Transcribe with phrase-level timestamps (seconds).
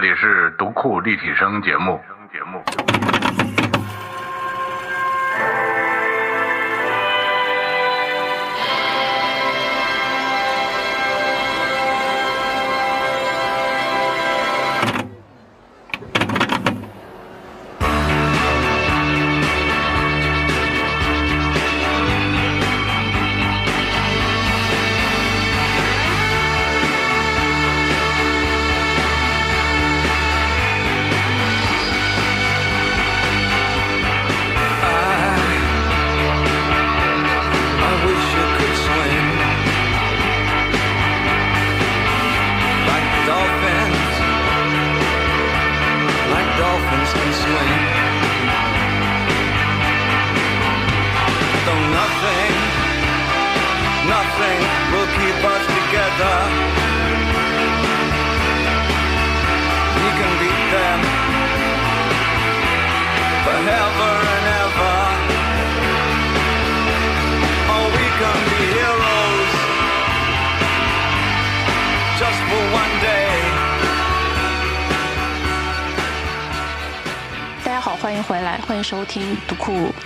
[0.00, 2.00] 这里是读库立体声节目。
[2.32, 3.59] 节目。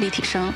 [0.04, 0.52] 立体声。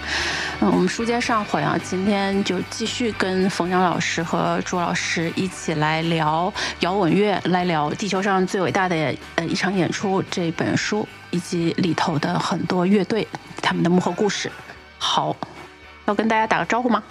[0.61, 13.27] 嗯，我们书接上回啊，今天就继续跟冯翔老师和朱老师一起来聊摇滚乐，来聊地球上最伟大的呃一场演出这本书，以及里头的很多乐队
[13.63, 14.53] 他们的幕后故事。
[14.99, 15.35] 好，
[16.05, 17.03] 要跟大家打个招呼吗？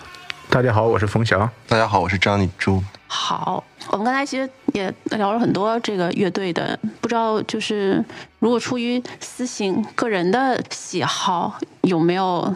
[0.49, 1.49] 大家好，我是冯翔。
[1.67, 2.83] 大家好，我是张丽珠。
[3.07, 8.03] 好，我们刚才其实也聊了很多这个乐队的，不知道就是
[8.39, 12.53] 如果出于私心、个人的喜好，有没有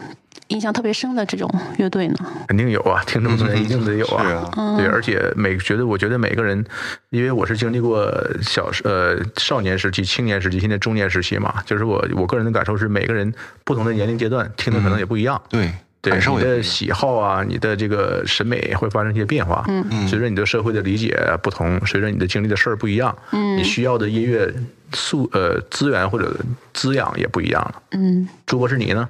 [0.48, 2.16] 印象特别深的这种乐队呢？
[2.48, 4.50] 肯定有啊，听这么多年一定得有啊。
[4.76, 6.62] 对，而且每觉得，我觉得每个人，
[7.08, 13.32] 因为我是经历过小呃少年时期、青年时期，现在中年时期嘛，就是我我个人的感受是，每个人
[13.64, 15.40] 不同的年龄阶段听的可能也不一样。
[15.48, 19.64] 对，对感受你的喜好啊，你的这个审美会发生一些变化。
[19.68, 24.52] 嗯嗯，随着你对社会的理解不同，随着你的经历的事儿不一样，嗯，你需要的音乐
[24.92, 26.36] 素呃资源或者
[26.74, 27.82] 滋养也不一样了。
[27.92, 29.08] 嗯朱博士，你呢？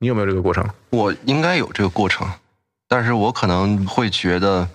[0.00, 0.68] 你有没有这个过程？
[0.90, 2.28] 我应该有这个过程，
[2.88, 4.68] 但是我可能会觉得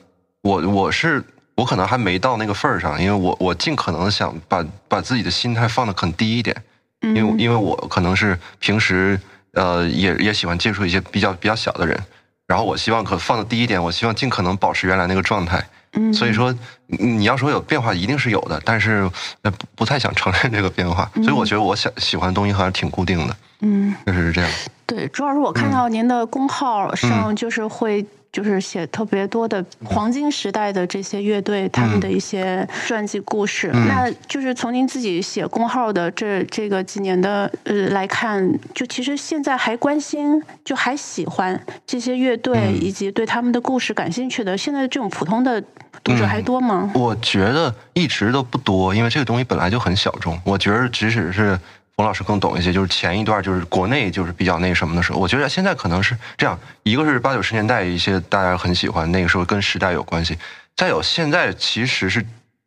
[0.43, 1.21] 我，我是
[1.55, 6.55] 我可能还没到那个份儿上，因为我我尽可能想把把自己的心态放得很低一点，
[7.01, 9.19] 因为因为我可能是平时
[9.53, 11.99] 呃也也喜欢接触一些比较比较小的人，
[12.47, 15.67] 然后我希望可放的第一点，我希望尽可能保持原来那个状态。
[15.93, 16.53] 嗯，所以说，
[16.87, 19.09] 你你要说有变化，一定是有的，但是
[19.43, 24.49] 呃不不太想承认这个变化，所以我觉得我想喜欢的东西还是挺固定的，嗯，确实是这样。
[24.85, 28.05] 对，朱老师我看到您的公号上就是会。
[28.29, 33.71] 就是写特别多的黄金时代的这些乐队，他们的一些传记故事。
[33.73, 45.59] 那就是从您自己写公号的这这个几年的呃来看，就其实现在还关心，就还喜欢这些乐队以及对他们的故事感兴趣的，现在这种普通的
[46.03, 46.76] 读者还多吗？
[46.93, 50.39] 我觉得一直都不多，因为这个东西本来就很小众。
[50.43, 51.59] 我觉得即使是
[51.95, 60.35] 冯老师更懂一些，就是前一段就是国内就是比较那什么的时候，我觉得现在可能是这样，一个是八九十年代一些大家很喜欢，那个时候跟时代有关系；
[60.75, 62.25] 再有现在其实是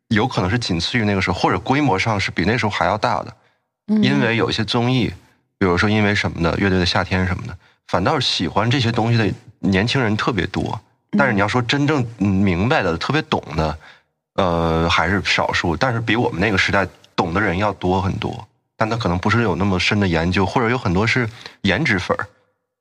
[0.09, 3.33] 有可能是仅次于那个时候，或者规模上是比那时候还要大的。
[3.87, 5.11] 嗯因为有一些综艺，
[5.57, 7.57] 比如说因为什么的，乐队的夏天什么的，
[7.87, 10.79] 反倒是喜欢这些东西的年轻人特别多。
[11.17, 13.77] 但是你要说真正嗯明白的、特别懂的，
[14.35, 15.75] 呃，还是少数。
[15.75, 18.47] 但是比我们那个时代懂的人要多很多，
[18.77, 21.29] 但他可能不是有那么深的研究，或者有很多是
[21.61, 22.25] 颜值粉儿。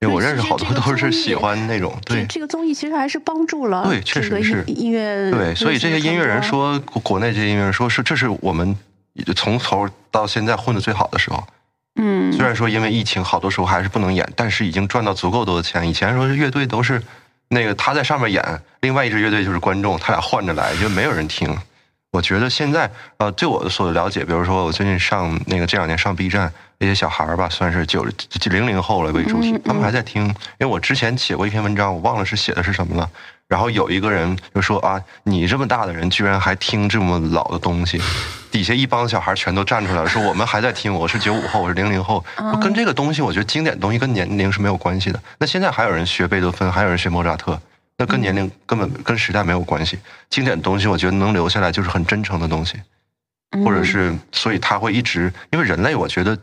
[0.02, 8.74] 因为我认识好多都是喜欢那种，对这这个综艺其实还是帮助了对确实是音音乐对，所以这些音乐人说，国国内这些音乐人说是这是我们
[9.36, 11.46] 从头到现在混的最好的时候。
[12.00, 15.86] 嗯虽然说因为疫情，好多时候还是不能演，但是已经赚到足够多的钱。
[15.86, 17.02] 以前说乐队都是
[17.52, 21.58] 那个他在上面演，另外一支乐队就是观众，他俩换着来，就没有人听。
[22.12, 28.04] 我觉得现在呃，对我所了解，比如说我最近上那个这两年上 B 站，那些小孩儿吧，算是九
[28.50, 30.24] 零零后了为主体他们还在听。
[30.26, 33.08] 因为我之前写过一篇文章，我忘了是写的是什么了。
[33.46, 38.00] 然后有一个人就说啊，你这么大的人居然还听这么老的东西，
[38.50, 42.24] 底下一帮小孩全都站出来了，说我们还在听，我是九五后，我是零零后，
[42.60, 45.22] 跟这个东西，我觉得经典的东西跟年龄是没有关系的。
[45.38, 47.60] 那现在还有人学贝多芬，还有人学莫扎特，
[48.00, 49.98] 那跟年龄根本跟时代没有关系。
[50.30, 52.80] 经典的东西，我觉得能留下来就是很真诚的东西，
[53.62, 56.36] 或者是所以他会一直，因为人类我觉得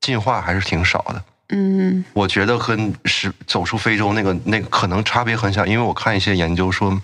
[0.00, 1.24] 进化还是挺少的。
[1.48, 7.02] 嗯我觉得跟是走出非洲那个那个可能差别很小，因为我看一些研究说，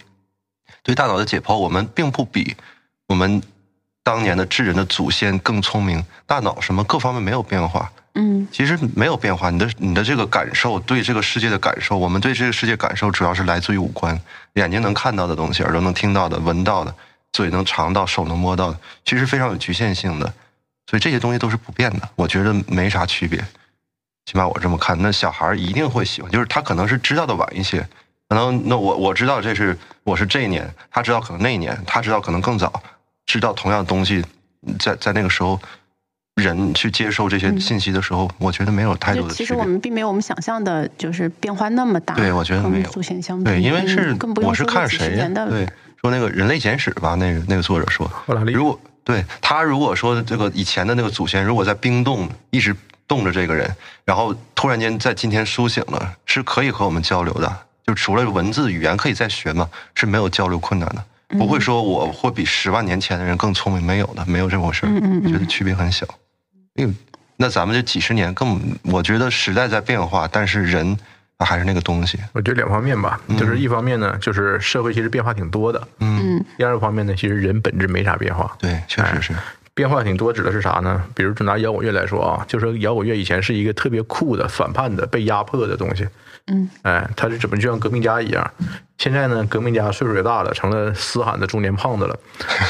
[0.85, 2.55] 对大脑的解剖，我们并不比
[3.09, 3.43] 我们
[4.05, 7.91] 当年的智人的祖先更聪明，大脑什么各方面没有变化。
[8.19, 14.19] 嗯其实没有变化，你的你的这个感受，对这个世界的感受，我们对这个世界感受主要是来自于五官，
[14.55, 16.95] 眼睛能看到的东西，耳朵能听到的、闻到的，
[17.33, 20.33] 嘴能尝到，手能摸到的，其实非常有局限性的，
[20.87, 23.39] 所以这些东西都是不变的，我觉得没啥区别，
[24.25, 24.97] 起码我这么看。
[25.03, 27.87] 那小孩一定会喜欢，就是他可能是知道的晚一些，
[28.31, 32.83] 可能那我我知道这是我是这一年，他知道可能那一年，他知道可能更早，
[33.27, 34.25] 知道同样的东西，
[34.79, 35.61] 在在那个时候。
[36.37, 39.33] 人去接受这些信息的时候，我觉得没有太多的。
[39.33, 42.15] 其实我们并没有我们想象的，就是变化那么大。
[42.15, 45.67] 对我觉得没有祖先相比，对，因为是我是看谁年的对
[46.03, 48.11] 说那个《人类简史》吧，那个那个作者说，
[48.53, 52.77] 如果对他如果说这个以前的那个祖先，如果在冰冻一直
[53.09, 53.75] 冻着这个人，
[54.05, 57.51] 然后突然间在今天苏醒了，是可以和我们交流的。
[57.87, 61.03] 就除了文字语言可以再学嘛，是没有交流困难的。
[61.39, 64.91] 不会说我会比十万年前的人更聪明，没有的，没有这回事儿。
[64.91, 66.07] 嗯嗯嗯我觉得区别很小。
[66.07, 66.11] 因
[66.85, 66.93] 为
[67.37, 70.97] 那咱们这几十年更，我觉得时代在变化，但是人
[71.39, 72.19] 还是那个东西。
[72.33, 78.57] 我觉得两方面吧，就是一方面呢，就是社会其实变化挺多的；嗯第二个方面呢，其实人本质没啥变化。
[78.59, 79.33] 对，确实是。
[79.75, 81.03] 变化挺多指的是啥呢？
[81.15, 86.09] 比如就拿摇滚乐来说啊，就说摇滚乐以前是一个特别酷的、反叛的、被压迫的东西。
[86.47, 88.51] 嗯，哎，他是怎么就像革命家一样？
[88.99, 92.19] 现在呢，革命家岁数也大了，成了嘶喊的中年胖子了。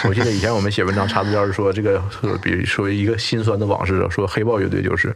[0.08, 5.14] 我记得以前我们写文章查资料是说，这个说比如说一个心酸的往事，说黑豹乐队就是，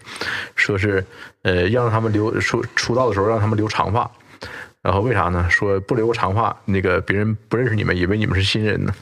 [0.57, 1.05] 说是
[1.43, 4.09] 呃让他们留出出道的时候让他们留长发。
[4.83, 5.47] 然后为啥呢？
[5.51, 8.95] 说不留长发，那个别人不认识你们，以为你们是新人呢。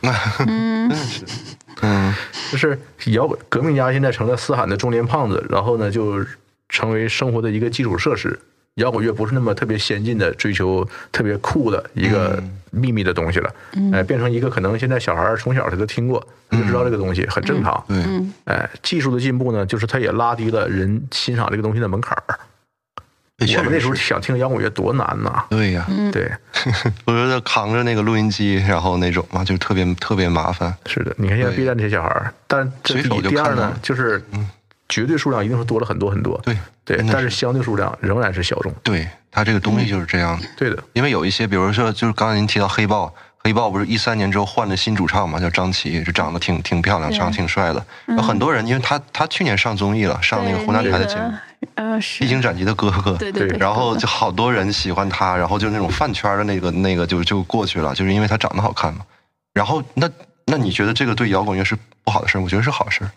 [0.46, 0.90] 嗯，
[2.50, 6.25] 就是摇滚革命家现在成了嘶喊的中年胖子，然后呢就
[6.69, 8.38] 成为生活的一个基础设施。
[8.78, 13.54] 摇滚乐不是那么特别先进的追求特别酷的一个秘密的东西了，
[13.92, 17.84] 哎、变成一个可能现在小孩儿从小他都听过，他就知道这个东西很正常。
[17.86, 17.96] 对，
[18.44, 22.38] 哎，技术的进步呢，就是它也拉低了人欣赏这个东西的门槛儿。
[23.40, 23.94] 我们那时候。
[23.94, 25.44] 想听摇滚乐多难呐！
[25.48, 26.28] 对呀，对，
[27.06, 30.75] 我觉得扛着那个录音机，然后那种嘛，就特别特别麻烦。
[30.86, 34.20] 是的，你看现在 B 站这些小孩儿，但这第一第二呢就是
[34.88, 36.40] 绝对数量一定是多了很多很多。
[36.44, 38.73] 对对但是相对数量仍然是小众。
[38.82, 40.46] 对，它这个东西就是这样的。
[40.56, 47.85] 对的，因为有一些，比如说，就是刚才您提到黑豹，黑豹不是一三年之后换了新主唱嘛，叫张琪，就长得挺挺漂亮，长得挺帅的。
[48.06, 51.38] 有很多人，因为他他去年上综艺了，上那个湖南台的那节目个
[51.75, 53.12] 呃，是《披荆斩棘的哥哥》。
[53.17, 59.00] 对对对对，然后就好多人喜欢他，然后就那种饭圈的那个那个就就过去了，就是因为他长得好看嘛。
[59.52, 60.08] 然后那
[60.46, 62.40] 那你觉得这个对摇滚乐是不好的事儿？
[62.40, 63.11] 我觉得是好事儿，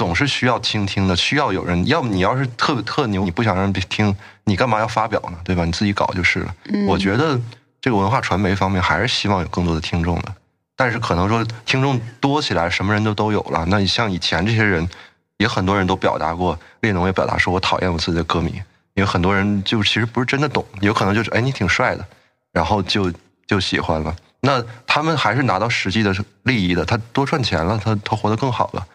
[0.00, 1.86] 总是需要倾听的，需要有人。
[1.86, 5.36] 要么你要是特别特牛，你不想让人听，你干嘛要发表呢？
[5.44, 5.62] 对吧？
[5.66, 6.54] 你自己搞就是了。
[6.88, 7.38] 我觉得
[7.82, 10.34] 这个文化传媒方面还是希望有更多的听众的，
[10.74, 13.66] 但是可能说听众多起来，什么人都都有了。
[13.68, 14.88] 那你像以前这些人，
[15.36, 18.52] 也很多人都表达过，列侬也表达说我讨厌我自己的歌迷，
[18.94, 22.06] 因为很多人就其实不是真的懂，有可能就是哎你挺帅的，
[22.52, 23.12] 然后就
[23.46, 24.16] 就喜欢了。
[24.40, 26.14] 那他们还是拿到实际的
[26.44, 28.86] 利益的，他多赚钱了，他他活得更好了。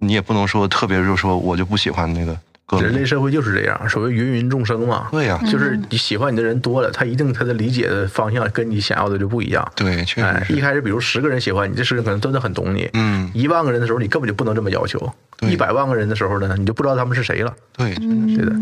[0.00, 2.36] 你也不能说特别就是说我就不喜欢那个，
[2.82, 5.08] 人类社会就是这样，所谓芸芸众生嘛。
[5.12, 9.72] 对呀、就是你喜欢你的人多了，他一定他的理解的方向跟你想要的就不一样。
[9.76, 12.88] 对，确哎，实是，一开始比如十个人喜欢你，这十个人可能真的很懂你。
[12.94, 14.98] 嗯，一万个人的时候，你根本就不能这么要求。
[15.42, 17.54] 一百万个人的时候呢，你就不知道他们是谁了。
[17.76, 18.56] 对，真的是，对的，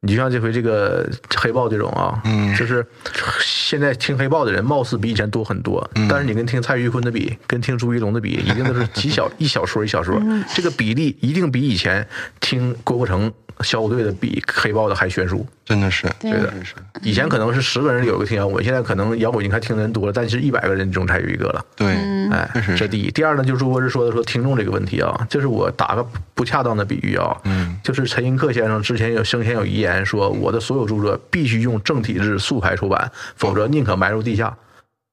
[0.00, 2.54] 你就像这回这个黑豹这种啊，嗯。
[2.54, 2.86] 就是
[3.40, 6.06] 现在听黑豹的人貌似比以前多很多，嗯。
[6.08, 10.44] 但是你跟听蔡徐坤的比，跟听朱一龙的比，一定都是极小一小说一小说，嗯。
[10.54, 12.06] 这个比例一定比以前
[12.40, 15.44] 听郭富城小虎队的比黑豹的还悬殊。
[15.64, 21.62] 真的是，对真的是，以前可能是十个人有一个听摇滚，现在可能摇滚你看听的人多了，但是一百个人中才有一个了。
[21.76, 21.94] 对，
[22.30, 23.10] 哎这第一。
[23.10, 34.56] 第二呢，就是我是说的说听众这个问题啊，就是我打个不恰当的比喻啊，嗯，就是陈寅恪先生之前有生前有遗言说，我的所有著作必须用正体字竖排出版，否则宁可埋入地下。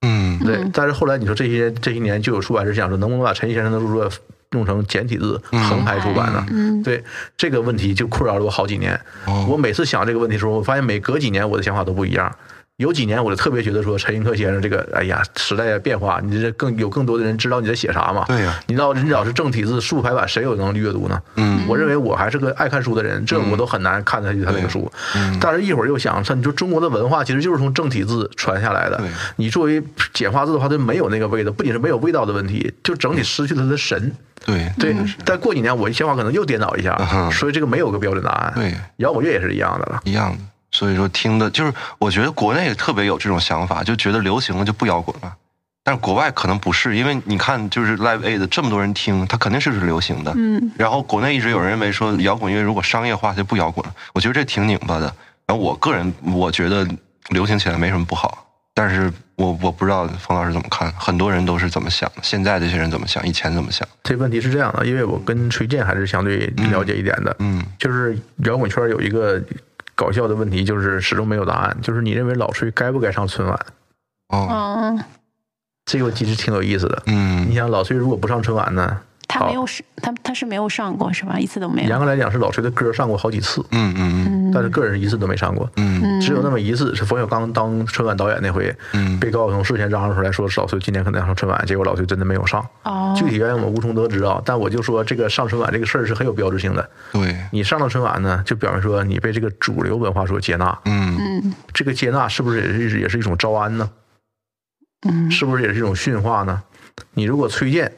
[0.01, 4.09] 嗯，对，但是后来你说这些这些年就有出版社想说，能不能把陈先生的著作
[4.51, 6.45] 弄成简体字横排出版呢？
[6.51, 7.03] 嗯对
[7.35, 8.93] 这个问题就困扰了我好几年。
[9.25, 12.31] 哦我每次想这个问题的时候，我发现每隔几年我的想法都不一样。
[12.77, 18.25] 有几年我就特别觉得说陈寅恪先生这个，哎呀，时代的变化，你这更有更多的人知道你在写啥嘛？
[18.27, 21.21] 对呀你知道，你只要是正体字竖排版，谁有能力阅读呢？
[21.35, 24.91] 嗯，我认为我还是个爱看书的人，这我都很难看得下去他那个书。
[25.15, 29.07] 嗯但是一会儿又想，你说中国的文化其实就是从正体字传下来的对。
[29.37, 29.81] 你作为
[30.13, 34.11] 简化字的话，它没有那个味道，不仅是没有味道的问题，就整体失去了它的神。
[34.45, 38.51] 对，对，但过几年我想法可能又颠倒一下嗯，所以这个没有个标准答案。
[38.53, 40.01] 对，摇滚乐也是一样的了。
[40.03, 40.37] 一样的。
[40.75, 45.33] 所以说听的就是，我觉得国内特别有这种想法，就觉得流行了就不摇滚了，
[45.85, 50.33] 但是国外可能不是，因为你看，就是 Live Aid 这么多人听，它肯定是是流行的。
[50.35, 55.05] 嗯，然后国内一直有人认为说摇滚乐如果商业化就不摇滚了，我觉得这挺拧巴的。
[55.47, 56.85] 然后我个人我觉得
[57.29, 63.87] 流行起来没什么不好，但是我我不知道冯老师怎么看，很多人都是怎么想的，现在这些人怎么想，以前怎么想？
[64.03, 67.63] 这问题是这样的，因为我跟崔健还是相对了解一点的，嗯。
[67.79, 69.39] 就是摇滚圈有一个
[69.95, 73.57] 搞笑的问题，就是始终没有答案，就是你认为老崔该不该上春晚？
[74.29, 74.47] 哦
[74.97, 75.03] 嗯，
[75.85, 77.03] 这个其实挺有意思的。
[77.05, 78.99] 嗯你想，老崔如果不上春晚呢？
[79.27, 81.39] 他没有上，他他是没有上过是吧？
[81.39, 81.89] 一次都没有。
[81.89, 85.69] 严格来讲是老崔的歌上过好几次，嗯嗯嗯但是个人一次都没上过。
[85.75, 92.65] 嗯只有那么一次是冯小刚当春晚导演那回，嗯被高晓松事先嚷嚷出来说老崔今年可能要上春晚，结果老崔真的没有上。
[92.83, 96.89] 哦，具体原因我们无从得知啊，但我就说这个上春晚这个事儿是很有标志性的。
[97.11, 103.89] 对，你上了春晚呢，就表明说你被这个主流文化所接纳，嗯嗯这个接纳是不是也是也是一种招安呢？
[105.07, 106.63] 嗯是不是也是一种驯化呢？
[107.13, 107.91] 你如果崔健，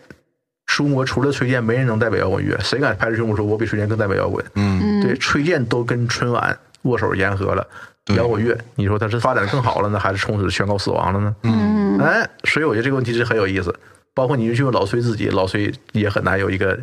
[0.67, 4.45] 中国除了崔健，没人能代表摇滚乐，谁敢拍着胸脯说我比崔健更代表摇滚？
[4.55, 7.67] 嗯嗯，对，崔健都跟春晚握手言和了，
[8.15, 11.35] 摇滚乐，你说他是发展的更好了呢，还是从此宣告死亡了呢？
[11.43, 13.73] 嗯哎，所以我觉得这个问题是很有意思。
[14.13, 16.77] 包括你就去问老崔自己，老崔也很难有一个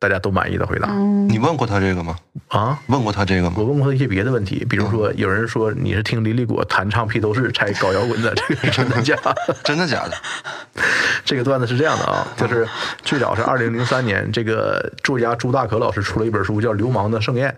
[0.00, 2.16] 大家都满意的回答嗯你问过他这个吗？
[2.48, 2.76] 啊。
[2.88, 3.56] 问过他这个吗？
[3.58, 9.36] 我问过他一些别的问题，比如说有人说你是听李立果弹唱披头士才搞摇滚的，这个是 真的假的？
[9.62, 10.12] 真的假的？
[11.24, 12.66] 这个段子是这样的啊，就是
[13.02, 17.54] 最早是二零零三年，这个作家朱大可老师出了一本书叫《流氓的盛宴》，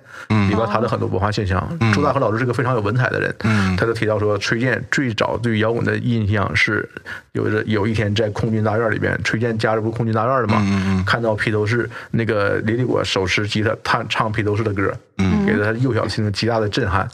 [0.48, 1.66] 里边谈了很多文化现象。
[1.94, 6.86] 朱大可老师是个非常有文采的人，嗯他就提到说，崔健最早对摇滚的印象是
[7.32, 17.08] 有着有一天在空军大院里边，崔健家里不是空军大院的嘛，看到披头士那个李李果手持吉他弹唱披头士的歌，嗯给了他幼小心灵极大的震撼。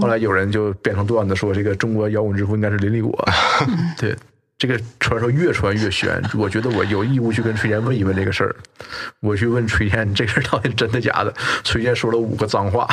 [0.00, 3.28] 后来有人就变成段子说，这个中国摇滚之父应该是林立果，
[3.98, 4.16] 对。
[4.62, 8.54] 这个传说越传越悬，我觉得我有义务去跟崔健问一问这个事儿。
[9.18, 11.34] 我去问崔健，这个事儿到底真的假的？
[11.64, 12.86] 崔健说了五个脏话，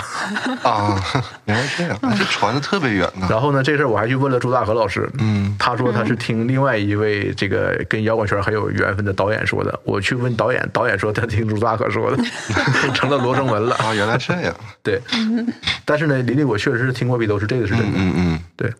[0.63, 0.99] 啊，
[1.45, 3.27] 原来这样，这传的特别远呢。
[3.29, 9.79] 然后呢，这事儿我还去问了朱大河老师，嗯他说他是听另外一位这个跟摇滚圈很有缘分的导演说的。
[9.83, 12.23] 我去问导演，导演说他听朱大河说的，
[12.95, 13.75] 成了罗生门了。
[13.75, 14.55] 啊，原来这样。
[14.81, 14.99] 对，
[15.85, 17.93] 但是呢，林立果确实是听过披头士，这个是真的。
[17.95, 18.73] 嗯嗯对，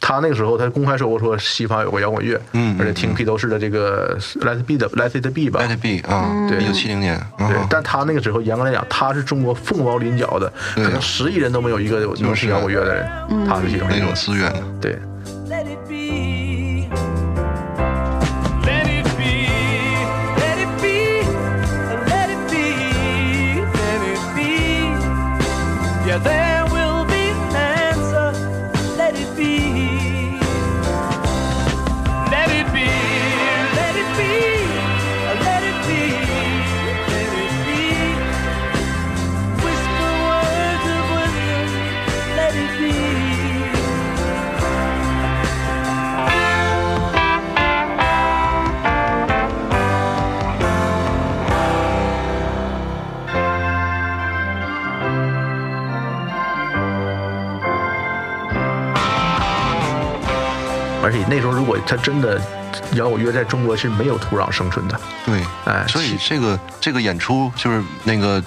[0.00, 6.58] 他那个时候他公开说过，说西方有个摇滚乐，嗯而且听披头士的这个 Let It Be 的 Let It Be 吧，Let，It Be 啊，对。
[6.62, 7.20] 一九七零年。
[7.38, 13.06] 对啊，但他那个时候严格来讲，他是中国凤毛麟角的，可能十亿人都没有一个能听摇滚乐的人，
[13.46, 14.12] 他是其中那种。
[14.14, 14.62] 资源的。
[14.80, 14.98] 对
[15.48, 15.66] ，Let
[26.24, 26.49] it
[61.02, 62.40] 而且那时候如果他真的
[62.94, 68.42] 摇滚乐在中国是没有土壤生存的，对，哎所以这个这个演出就是那个。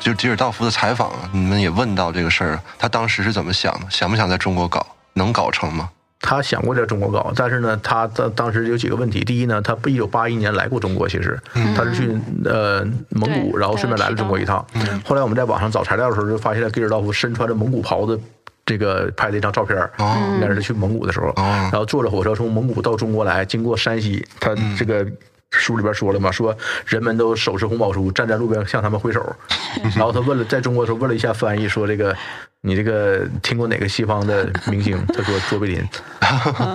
[0.00, 3.86] 就吉尔道夫的采访啊，你们也问到这个事儿，他当时是怎么想的？
[3.90, 4.86] 想不想在中国搞？
[5.14, 5.88] 能搞成吗？
[6.20, 9.24] 他想过在中国搞，但是呢，他当当时有几个问题。
[9.24, 11.36] 第一呢，他一九八一年来过中国，其实
[11.76, 14.64] 他是去呃蒙古，然后顺便来了中国一趟。
[15.04, 18.20] 后来我们在网上找材料的时候，就发现了给尔道夫身穿着蒙古袍子。
[18.68, 19.90] 这个拍的一张照片儿，
[20.34, 25.06] 应该是他去蒙古的时候，然后坐着火车从蒙古到中国来，经过山西，他这个
[25.52, 29.34] 书里边说了嘛，说人们都手持红宝书，站在路边向他们挥手，
[29.96, 32.14] 然后他问了，在中国的时候问了一下翻译，说这个
[32.60, 35.02] 你这个听过哪个西方的明星？
[35.16, 35.82] 他说卓别林，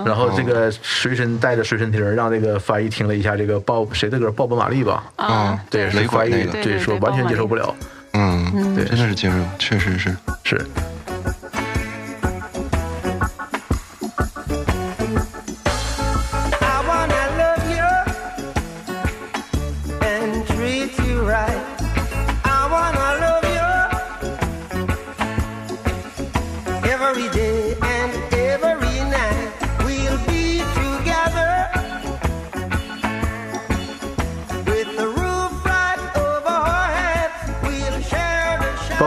[0.04, 7.72] 然后这个随身带着随身听，让这个翻译听了一下这个鲍谁的歌，鲍勃马利吧，啊，对，是翻译对说完全接受不了，
[8.14, 8.84] 嗯，对。
[8.84, 10.16] 真的是接受，确实是。
[10.42, 10.60] 是。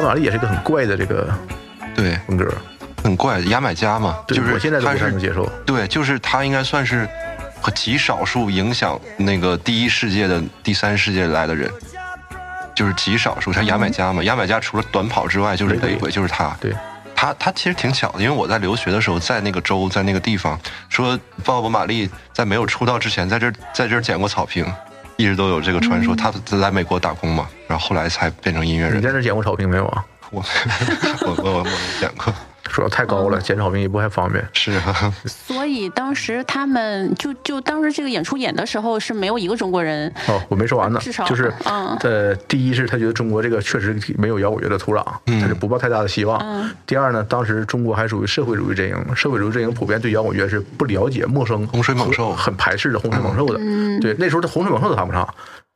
[0.08, 1.28] 马利也是一个很怪的这个
[1.94, 2.50] 对，风格，
[3.04, 5.46] 很怪，牙买加嘛，就是我现在都他是不太能接受。
[5.66, 7.06] 对，就是他应该算是
[7.60, 11.70] 和极少数影响那个第一世界的第三世界来的人，
[12.74, 13.52] 就是极少数。
[13.52, 16.56] 像牙买加嘛，牙买加除了短跑之外就是对雷鬼，就是他。
[16.62, 16.74] 对，
[17.14, 24.66] 他他其实挺巧的，因为我在留学的时候，在那个州，在那个地方，说鲍勃·马利在没有出道之前，在这在这儿捡过草坪，
[25.18, 26.16] 一直都有这个传说。
[26.16, 28.98] 他在美国打工嘛，然后后来才变成音乐人。
[28.98, 30.06] 你在那捡过草坪没有啊？
[30.32, 30.44] 我
[31.26, 34.46] 我我我我没捡过，主要太高了，捡草坪也不太方便。
[34.54, 45.04] 是啊， 所以当时他们就就当时这个演出演的时候是没有一个中国人，哦，我没说完呢，至少就是嗯呃，第一是他觉得中国这个确实没有摇滚乐的土壤，
[45.42, 46.38] 他就不抱太大的希望。
[46.40, 53.60] 嗯第二呢，当时中国还属于社会主义阵营，社会主义阵营普遍对摇滚乐是不了解、陌生、洪水猛兽很排斥的，洪水猛兽的。
[53.60, 55.28] 嗯对，那时候的洪水猛兽都谈不上，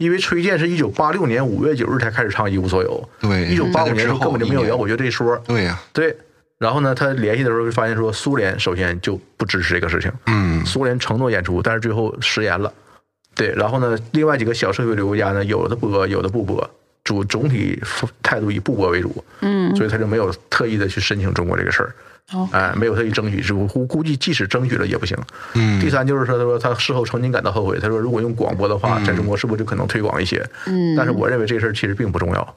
[0.01, 5.37] 因为崔健是一九八六年五月九日才开始唱《一无所有》，对一九八五年根本就没有摇滚乐这一说。
[5.45, 6.17] 对呀、对，
[6.57, 12.73] 然后呢，他联系的时候就发现说，苏联首先就不支持这个事情，嗯苏联承诺演出，但是最后食言了。
[13.35, 16.67] 对，然后呢，另外几个小社会主义国家呢，有的播，有的不播，
[17.03, 17.79] 主总体
[18.23, 19.23] 态度以不播为主。
[19.41, 21.93] 嗯，所以他就没有特意的去申请中国这个事儿。
[22.33, 25.17] 哦哎，没有特意争取，是估估计即使争取了也不行。
[25.55, 27.77] 嗯第三就是说，他说他事后曾经感到后悔。
[27.79, 30.41] 他说，如果用广播的话，在中国是不是就可能推广一些？
[30.67, 32.55] 嗯，但是我认为这事儿其实并不重要。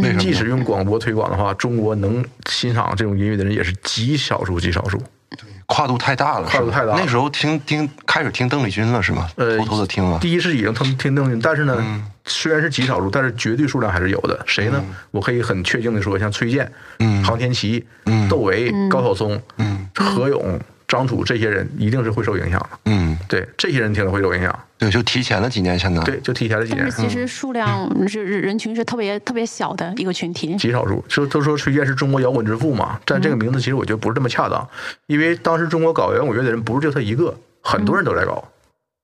[0.00, 4.98] 为什么即使用广播推广的话，中国能欣赏这种音乐的人也是极少数、极少数。
[5.30, 9.28] 对跨度太大了，跨度太大了那时候听听开始听邓丽君了是吗？
[9.36, 10.18] 呃偷偷的听了。
[10.20, 14.38] 第一是已经听听邓丽君，但是呢，嗯虽然是极少数，但是绝对数量还是有的。
[14.46, 14.84] 谁呢？
[15.10, 16.70] 我可以很确定的说，像崔健、
[17.00, 22.68] 嗯杭天琪、嗯窦唯、高晓松、嗯何勇、张楚这些人，一定是会受影响的。
[22.84, 24.58] 嗯，对，这些人听了会受影响。
[24.78, 26.00] 对，就提前了几年，现在。
[26.04, 27.02] 对，就提前了几年但是。
[27.02, 30.54] 其实数量是人人群是特别特别小的一个群体。
[30.56, 34.66] 极少数，说都说崔健是中国摇滚之父嘛，但这个名字其实我觉得不是这么恰当，
[35.06, 38.42] 因为当时中国搞摇滚乐的人不是就他一个，很多人都在搞，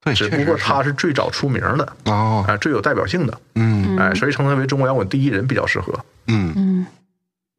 [0.05, 3.97] 对，只不过他是最早出名的，哦，啊，最有代表性的，嗯。
[3.97, 5.93] 哎，所以称他为中国摇滚第一人比较适合。
[6.27, 6.87] 嗯，嗯，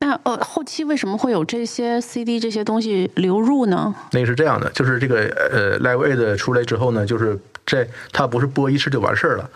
[0.01, 3.95] 那呃后期为什么会有这些 CD 这些东西流入呢？
[4.12, 9.49] 那个是这样的，就是这个呃 Live Aid 出来之后呢，就是这它不是播一次就完事儿了，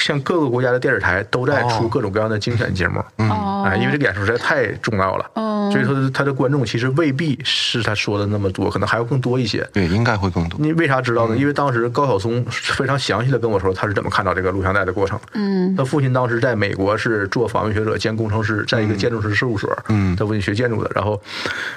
[0.00, 5.30] 像各个国家的电视台都在出哦各种各样的精选节目，哦，哎，因为这个演出实在太重要了。
[5.34, 9.64] 嗯，所以说，他的观众其实未必是他说的那么多，可能还要更多一些。
[9.72, 10.58] 对，应该会更多。
[10.58, 11.36] 你为啥知道呢？
[11.36, 15.20] 因为当时高晓松非常详细的跟我说他是怎么看到这个录像带的过程。
[15.34, 21.20] 嗯他父亲当时在美国是做访问学者兼工程师，在一个建筑师事务所，嗯他父亲学建筑的，然后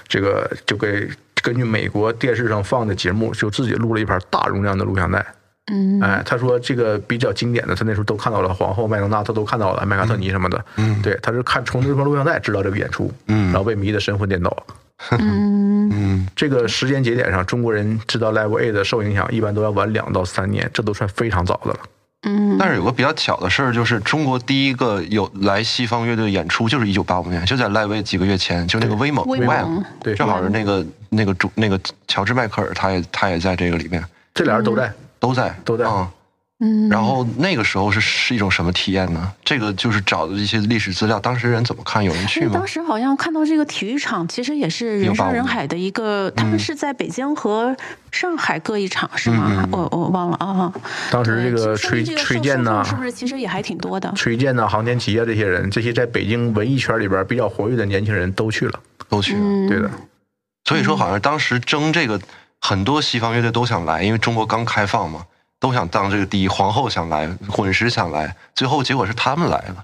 [0.08, 1.08] 这个就给
[1.42, 5.26] 根据美国电视上放的节目，就自己录了一盘大容量的录像带。
[5.72, 6.02] 嗯。
[6.02, 10.66] 哎，他说这个比较经典的，他那时候都看到了，皇后麦当娜他都看到了，麦卡特尼什么的。
[10.78, 11.02] 嗯。
[11.02, 13.46] 对，他是看从这盘录像带知道这个演出，嗯。
[13.48, 14.56] 然后被迷得神魂颠倒。
[15.20, 21.80] 嗯嗯，这个时间节点上，中国人知道 Live Aid 受影响，一般都要晚两到三年，这都算非常早的了。
[22.26, 30.16] 嗯，但是有个比较巧的事儿，就是中国第一个有来西方乐队演出，就是一九八五年，就在赖威几个月前，就那个威猛威猛对。
[30.16, 34.02] 正好是那个那个主那个乔治迈克尔，他也他也在这个里面，
[34.34, 34.90] 这俩人都在，
[35.24, 36.08] 都在都在嗯
[36.60, 39.32] 嗯，然后那个时候是是一种什么体验呢？
[39.44, 42.04] 这个就是找的一些历史资料，当时人怎么看？
[42.04, 42.68] 有人去吗当？
[42.68, 47.76] 时好像看到这个体育场，其实也是人山人海的一个，他们是在北京和
[48.12, 49.68] 上海各一场是吗？
[49.72, 50.74] 我我忘了啊。
[51.10, 54.12] 当时这个崔崔健呐是不是其实也还挺多的？
[54.16, 58.80] 崔健呐、航天奇啊这些人，这些在北京文艺圈里边比较活跃的年轻人都去了。
[59.10, 59.40] 都去了。
[59.42, 59.90] 嗯，对的，
[60.64, 62.20] 所以说，好像当时争这个，
[62.66, 65.26] 很多西方乐队都想来，因为中国刚开放嘛，
[65.60, 66.48] 都想当这个第一。
[66.48, 69.84] 皇后想来，滚石想来，最后结果是他们来了。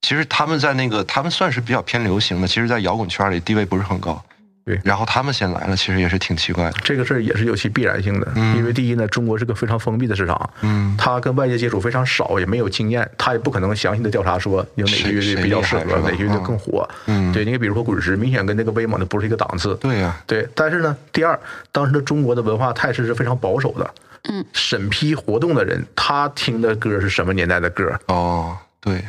[0.00, 4.24] 其实他们在那个，他们算是比较偏流行的，其实，在摇滚圈里地位不是很高。
[4.64, 6.72] 对然后他们先来了，其实也是挺奇怪的。
[6.82, 16.88] 这个事儿也是有其必然性的，嗯因为第一呢，中国是个非常封闭的市场，嗯他跟外界接触非常少，也没有经验，他也不可能详细的调查说有哪些乐队比较适合，哪些乐队更火。
[17.06, 19.74] 嗯对，你看比如说滚石，明显跟那个威猛的不是一个档次。
[19.76, 21.38] 对呀、对，但是呢，第二，
[21.70, 23.94] 当时的中国的文化态势是非常保守的。
[24.30, 27.92] 嗯，审批活动的人，他听的歌是什么年代的歌？
[28.06, 29.04] 哦，对，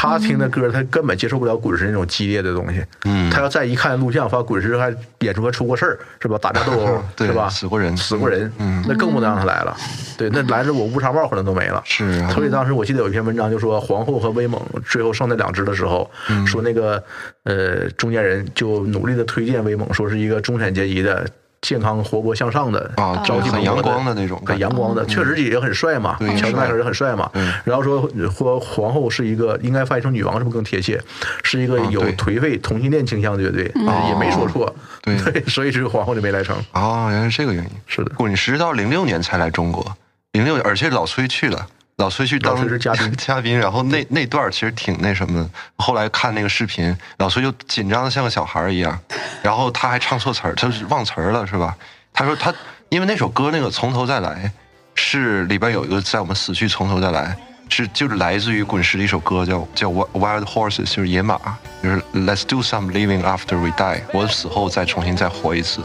[0.00, 2.82] 他听的歌，他根本接受不了滚石那种激烈的东西。
[3.04, 6.38] 嗯，他要再一看录像，发现滚石还演出还出过事儿，是吧？
[6.40, 7.50] 打架斗殴， 对是吧？
[7.50, 9.76] 死过人死过人，嗯那更不能让他来了。
[10.16, 11.82] 对，那来了我乌纱帽可能都没了。
[11.84, 17.02] 是啊，所以当时我记得有一篇文章就说，皇后和威猛最后剩那两只的时候，嗯说那个
[17.44, 21.26] 呃中间人就努力的推荐威猛，说是一个中产阶级的
[21.62, 26.16] 健康、活泼向上的啊，朝气很阳光的那种，很阳光的，确实也很帅嘛。
[26.18, 27.30] 对乔治麦克帅也很帅嘛。
[27.64, 31.00] 然后说说皇后是一个应该翻译成女王是不是更贴切？
[31.42, 33.70] 是一个有颓废同性恋倾向的乐队，
[34.08, 34.74] 也没说错。
[35.02, 35.16] 对
[35.48, 36.56] 所以这个皇后就没来成。
[36.72, 37.70] 啊，原来是这个原因。
[37.86, 39.94] 是的，滚石到零六年才来中国，
[40.32, 41.66] 零六，而且老崔去了。
[42.00, 45.50] 老崔去当嘉宾 嘉宾，然后那那段其实挺那什么的。
[45.76, 48.98] 后来看那个视频，老崔就紧张的像个小孩一样，
[49.42, 51.76] 然后他还唱错词儿，他是忘词儿了是吧？
[52.12, 52.52] 他说他
[52.88, 54.50] 因为那首歌那个从头再来
[54.94, 57.36] 是里边有一个在我们死去从头再来，
[57.68, 61.38] 是就是来自于滚石的一首歌叫叫 Wild Horses，就是野马，
[61.82, 65.82] 就是 Let's do some living after we die，我死后再重新再活一次。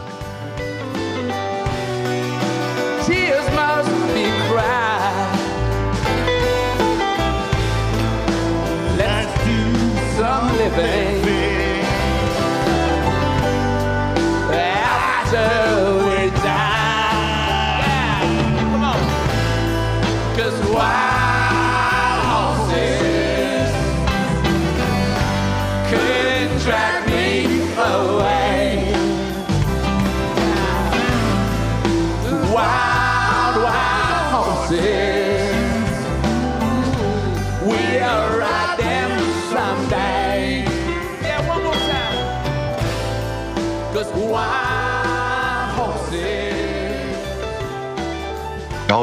[10.76, 11.05] baby.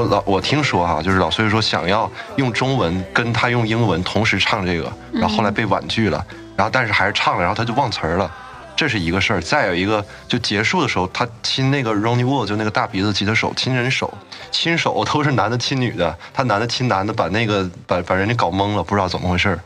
[0.03, 6.25] 后老我听说哈、就是老崔说想要用中文跟他用英文同时唱这个，然后后来被婉拒了，
[6.57, 8.31] 然后但是还是唱了，然后他就忘词儿了，
[8.77, 9.41] 这是一个事儿。
[9.41, 14.13] 再有一个，就结束的时候，他亲那个 Ronnie Wood，就那个大鼻子吉他手，亲人手，
[14.51, 19.61] 亲手都是男的亲女的，他男的亲男的，把那个把把人家搞懵了，不知道怎么回事儿。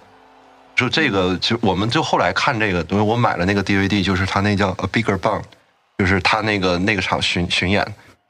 [0.74, 5.40] 就这个就我们就后来看这个，因为我买了那个 DVD，就是他那叫 A Bigger Bang，
[5.96, 7.82] 就是他那个那个场巡巡演，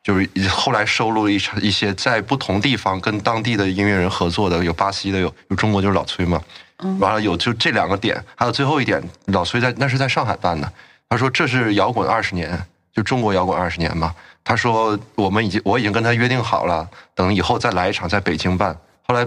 [0.07, 6.40] 就是后来收录了一场一些在不同地方跟当地的音乐人合作的，有巴西的，有有中国就是老崔嘛，
[7.01, 10.73] 完了有就这两个点，还有最后一点，老崔在那是在上海办的，
[11.09, 12.57] 他说这是摇滚二十年，
[12.95, 14.14] 就中国摇滚二十年嘛，
[14.45, 19.27] 他说我们已经我已经跟他约定好了，等以后再来一场在北京办，后来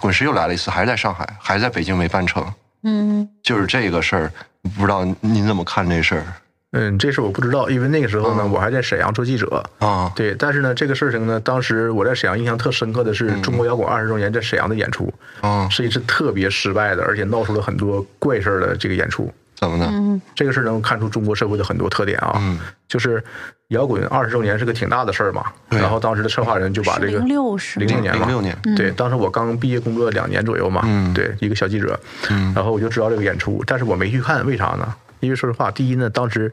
[0.00, 2.46] 滚石又来了一次，还是在上海，还是在北京没办成，
[2.84, 4.32] 嗯，就是这个事儿，
[4.76, 6.32] 不知道您怎么看这事儿
[6.72, 9.62] 嗯，这事我不知道，因为那个时候呢，嗯我还在沈阳做记者。
[9.78, 10.10] 啊？
[10.16, 19.30] 对，但是呢，这个事情呢，当时我在沈阳印象特深刻的是中国摇滚二十周年在沈阳的演出，啊，是一次特别失败的，而且闹出了很多怪事儿的这个演出。
[19.54, 20.20] 怎么呢？
[20.34, 22.58] 这个事儿能看出中国社会的很多特点啊，嗯
[22.88, 23.22] 就是
[23.68, 25.44] 摇滚二十周年是个挺大的事儿嘛。
[25.68, 34.94] 对然后当时的策划人就把这个零六是吗零六年嘛，06年对，当时我刚毕业工作两年左右嘛，嗯对，一个小记者，嗯然后我就知道这个演出，但是我没去看，为啥呢？
[35.22, 36.52] 因为说实话，第一呢，当时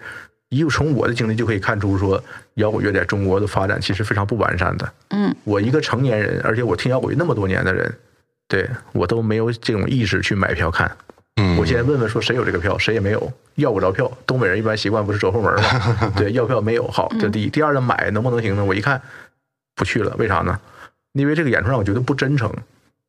[0.50, 4.94] 一从我的经历就可以看出说，摇滚乐在中国的发展其实非常不完善的。
[5.10, 7.92] 嗯，我一个成年人，而且我听摇滚乐那么多年的人，
[8.48, 10.90] 对我都没有这种意识去买票看。
[11.38, 14.10] 嗯，我先问问说谁有这个票，谁也没有，要不着票。
[14.28, 16.14] 东北人一般习惯不是走后门嘛？
[16.16, 17.50] 对，要票没有，好，这第一。
[17.50, 18.64] 第二呢，买能不能行呢？
[18.64, 19.02] 我一看
[19.76, 20.60] 不去了，为啥呢？
[21.14, 22.54] 因为这个演出让我觉得不真诚。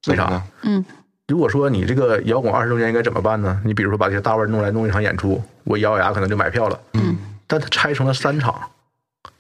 [0.07, 0.43] 为啥呢？？
[0.63, 0.83] 嗯
[1.31, 3.61] 如果说你这个摇滚二十周年应该怎么办呢？
[3.65, 6.81] 你比如说把这些大腕弄来弄一场演出，我咬咬牙可能就买票了。
[6.95, 7.17] 嗯，
[7.47, 8.61] 但它拆成了三场，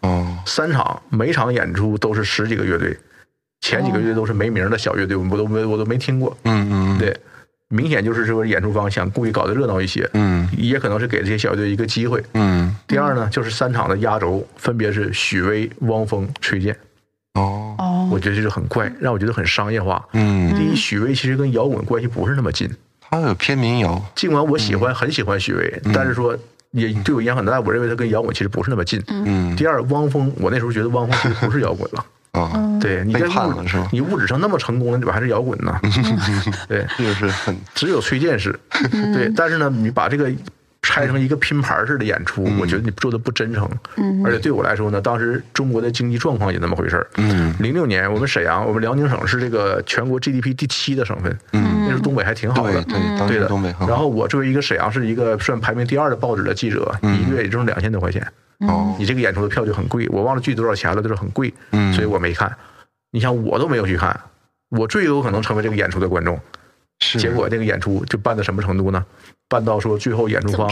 [0.03, 2.96] 哦，三场每场演出都是十几个乐队，
[3.61, 6.37] 前几个乐队都是没名的小乐队，我都没我都没听过。
[6.44, 7.12] 嗯嗯，对，
[7.66, 10.48] 明显就是这个演出方想故意搞得热闹一些，嗯。
[10.57, 12.22] 也可能是给这些小乐队一个机会。
[12.35, 16.76] 嗯，第二呢，就是三场的压轴分别是许巍、汪峰、崔健，
[17.35, 20.04] 哦，哦我觉得这就很怪，让我觉得很商业化。
[20.12, 22.68] 嗯，第一，许巍其实跟摇滚关系不是那么近，
[23.00, 26.36] 他有偏民谣，尽管我喜欢很喜欢许巍，但是说
[26.72, 27.60] 也对我影响很大。
[27.60, 29.02] 我认为他跟摇滚其实不是那么近。
[29.08, 32.04] 嗯第二，汪峰，我那时候觉得汪峰其实不是摇滚了。
[32.30, 35.80] 啊，对你背在物叛了是吧你物质上那么成功了，你怎么还是摇滚呢？
[36.68, 38.56] 对，这 就是很只有崔健是，
[39.12, 39.28] 对。
[39.36, 40.30] 但是呢，你把这个
[40.82, 43.68] 拆成一个拼盘式的演出，我觉得你做的不真诚。
[43.96, 47.06] 嗯而且对我来说呢，当时中国的经济状况也那么回事儿。
[47.16, 52.82] 嗯零六年，我们沈阳，我们辽宁省是这个全国 GDP 第七的省份，嗯那时候东北还挺好的。
[52.84, 53.48] 对对，的，
[53.86, 58.26] 然后我作为一个沈阳市一个算排名第二的报纸的记者，一个月也挣两千多块钱。
[58.60, 62.54] 哦，你这个演出的票就很贵，我忘了具体多少钱了，就是很贵，嗯所以我没看。
[63.10, 64.18] 你想，我都没有去看，
[64.70, 66.38] 我最有可能成为这个演出的观众。
[67.00, 69.04] 是结果那个演出就办到什么程度呢？
[69.48, 70.70] 办到说最后演出方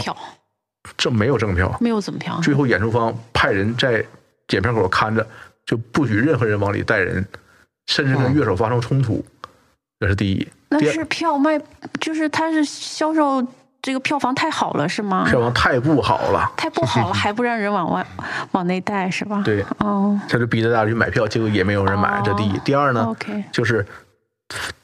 [0.97, 4.03] 这没有赠票，没有赠票，最后演出方派人在
[4.47, 5.27] 检票口看着，
[5.65, 7.25] 就不许任何人往里带人，
[7.87, 9.23] 甚至跟乐手发生冲突，
[9.99, 10.47] 这是第一。
[10.69, 11.59] 那是票卖，
[11.99, 13.41] 就是他是销售
[13.81, 15.25] 这这个票房太好了是吗？
[15.27, 18.05] 票房太不好了，太不好了， 还不让人往外
[18.51, 19.41] 往内带是吧？
[19.43, 22.51] 对哦，他就逼着大家去买票，结果也没有人买，这第一。
[22.51, 23.83] 哦第二呢 OK 就是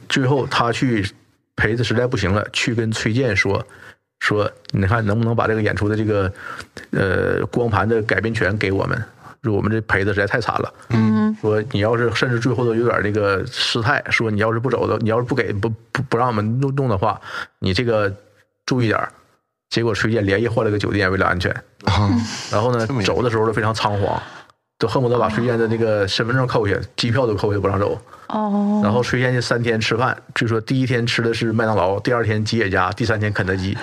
[0.09, 1.07] 最后他去
[1.55, 3.65] 陪的实在不行了，去跟崔健说
[4.19, 6.31] 说，你看能不能把这个演出的这个
[6.91, 9.03] 呃光盘的改编权给我们？
[9.43, 10.73] 说我们这赔的实在太惨了。
[10.89, 17.21] 嗯说你要是甚至最后都有点那个失态，说你要是不走的，你要是不给不不不让我们弄弄的话，
[17.59, 18.11] 你这个
[18.65, 19.11] 注意点儿。
[19.69, 21.51] 结果崔健连夜换了个酒店，为了安全。
[21.83, 22.09] 啊，
[22.51, 24.19] 然后呢走的时候都非常仓皇，
[24.79, 27.99] 都恨不得把崔健的那个身份证扣下，机票都扣下不让走。
[28.27, 33.77] 哦，然后崔健这三天吃饭，据说第一天吃的是麦当劳，第二天吉野家，第三天肯德基。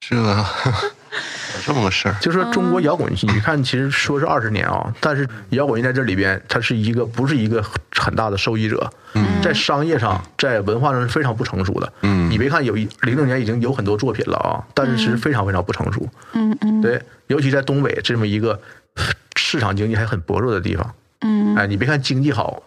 [0.00, 7.62] 这有这么个事儿，就说中国摇滚，你看其实说是二十年啊，但是摇滚乐在这里边，它是一个不是一个
[7.94, 8.90] 很大的受益者，
[9.42, 11.92] 在商业上，在文化上是非常不成熟的。
[12.02, 12.30] 嗯。
[12.30, 16.08] 你别看有一零六年已经有很多作品了啊，但是是非常非常不成熟。
[16.32, 16.80] 嗯嗯。
[16.80, 18.58] 对，尤其在东北这么一个
[19.36, 21.56] 市场经济还很薄弱的地方，嗯。
[21.56, 22.62] 哎，你别看经济好，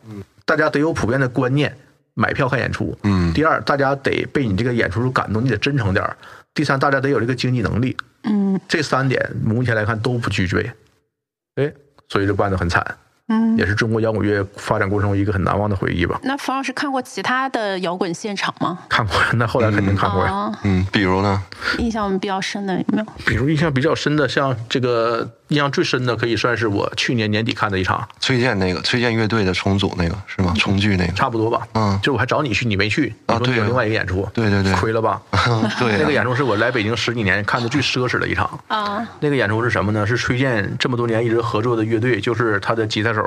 [0.46, 1.76] 大家得有普遍的观念，
[2.14, 2.98] 买票看演出。
[3.04, 6.16] 嗯第二，大家得被你这个演出感动，你得真诚点儿。
[6.54, 7.96] 第三，大家得有这个经济能力。
[8.24, 10.72] 嗯这三点目前来看都不具备，
[11.56, 11.74] 哎，
[12.08, 12.86] 所以就办得很惨，
[13.28, 13.58] 嗯。
[13.58, 16.20] 也是中国摇滚乐发展过程中一个很难忘的回忆吧。
[16.24, 18.80] 那冯老师看过其他的摇滚现场吗？
[18.90, 20.32] 看过， 那后来肯定看过呀。
[20.32, 21.42] 啊，嗯，比如呢，
[21.80, 23.06] 印象比较深的有没有？
[23.26, 30.54] 比如印象比较深的，像这个印象最深的，可以算是我去年年底看的一场，崔健那个崔健乐队的重组那个是吗？
[30.58, 31.68] 重聚那个，差不多吧。
[31.74, 35.22] 嗯就我还找你去，你没去，你啊对另外一个演出，对对对亏了吧？
[35.80, 38.60] 对那个，演出是我来北京十几年看的最奢侈的一场。
[38.68, 40.06] 啊，那个演出是什么呢？
[40.08, 43.24] 是崔健这么多年一直合作的乐队，就是他的吉他手，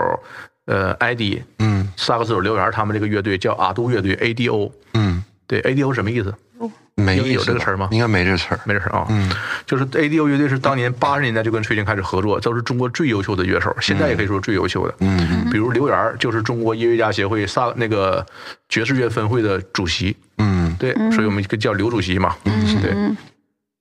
[0.67, 4.71] 呃，艾迪，嗯萨克斯手刘源，他们这个乐队叫阿杜乐队 （ADO）。
[4.95, 6.35] 嗯，对，ADO 什么意思？
[6.97, 8.61] 没有这个词儿吗应该没这词儿。
[8.65, 9.07] 没这事儿啊。
[9.11, 9.31] 嗯，
[9.67, 14.95] 就是 ADO 乐队是当年八十年代就跟崔健开始合作，都是中国最优秀的乐手，现在也可以说最优秀的。
[15.01, 18.25] 嗯嗯比如刘源就是中国音乐家协会萨那个
[18.69, 22.35] 爵士乐分会的主席，嗯对，所以我们叫刘主席嘛。
[22.45, 22.95] 嗯对。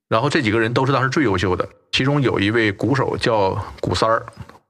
[0.08, 3.50] 然后这几个人都是当时最优秀的，其中有一位鼓手叫
[3.80, 4.24] 鼓三儿，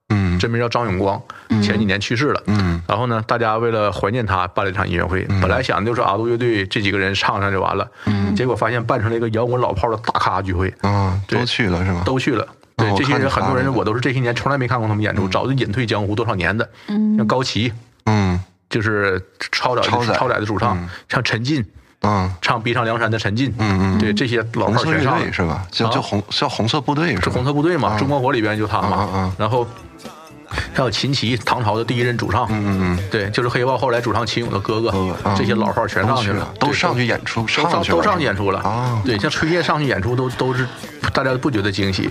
[0.09, 0.39] 嗯。
[0.39, 1.21] 真名叫张永光，
[1.63, 2.43] 前几年去世了。
[2.47, 2.81] 嗯。
[2.87, 5.23] 然后呢，大家为了怀念他，办了一场音乐会。
[5.41, 7.89] 本来想的就是阿杜乐队这几个人唱唱就完了，
[8.37, 11.39] 结果发现办成了一个摇滚老炮的大咖聚会，啊，对。
[11.39, 12.03] 都去了是吗？
[12.05, 12.47] 都去了。
[12.77, 16.69] 对这些人，很多人我都是这些年从来没看过他们演出，早就隐退江湖多少年的。
[16.89, 17.17] 嗯。
[17.17, 17.73] 像高旗，
[18.05, 18.39] 嗯。
[18.69, 19.83] 就是超载。
[19.83, 21.65] 超载的主唱嗯，像陈进
[22.03, 25.33] 嗯唱《逼上梁山》的陈进，嗯嗯，对这些老炮红色乐全上了。
[25.33, 25.67] 是吧？
[25.71, 27.23] 叫啊叫红叫红色部队是吧？
[27.25, 29.33] 是红色部队嘛，啊中国火里边就他嘛啊。
[29.39, 29.67] 然后
[30.75, 34.93] 还有秦琪，唐朝的第一任主唱，嗯嗯对，就是黑豹后来主唱秦勇的哥哥
[35.37, 40.67] 这些老炮全嗯，上去了都上去演出，都上都上去演出了啊对，像崔健上去演出都都是
[41.13, 42.09] 大家都不觉得惊喜，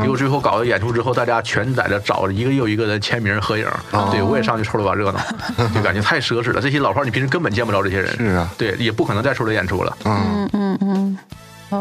[0.00, 3.66] 结果最后搞的演出之后，大家全在这找着一个又一个人签名合影。
[3.90, 5.20] 哦对我也上去凑了把热闹，
[5.74, 6.60] 就感觉太奢侈了。
[6.60, 9.96] 这些老炮你平时根本见不着这些人，是啊对，也不可能再出来演出了。
[10.04, 11.18] 嗯，嗯嗯嗯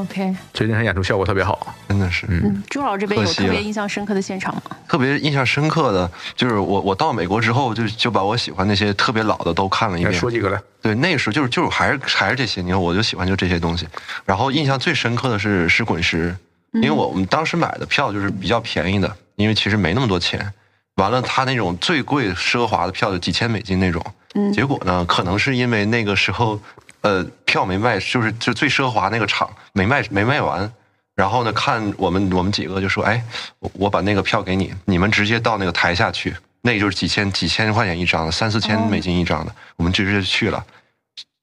[0.02, 2.26] ，OK，最近场演出效果特别好，真的是。
[2.30, 4.62] 嗯，朱老师这边有特别印象深刻的现场吗？
[4.88, 10.14] 特别印象深刻的就是我我到美国之后就就把我喜欢那些特别老的都看了一遍。
[10.14, 10.62] 说几个来。
[10.82, 13.88] 对，那个时候就是就是还是还是这些，你看我就喜欢就这些东西。
[14.26, 16.36] 然后印象最深刻的是是滚石，
[16.74, 20.54] 因为我我们当时买的票就是比较便宜的，因为其实没那么多钱。
[20.96, 24.04] 完了，他那种最贵奢华的票就几千美金那种。
[24.52, 26.60] 结果呢，可能是因为那个时候，
[27.04, 30.70] 呃，票没卖，就是就最奢华那个场没卖没卖完。
[31.16, 33.24] 然后呢，看我们我们几个就说，哎，
[33.60, 40.66] 我我把那个票给你，你们直接到那个台下去，那就是几千几千块钱一张的，三四千美金一张的，我们直接去了。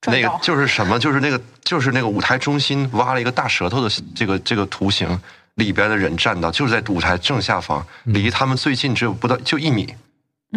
[0.06, 0.98] 那个就是什么？
[0.98, 5.20] 就是那个，就是那个舞台中心挖了一个大舌头的这个这个图形，
[5.56, 9.94] 里边的人站到就是在舞台正下方，离他们最近只有不到就一米。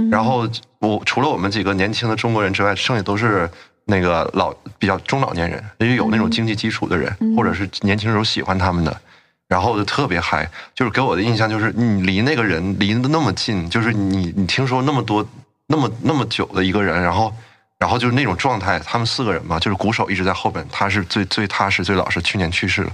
[0.09, 3.47] 然后我除了我们几个年轻的中国人之外，剩下都是
[3.85, 9.01] 那个老比较中老年人，也有那种经济基础的人，或者是年轻时候喜欢他们的。
[9.49, 15.23] 然后就特别嗨，就是给我的印象就是你离那个人离得那么近，就是你你听说那么多
[15.67, 17.31] 那么那么久的一个人，然后
[17.77, 22.91] 然后就是那种状态，他们四个人嘛，就是鼓手一直在后边，他是最最踏实、最老实，去年去世了。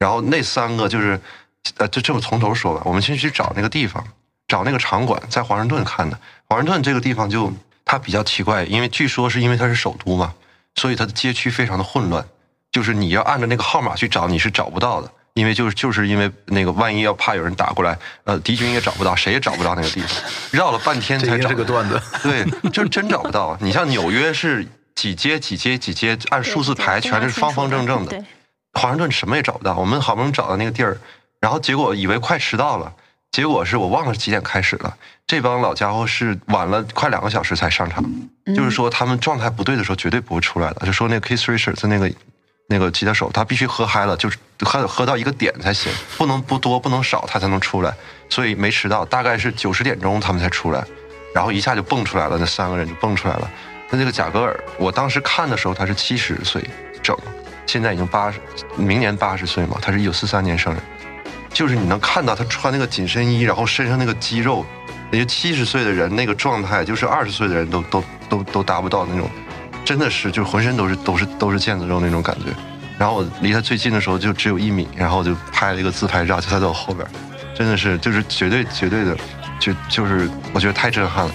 [0.00, 1.18] 然后那三个就是，
[1.78, 4.04] 呃，就这么从头说吧，我们先去找那个地方，
[4.48, 6.18] 找那个场馆，在华盛顿看的。
[6.46, 7.50] 华盛顿这个地方就
[7.84, 10.34] 它比较奇怪，因为据说是因为它是首都嘛，
[10.74, 12.24] 所以它的街区非常的混乱，
[12.70, 15.10] 就是你要按照那个号码去找，你是找不到的。
[15.34, 20.10] 因为就是就是因为那个万一要怕有人打过来，呃，敌军也找不到，谁也找不到那个地方，
[20.50, 21.98] 绕了半天才找这个段子。
[22.22, 23.46] 对，就是真找不到。
[23.46, 28.22] 啊你像纽约是几街几街几街，按数字排全是方方正正的。
[28.74, 30.98] 华盛顿什么也找不到，我们好不容易找到那个地儿，
[31.40, 32.92] 然后结果以为快迟到了，
[33.30, 34.94] 结果是我忘了几点开始了，
[35.26, 38.04] 这帮老家伙是晚了快两个小时才上场，
[38.54, 42.12] 就是说他们状态不对的时候绝对不会出来的，就说那个 Keith Richards 那个
[42.68, 47.94] 那个吉他手，他必须喝嗨了，就是喝喝到一个点才行，不能不多不能少，他才能出来，
[48.28, 50.84] 所以没迟到，大概是九十点钟他们才出来，
[51.34, 53.50] 然后一下就蹦出来了，那三个人就蹦出来了。
[53.90, 56.62] 那这个贾格尔，我当时看的时候他是七十岁
[57.02, 57.16] 整，
[57.66, 58.38] 现在已经八十，
[58.76, 60.82] 明年八十岁嘛，他是一九四三年生人，
[61.52, 64.64] 就是你能看到他穿那个紧身衣，然后身上那个肌肉，
[65.12, 69.30] 也就七十岁的人那个状态，就是二十岁的人都都都都达不到那种，
[69.84, 72.46] 真的是就浑身都是都是都是腱子肉那种感觉。
[72.98, 77.06] 然后我离他最近的时候就只有一米，然后我就拍了一个自拍照，就他在我后边，
[77.54, 79.16] 真的是就是绝对绝对的，
[79.60, 81.34] 就就是我觉得太震撼了。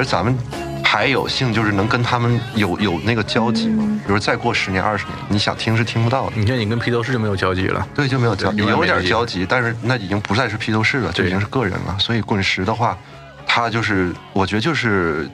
[0.00, 0.36] 得咱们
[0.84, 6.32] 还有幸就是能跟他们有有那个交集嘛，比如再过十年二十年，你想听是听不到的。
[6.34, 11.96] 你看你跟披头士就没有交集了，对，就没有交，有对永远没交集点交集，但是那已经不再是披头士了，就已经是个人了。
[12.00, 12.98] 所以滚石的话，
[13.46, 15.30] 他就是我觉得就是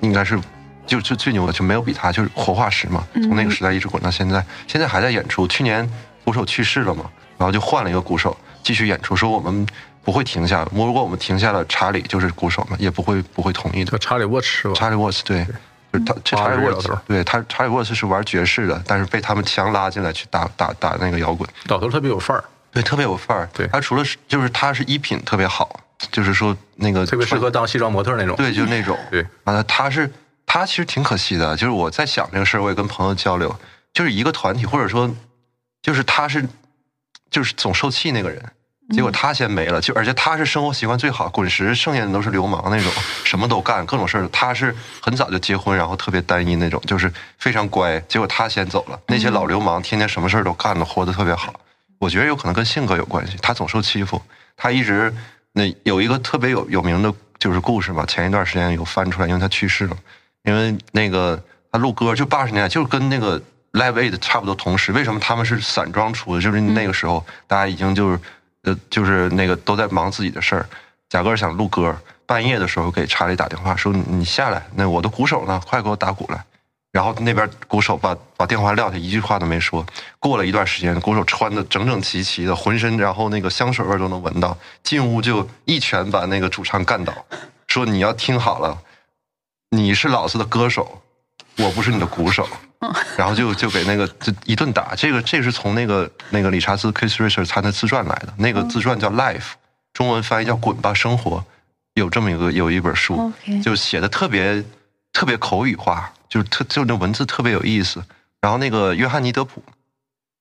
[0.00, 0.38] 应该是
[0.86, 5.48] 就就最牛的，就没有比他就是活化石嘛，从那个时代一直滚到现在，现在还在演出。
[5.48, 5.88] 去年
[6.24, 7.04] 鼓手去世了嘛，
[7.36, 9.66] 然后就换了一个鼓手继续演出，说我们
[10.02, 13.98] 不会停下，如果我们停下了，查理就是鼓手嘛，也不会不会同意的。
[13.98, 14.74] 查理沃茨吧？
[14.74, 15.44] 查理沃茨对，
[15.92, 23.48] 就是他，这查理沃斯八十岁老头，对他查理沃茨是玩爵士的，但是被他们强拉进来去打打打那个摇滚，老头特别有范儿，对，特别有范儿。
[23.52, 25.78] 对他除了是就是他是衣品特别好，
[26.10, 28.34] 就是说那个特别适合当西装模特那种。
[28.36, 30.10] 对，就那种对啊，他是
[30.46, 33.54] 他其实挺可惜的，就是我在想这个事儿，我也跟朋友交流，
[33.92, 35.08] 就是一个团体或者说
[35.82, 36.48] 就是他是
[37.30, 38.42] 就是总受气那个人。
[38.90, 42.90] 结果他先没了，就而且他是生活习惯最好，滚石剩下的都是流氓那种，
[43.24, 44.28] 什么都干，各种事儿。
[44.28, 47.98] 他是很早就结婚，然后特别单一那种，就是非常乖。
[48.08, 51.54] 结果他先走了，那些老流氓天天什么事儿都干的，活得特别好。
[51.98, 54.20] 我觉得有可能跟性格有关系，他总受欺负，
[54.56, 55.14] 他一直
[55.52, 59.96] 那有一个特别有有名的就是故事嘛，前一段时间有翻出来，因为他去世了，
[60.44, 63.40] 因为那个他录歌就八十年代，就是跟那个
[63.72, 64.90] Live Aid 差不多同时。
[64.92, 66.42] 为什么他们是散装出的？
[66.42, 68.18] 就是那个时候大家已经就是
[68.62, 70.68] 呃就是那个都在忙自己的事儿。
[71.08, 71.96] 贾哥想录歌，
[72.26, 75.60] 半夜的时候给查理打电话说：“你下来，那我的鼓手呢？
[75.66, 76.44] 快给我打鼓来。”
[76.92, 79.84] 然后那边鼓手把把电话撂下，一句话都没说。
[80.18, 87.12] 过了一段时间，鼓手穿的整整齐齐的，浑身然后那个香水味都能闻到，进屋就一拳把那个主唱干倒，
[87.68, 88.76] 说：“你要听好了，
[89.70, 91.00] 你是老子的歌手，
[91.58, 92.48] 我不是你的鼓手。”
[93.16, 94.94] 然后就就给那个就一顿打。
[94.94, 99.38] 这个这个是从那个那个理查兹 Keith Richards 他的自传来的，那个自传叫《Life》，
[99.92, 101.36] 中文翻译叫《滚吧生活》，
[101.94, 103.30] 有这么一个有一本书
[103.62, 104.64] 就写的特别
[105.12, 108.02] 特别口语化，就是特就那文字特别有意思。
[108.40, 109.62] 然后那个约翰尼德普，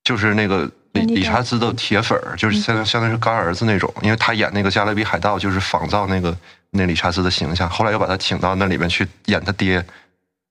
[0.05, 6.33] 就是那个理理查兹的铁粉儿，就是相当相当于是干儿子那种，因为他演那个《加勒比海盗》就是仿造那个
[6.69, 9.85] 那理查兹的形象，后来又把他请到那里面去演他爹。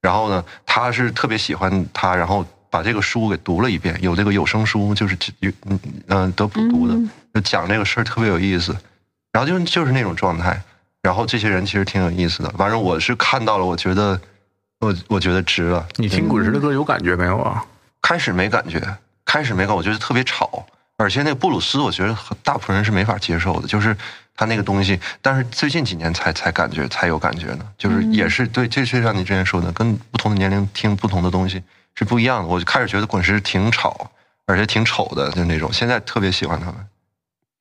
[0.01, 6.95] 然后呢，他是特别喜欢他，然后把这个书给读了一遍，有这个有声书，就是嗯嗯德普读的，
[7.33, 8.75] 就讲这个事儿特别有意思。
[9.31, 10.59] 然后就就是那种状态，
[11.03, 12.49] 然后这些人其实挺有意思的。
[12.57, 14.19] 反正我是看到了，我觉得
[14.79, 15.87] 我我觉得值了。
[15.97, 17.63] 你听滚石的歌有感觉没有啊？
[18.01, 18.81] 开始没感觉，
[19.25, 20.65] 开始没感，我觉得特别吵，
[20.97, 23.95] 而且那个布鲁斯，我觉得大部分人是没法接受的，就是
[24.39, 24.97] 他那个东西。
[25.21, 31.61] 但是最近几年才才感觉才有感觉呢，就是也是对，这是像你之前说的，跟不同的年龄听不同的东西
[31.95, 32.47] 是不一样的。
[32.47, 34.09] 我就开始觉得滚石挺吵，
[34.45, 35.69] 而且挺丑的，就那种。
[35.73, 36.75] 现在特别喜欢他们，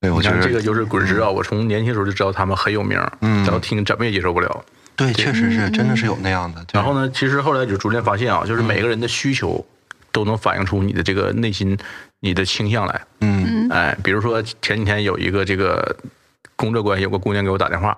[0.01, 4.65] 对我觉得这个就是滚石啊，我从年轻时候就知道他们很有名，嗯然后听怎么也接受不了。
[4.95, 6.65] 对，确实是，真的是有那样的。
[6.73, 9.65] 然后呢，其实后来就逐渐发现啊，就是每个人的需求
[10.11, 11.79] 都能反映出你的这个内心、
[12.19, 13.01] 你的倾向来。
[13.21, 15.97] 嗯哎，比如说前几天有一个这个
[16.59, 17.97] 工作关系，有个姑娘给我打电话，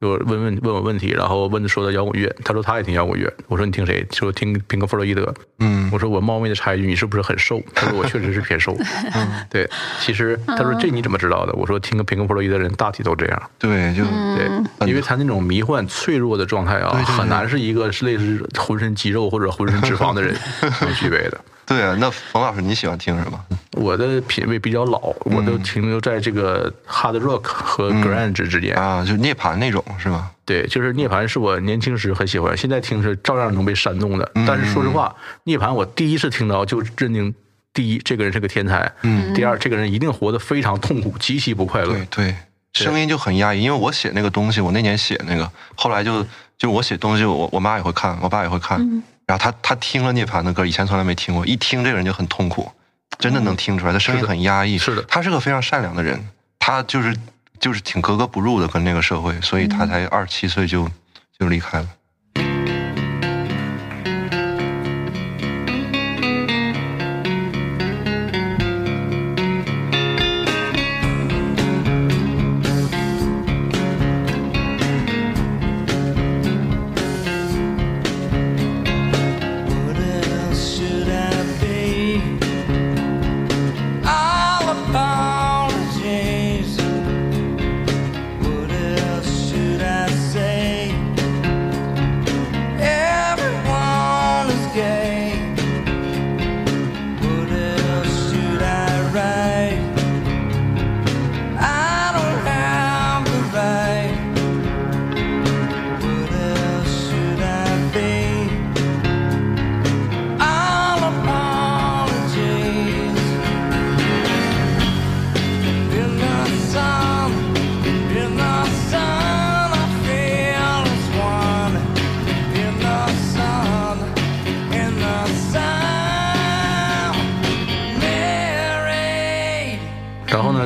[0.00, 4.04] 就问问问我问题，然后问说的摇滚乐，她说她也听摇滚乐，我说你听谁？
[4.10, 5.32] 说听平克·弗洛伊德。
[5.60, 7.62] 嗯我说我冒昧的插一句，你是不是很瘦？
[7.74, 8.76] 她说我确实是偏瘦。
[9.14, 9.68] 嗯对，
[10.00, 11.52] 其实她说这你怎么知道的？
[11.52, 13.50] 我说听个平克·弗洛伊德的人大体都这样。
[13.58, 14.02] 对，就
[14.36, 20.34] 对，因为他那种迷幻脆弱的状态啊，很难是一个是类似浑身肌肉或者浑身脂肪的人
[20.80, 21.40] 能具备的。
[21.70, 21.96] 对啊。
[21.98, 23.40] 那冯老师，你喜欢听什么？
[23.74, 28.74] 我的品味比较老，我都停留在这个 hard rock 和 grunge 之间。
[28.74, 30.30] 啊，就涅槃那种是吗？
[30.44, 34.28] 对，就是涅槃是我年轻时很喜欢，现在听是照样能被煽动的。
[34.46, 35.14] 但是说实话，
[35.44, 37.32] 涅槃我第一次听到就认定，
[37.72, 42.06] 第一这个人是个天才，嗯，第二这个人一定活得非常痛苦，极其不快乐对。
[42.10, 42.36] 对，
[42.72, 43.62] 声音就很压抑。
[43.62, 46.26] 因为我写那个东西，我那年写那个，后来就
[46.58, 49.02] 就我写东西，我我妈也会看，我爸也会看。
[49.30, 52.68] 然后他他听了涅槃的歌，以前从来没听过，一听这个人就很痛苦，
[53.16, 54.76] 真的能听出来，他声音很压抑。
[54.76, 56.20] 是的他是个非常善良的人，
[56.58, 57.16] 他就是
[57.60, 60.90] 就是挺格格不入的跟那个社会，所以他才二十七岁就
[61.38, 61.88] 就离开了。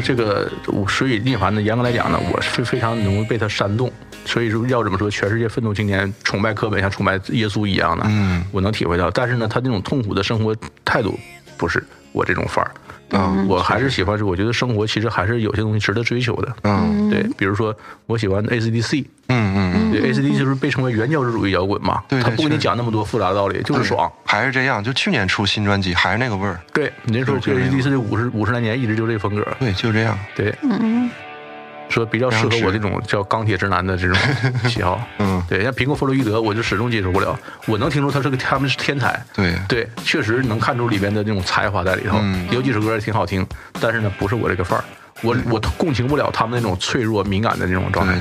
[0.04, 3.90] 这个我所以涅槃呢，严格来讲呢，我是非常容易被他煽动。
[4.26, 9.10] 所以说要怎么说，全世界奋斗青年崇拜课本像崇拜耶稣一样的，嗯，我能体会到。
[9.10, 11.18] 但是呢，他那种痛苦的生活态度
[11.56, 11.82] 不是
[12.12, 12.70] 我这种范儿。
[13.10, 16.52] 嗯我还是喜欢是，我觉得生活其实还是有些东西值得追求的。
[16.62, 17.74] 嗯对，比如说
[18.06, 24.10] 我喜欢 AC/DC，嗯嗯嗯，对，AC/DC 就是被称为原教旨主义摇滚嘛，对对他不跟你讲那么多复杂的道理，就是爽。
[24.24, 24.82] 还是这样。
[24.82, 26.58] 就去年出新专辑，还是那个味儿。
[26.72, 30.18] 对，您说 AC/DC 这五十五十来年一直就这风格，对，就这样。
[30.34, 30.52] 对，
[31.94, 34.16] 说比较适合我这种叫钢铁直男的这种
[34.68, 35.00] 喜好。
[35.18, 37.38] 嗯对，像苹果弗洛伊德，我就始终接受不了。
[37.66, 42.18] 我能听出他是个他们是天才，对对，确实能看出里边的那种才华在里头。
[42.20, 43.46] 嗯有几首歌也挺好听，
[43.80, 44.84] 但是呢，不是我这个范儿。
[45.22, 48.18] 我我共情不了他们那种脆弱敏感的那种状态。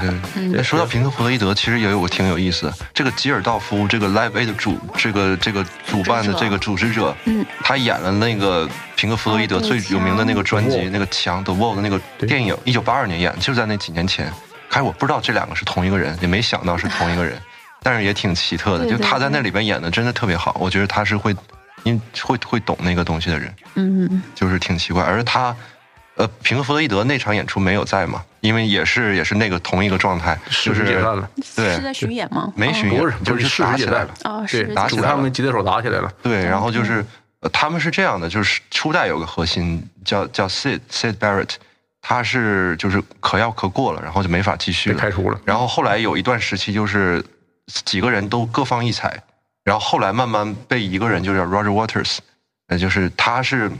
[0.51, 2.73] 对说到平克·弗洛伊德，其实也有个挺有意思的。
[2.93, 14.31] 这个吉尔道夫，这个 Live Aid 的主，这个这个主办的这个主持者，嗯，他演了那个平克·弗洛伊德最有名的那个专辑《那个墙》The Wall 的那个电影，一九八二年演，就是在那几年前。
[14.69, 17.39] 开始我不知道这两个是同一个人，也没想到是同一个人，
[17.83, 18.85] 但是也挺奇特的。
[18.85, 21.35] 对对就他在那里边演的真的特别好，我觉得他是会，
[21.83, 23.53] 因会会懂那个东西的人。
[23.75, 25.03] 嗯，就是挺奇怪。
[25.03, 25.55] 而他，
[26.15, 32.53] 呃，平克·弗洛伊德那场演出没有在嘛，因为也是也是那个同一个状态，就是解散了，对是在巡演吗？
[32.55, 34.13] 没巡演，不是就是打起来了。
[34.23, 36.13] 哦，对是，打起来了他们跟吉他手打起来了。
[36.21, 37.03] 对，然后就是、
[37.39, 41.55] 呃他们是这样的，就是初代有个核心叫叫 Sid Sid Barrett，
[42.01, 47.23] 他是就是可要可过了，然后就没法继续开除了然后后来有一段时期就是
[47.67, 49.21] 几个人都各放异彩，
[49.63, 52.19] 然后后来慢慢被一个人就叫 Roger Waters，
[52.67, 53.71] 呃，就是他是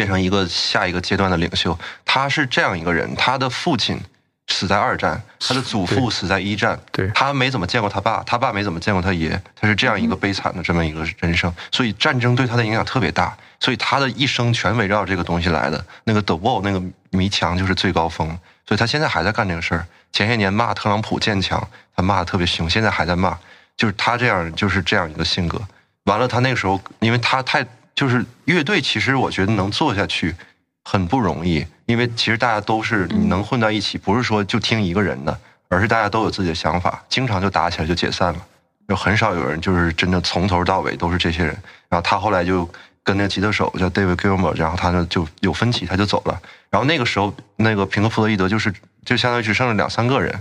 [0.00, 1.78] 变成一个下一个阶段的领袖。
[2.06, 4.00] 他是这样一个人，他的父亲
[4.48, 15.84] 死在二战，他的祖父死在一战，对他没怎么见过他爸，他爸没怎么见过他爷，他是这样一个悲惨的这么一个人生，所以战争对他的影响特别大，所以他的一生全围绕这个东西来的。
[16.04, 18.26] 那个 The Wall 那个迷墙就是最高峰，
[18.66, 19.86] 所以他现在还在干这个事儿。
[20.12, 23.36] 前些年骂特朗普建墙，他骂的特别凶，现在还在骂，
[23.76, 25.60] 就是他这样就是这样一个性格。
[26.04, 27.64] 完了，他那个时候，因为他太
[28.00, 30.34] 就是乐队，其实我觉得能做下去
[30.82, 35.38] 很不容易，因为其实大家都是你能混到一起，不是说就听一个人的，
[35.68, 38.40] 而是大家都有自己的想法，经常就打起来就解散了，
[38.88, 41.54] 就很少有人就是真的从头到尾都是这些人。
[41.90, 42.66] 然后他后来就
[43.04, 46.40] 跟那个吉他手叫 David Gilmour，然后他呢就有分歧，他就走了。
[46.70, 48.72] 然后那个时候，那个平克·弗洛伊德就是
[49.04, 50.40] 就相当于只剩了两三个人，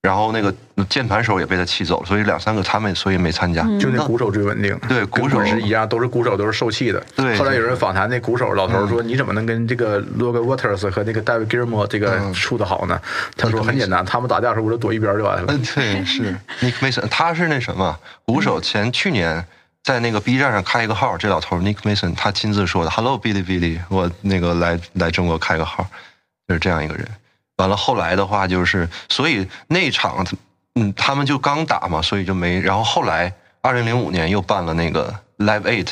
[0.00, 0.54] 然后那个
[0.88, 3.62] 键盘手也被他气走了，所以两三个他们所以没参加。
[3.80, 7.04] 就那鼓手最稳定，对鼓手是一样，都是鼓手，都是受气的。
[7.16, 13.00] 对后来有人访谈那鼓手老头说：“你怎么能跟这个 Roger Waters 和那个 David Gilmour 这个嗯处的好呢？”
[13.36, 15.46] 他说：“很简单，他们打架的时候我就躲一边就完了。
[15.48, 16.32] 嗯，对，是
[16.62, 19.44] Nick Mason，他是那什么鼓手，前去年
[19.82, 25.84] 在那个 B 站上开一个号，这老头儿 Nick Mason 他亲自说的，Hello Billy Billy，我那个来来中国开个号，
[26.46, 27.04] 就是这样一个人。
[27.58, 30.26] 完了后来的话就是，所以那场
[30.74, 32.60] 嗯他们就刚打嘛，所以就没。
[32.60, 35.88] 然后后来二零零五年又办了那个 Live Eight，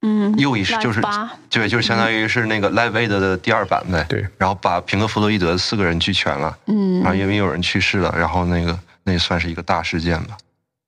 [0.00, 4.04] 嗯，又一是就是八对，就是相当于是那个 Live Eight 的第二版呗。
[4.08, 10.36] 对然后把平克·弗洛伊德四个人聚全了，嗯然后因为有人去世了，然后那个那也算是一个大事件吧。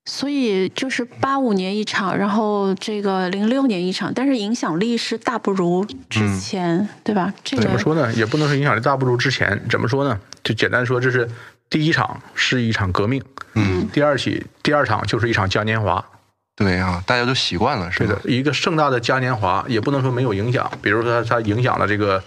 [0.09, 7.35] 所以就是八五年一场，然后这个零六年一场，但是影响力是大不如之前，对吧？
[7.43, 8.13] 这个怎么说呢？
[8.15, 9.61] 也不能说影响力大不如之前。
[9.69, 10.19] 怎么说呢？
[10.45, 11.29] 就简单说，这是
[11.69, 13.21] 第一场是一场革命，
[13.55, 16.03] 嗯，第二起第二场就是一场嘉年华。
[16.55, 22.23] 对啊，大家都习惯了，是吧对的？，一个盛大的嘉年华也不能说没有影响，比如说它它影响了这个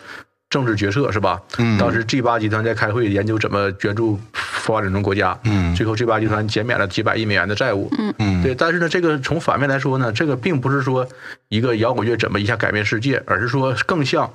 [0.50, 1.40] 政治决策，是吧？
[1.58, 8.56] 嗯当时 G 八集团在开会研究怎么援助发展中国家，嗯最后 G 八集团减免了几百亿美元的债务，嗯嗯对。
[8.56, 11.08] 但是呢，这个从反面来说呢，这个并不是说
[11.50, 14.32] 一个摇滚乐怎么一下改变世界，而是说更像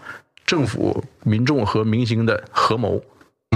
[0.47, 3.03] 政府、民众和明星的合谋。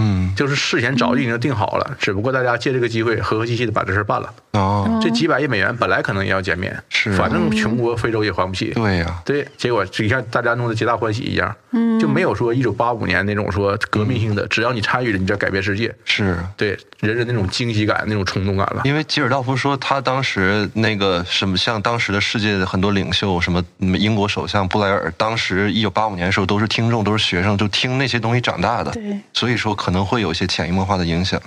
[0.01, 4.33] 嗯就是事前早就已经定好了，只不过大家借这个机会和和气气的把这事儿办了。
[4.53, 8.67] 哦，这几百亿美元本来可能也要减免，是反正穷国非洲也还不起。
[8.67, 15.93] 对呀，对，结果就像大家弄得皆大欢喜一样，嗯，就没有说一九八五年那种说革命性的，只要你参与了，你就要改变世界。
[16.05, 16.39] 是。
[16.57, 18.83] 对，人人那种惊喜感、那种冲动感了。
[18.85, 31.41] 因为吉尔道夫说，他当时那个什么，像当时的世界的很多领袖，什么嗯英国首相布莱尔，当时一九八五年的时候都是听众，都是学生，就听那些东西长大的，对，所以说可能会有一些潜移默化的影响。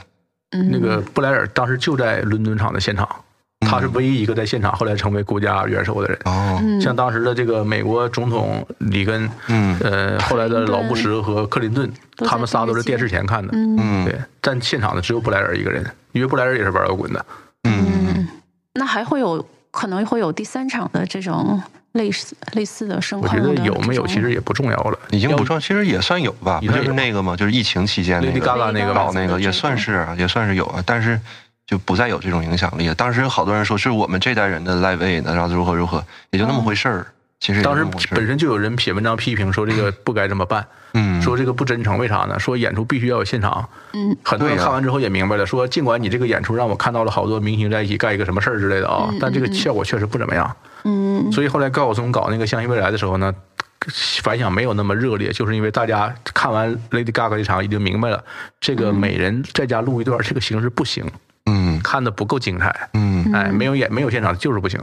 [0.51, 3.07] 嗯，那个布莱尔当时就在伦敦场的现场，
[3.61, 6.19] 他是唯一一个在现场后来成为国家元首的人。
[6.25, 6.81] 哦，嗯。
[6.81, 9.79] 像当时的这个美国总统里根，嗯。
[9.79, 13.53] 呃，后来的老布什和克林顿，他们仨都是电视前看的。
[13.53, 13.77] 嗯。
[13.79, 14.05] 嗯。
[14.05, 17.25] 对，但现场的只有布莱尔一个人，因为布莱尔也是玩摇滚的。
[17.63, 18.27] 嗯，
[18.73, 21.61] 那还会有可能会有第三场的这种
[21.93, 31.19] 类似类似的盛我觉得有没有其实也不重要了，已经不重要，其实也算有吧，不就是那个嘛，就是疫情期间那个 Gaga 那个搞那个也算是啊也算是有啊，但是
[31.67, 32.95] 就不再有这种影响力了。
[32.95, 37.07] 当时有好多人说是我们这代人的 Live Aid 呢，然后如何如何，也就那么回事儿。
[37.41, 40.63] 其实当时本身就有人写文章批评说这个不该这么办，
[40.93, 42.39] 嗯说这个不真诚，为啥呢？
[42.39, 43.67] 说演出必须要有现场。
[43.93, 50.47] 嗯，很多人看完之后也明白了，说尽管你这个演出让我看到了好多明星在一起干一个什么事儿之类的啊，但这个效果确实不怎么样。
[50.47, 50.67] 嗯
[51.31, 53.33] 所以后来高晓松搞那个《相信未来》的时候呢，
[54.21, 58.23] 反响没有那么热烈，就是因为大家看完 Lady Gaga 这场已经明白了，
[58.59, 61.05] 这个每人在家录一段这个形式不行，
[61.45, 61.79] 嗯。
[61.83, 62.89] 看的不够精彩。
[62.93, 63.31] 嗯。
[63.33, 64.79] 哎，没有演没有现场就是不行。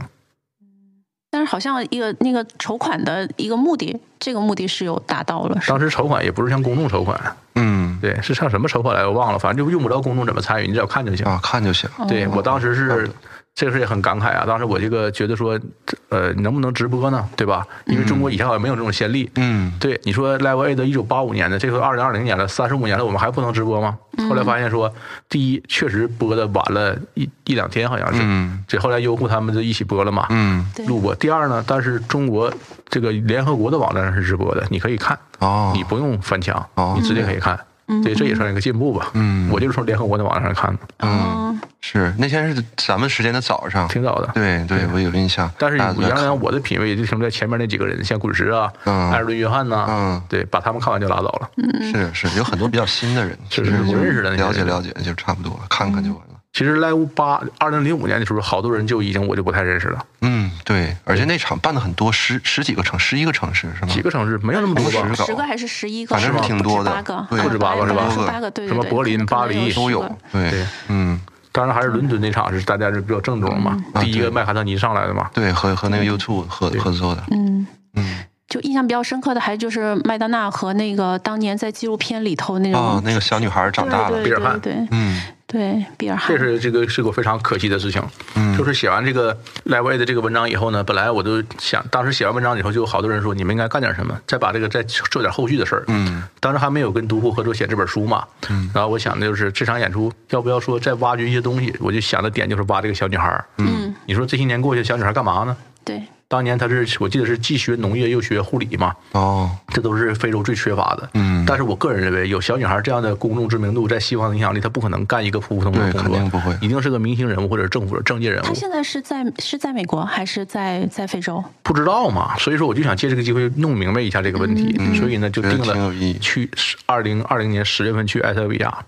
[1.31, 7.97] 但是好像一个那个筹款的一个目的，这个目的是有达到了，当时筹款也不是向公众筹款，嗯。
[8.01, 11.25] 对，是向什么筹款来我忘了，反正就用不着公众怎么参与，你只要看就行。
[11.25, 11.89] 啊，看就行。
[12.07, 13.11] 对我当时哦是
[13.59, 15.59] 这个事也很感慨啊，当时我这个觉得说，
[16.07, 17.27] 呃，能不能直播呢？
[17.35, 17.67] 对吧？
[17.87, 19.29] 因为中国以前好像没有这种先例。
[19.35, 23.97] 嗯对，你说 Live Aid 一九八五年的，这个二零二零年了，三十五年了，我们还不能直播吗？
[24.29, 24.89] 后来发现说，
[25.27, 28.21] 第一确实播的晚了一一两天，好像是。
[28.23, 31.13] 嗯这后来优酷他们就一起播了嘛，嗯对录播。
[31.15, 32.49] 第二呢，但是中国
[32.87, 37.59] 这个联合国的网站上是直播的，你可以看，哦你不用翻墙，哦你直接可以看。
[38.03, 39.11] 对，这也算一个进步吧。
[39.13, 43.87] 嗯我就是从联合国的网站上看的，嗯是那天是咱们时间的早上。
[43.87, 44.29] 挺早的。
[44.33, 45.49] 对对，我有印象。
[45.57, 51.49] 但是杨洋，我的品味就停留在前面那几个人，像滚石啊、嗯艾尔顿·约翰呐，嗯对，把他们看完就拉倒了。
[51.81, 56.38] 是是有很多比较新的人，就是我认识的那些了解了解就差不多了，看看就完了。
[56.51, 63.93] 其实 Live 八二零零五年的时候，好多人就已经我就不太认识了，嗯，对，而且那场办的很多，十十几个城，十一个城市是吗？
[63.93, 64.91] 几个城市没有那么多吧。
[64.91, 65.09] 十？
[65.09, 65.43] 个十个。
[65.43, 66.15] 还是十一个？
[66.15, 66.91] 反正是挺多的。
[66.91, 67.41] 八个，对。
[67.41, 68.11] 不止八个是吧？
[68.27, 70.01] 八个，对对对什么柏林巴黎都有。
[70.31, 71.21] 对对，嗯，
[71.51, 75.29] 当然还是伦敦那场是大家是比较正宗嘛，啊第一个麦卡特尼上来的嘛。
[75.33, 84.17] 对，和和那个 YouTube 合合作的，嗯，嗯，就印象比较深刻的，还就是麦当娜和那个当年在纪录片里头那种哦，那个小女孩长大了。
[84.17, 84.59] 对，比尔汉。
[84.59, 85.21] 对对嗯
[85.51, 88.01] 对，比尔汉这，是这个是个非常可惜的事情，
[88.35, 88.55] 嗯。
[88.55, 89.35] 就是写完这个
[89.65, 95.83] Live 的这个文章以后呢，本来我都想，当时写完文章以后，就有好多人说你们应该干点什么，再把这个再做点后续的事儿。
[95.87, 96.23] 嗯。
[96.39, 103.43] 当时还没有跟独库合作写这本书嘛，嗯，然后我想的就是这场演出要不要说再挖掘一些东西，我就想的点就是挖这个小女孩儿。
[103.57, 105.57] 嗯，你说这些年过去，小女孩干嘛呢？
[105.83, 111.09] 对，当年她是我记得是既学农业又学护理嘛，哦，这都是非洲最缺乏的。
[111.15, 118.45] 嗯但是我个人认为，有小女孩这样的公众知名度，在西方的影响力，她不可能干一个普普通通的工作，肯定不会一定是个明星人物或者政府的政界人物。
[118.45, 121.43] 她现在是在是在美国还是在在非洲？
[121.63, 126.47] 不知道嘛，所以说我就想借这个机会弄明白一下这个问题，嗯所以呢就定了去
[126.85, 128.85] 二零二零年十月份去埃塞俄比亚，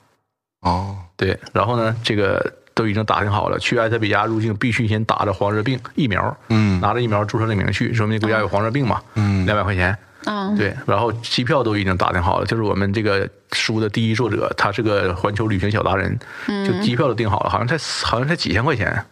[0.62, 16.18] 哦，对，然后呢这个都已经打听好了，去埃塞比亚入境必须先打着黄热病疫苗，嗯拿着疫苗注册证明去，说明国家有黄热病嘛，嗯两百块钱，嗯，对，然后机票都已经打听好了，就是我们这个书的第一作者，他是个环球旅行小达人，
[16.48, 19.04] 就机票都订好了，好像才好像才几千块钱，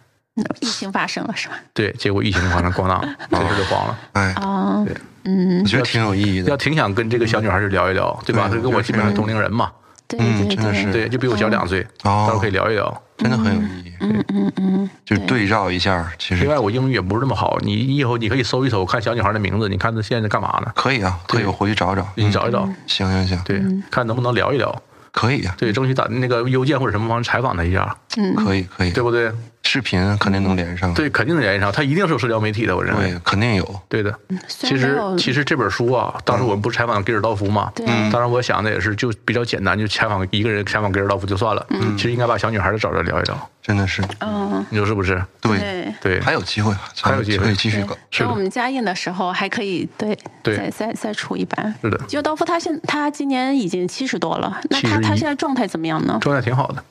[0.60, 1.54] 疫情发生了是吧？
[1.74, 3.00] 对，结果疫情发生咣当，
[3.30, 3.98] 这事就黄了。
[4.12, 6.48] 哎，啊，对嗯我，觉得挺有意义的。
[6.48, 8.48] 要挺想跟这个小女孩儿聊一聊，对吧？
[8.48, 9.70] 她跟我基本上同龄人嘛，
[10.08, 13.02] 对嗯真的是对，就比我小两岁，哦到时候可以聊一聊。
[13.20, 13.92] 真的很有意义。
[14.00, 20.72] 嗯嗯嗯，就是对照一下，其实另外，我英语也不是那么好，你以后你可以搜一搜，看小女孩的名字，你看她现在在干嘛呢？
[20.74, 22.06] 可以啊，可以，我回去找找。
[22.14, 24.74] 你找一找，行行行，对，看能不能聊一聊，
[25.12, 29.30] 可以啊，对，争取打那个邮件或者什么方式采访他一下，嗯可以可以，对不对？
[29.62, 30.92] 视频肯定能连上。
[30.94, 33.20] 对，肯定能连上，他一定是有社交媒体的，我认为对，。
[33.22, 33.80] 肯定有。
[33.88, 34.12] 对的，
[34.48, 41.64] 其实其实这本书啊，当时我们不是采访给尔道夫嘛，嗯当然我想的也是就比较简单，就采访一个人，采访给尔道夫就算了。
[41.70, 45.22] 嗯其实应该把小女孩的找着聊一聊，真的是，嗯，你说是不是？
[45.40, 46.20] 对，对。
[46.20, 47.96] 还有机会，还有机会对可以继续搞。
[48.18, 51.72] 等我们加印的时候还可以对对再再再出一版。
[51.82, 56.18] 是的吉尔道夫他现他今年已经七十多了，那他他现在状态怎么样呢？
[56.22, 56.82] 状态挺好的。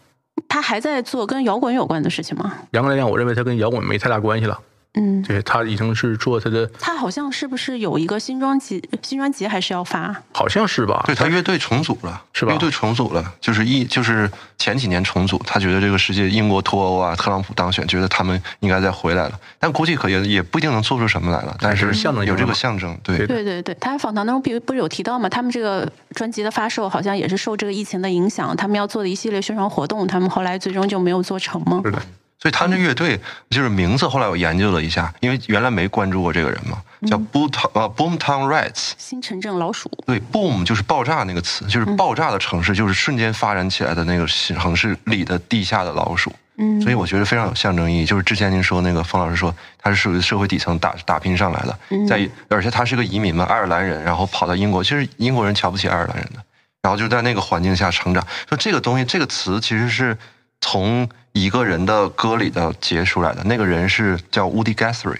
[0.48, 2.54] 他还在做跟摇滚有关的事情吗？
[2.72, 4.58] 严格来讲，我认为他跟摇滚没太大关系了。
[4.96, 8.84] 嗯，对他已经是做他的，他好像是不是有一个新专辑？
[9.04, 10.16] 新专辑还是要发？
[10.34, 11.04] 好像是吧？
[11.06, 25.30] 对他乐队重组了，是吧乐队重组了，就是一就是前几年重组，他觉得这个世界英国脱欧啊，特朗普当选，觉得他们应该再回来了，但估计可也也不一定能做出什么来了，但是是象征有这个象征，对对对对对，他访谈当中不不是有提到吗？
[25.30, 31.80] 他们这个专辑的发售好像也是受这个疫情的影响，他们要做的一系列宣传活动，他们后来最终就没有做成吗？
[31.86, 32.02] 是的，
[32.42, 33.20] 所以他那乐队
[33.50, 38.92] 就是名字，后来我研究了一下，因为原来没关注过这个人嘛，叫 Boom Town 呃 Boomtown Rats。
[38.98, 46.34] 新城镇老鼠，对，boom 就是爆炸那个词，就是爆炸的城市，就是瞬间发展起来的那个城市里的地下的老鼠。
[46.62, 48.06] 嗯，所以我觉得非常有象征意义。
[48.06, 56.44] 就是之前您说那个冯老师说他是属于社会底层打打拼上来的，在而且他是个移民嘛，爱尔兰人，然后跑到英国，其实英国人瞧不起爱尔兰人的，
[56.82, 58.26] 然后就在那个环境下成长。
[58.48, 60.18] 说这个东西，这个词其实是
[60.62, 65.20] 从一个人的歌里头截出来的，那个人是叫 Woody Guthrie，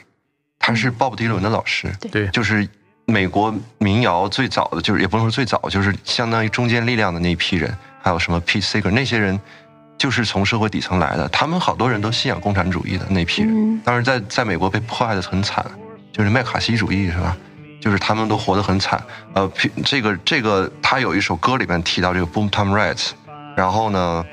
[0.58, 2.68] 他是鲍勃迪伦的老师，对就是
[3.06, 9.40] 美国民谣最早的，就是也不能说最早，就是相当于中间力量的那一批人，还有什么 Pete Seeger 那些人，
[9.98, 11.28] 就是从社会底层来的。
[11.30, 15.66] 他们好多人都信仰共产主义的那批人，嗯当时在在美国被迫害的很惨，
[16.12, 17.36] 就是麦卡锡主义是吧？
[17.80, 19.02] 就是他们都活得很惨。
[19.34, 23.12] 呃，P- 这个这个他有一首歌里面提到这个 Boomtown Rats，
[23.56, 24.26] 然后呢，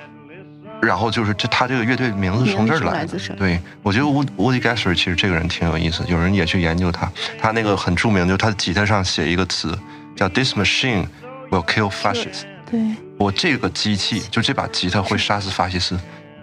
[0.83, 3.19] 然后就是这他这个乐队名字从这儿来的。
[3.37, 7.11] 对，我觉得 Wood Woody Guthrie 其实这个人挺有意思，有人也去研究他。
[7.41, 9.77] 他那个很著名，就是他吉他上写一个词
[10.15, 11.07] 叫 “This machine
[11.51, 12.43] will kill fascists”。
[12.71, 12.81] 对，
[13.17, 15.99] 我这个机器，就这把吉他会杀死法西斯，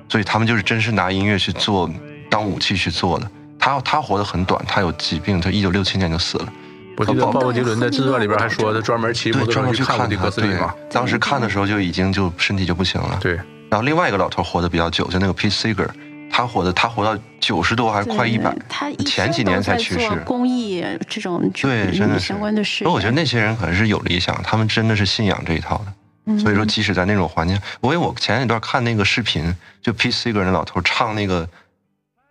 [0.08, 1.90] 所以他们就是真是拿音乐去做
[2.30, 3.30] 当武器去做的。
[3.60, 6.48] 他他活得很短，他有疾病，他一九六七年就死了。
[6.96, 10.30] 我记得鲍勃迪伦在自传里边还说，他专门骑摩对，托专门去车去看过迪他。
[10.30, 13.18] 对当时看的时候就已经就身体就不行了。
[13.20, 13.40] 对，
[13.74, 15.90] 然后另外一个老头活得比较久，就那个 Pete Seeger，
[16.30, 20.16] 他活的他活到九十多还快一百对，他前几年才去世。
[20.24, 22.88] 公益这种对，真的是相关的事业。
[22.88, 25.86] 所以我觉得那些人可能是有理想，他们真的是信仰这一套的。
[26.26, 29.52] 嗯所以说，即使在那种环境，我因为我前一段看那个视频，
[29.82, 31.50] 就 Pete Seeger 那老头唱那个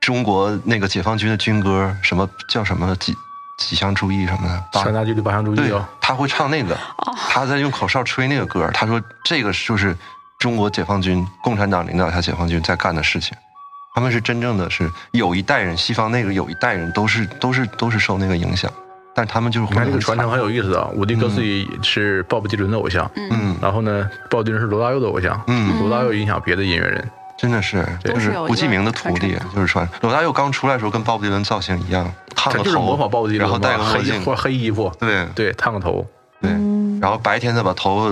[0.01, 3.13] 中国那个解放军的军歌，什么叫什么几
[3.59, 9.97] 几项注意什么的，三大纪律八项注对意啊。，他会唱那个，哦他在用口哨吹那个歌，他说这个就是
[10.43, 13.33] 中国解放军、共产党领导下解放军在干的事情。
[13.95, 18.69] 他们是真正的是有一代人，西方那个有一代人都是都是都是受那个影响，
[19.15, 20.89] 但他们就是你看这个传承很有意思啊。
[20.97, 23.57] 伍迪哥斯林是鲍勃迪伦的偶像，嗯。
[23.63, 25.79] 然后呢，鲍勃迪伦是罗大佑的偶像，嗯。
[25.79, 27.09] 罗大佑影响别的音乐人。
[27.39, 29.89] 真的是，就是是都有一胡继明的徒弟，就是传。
[30.01, 35.25] 罗大佑刚出来的时候跟鲍勃迪伦造型一样，烫个头，就是模仿鲍勃迪伦，然后戴个墨黑镜，或黑衣服，对。
[35.37, 36.05] 对，烫个头，
[36.41, 36.99] 对，嗯。
[37.01, 38.11] 然后白天再把头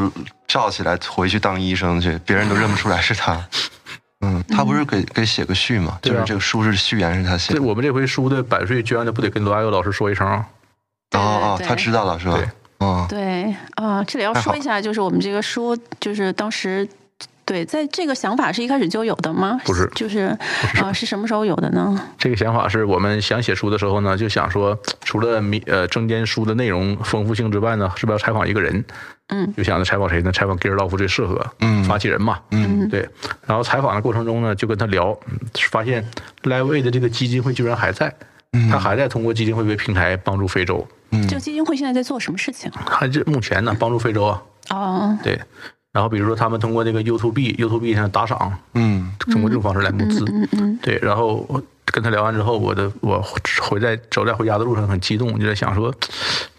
[0.50, 3.40] 罩起来回去当医生去， 别人都认不出来是他。
[4.22, 5.98] 嗯，他不是给给写个序嘛？
[6.02, 7.58] 对啊就是这个书是序言是他写的。
[7.58, 10.44] 这我们这回书的版税捐的不得跟罗大佑老师说一声啊？
[11.08, 12.48] 对哦哦，他知道了是吧对？
[12.78, 16.88] 哦，对啊、这里要说一下，就是我们这个书，就是当时。
[17.50, 19.60] 对，在这个想法是一开始就有的吗？
[19.64, 20.38] 不是就是
[20.80, 22.00] 啊、是什么时候有的呢？
[22.16, 28.84] 这个想法是我们想写书的时候呢，就想说，除了民呃证件书的内容丰富性之外呢，是不是要采访一个人？
[29.30, 30.30] 嗯，就想着采访谁呢？
[30.30, 33.08] 采访给尔道夫最适合，嗯发起人嘛，嗯对。
[33.44, 35.36] 然后采访的过程中呢，就跟他聊，嗯
[35.72, 36.08] 发现
[36.44, 38.14] Live Aid 的这个基金会居然还在，
[38.70, 40.86] 他还在通过基金会为平台帮助非洲。
[41.10, 42.70] 嗯这个基金会现在在做什么事情？
[42.86, 45.40] 还这目前呢，帮助非洲啊，哦，对，
[45.92, 50.24] 然后比如说他们通过这个 YouTube、YouTube 上打赏，嗯通过这种方式来募资。
[50.30, 53.20] 嗯嗯对，然后我跟他聊完之后，我的我
[53.60, 55.92] 回在走在回家的路上很激动，就在想说，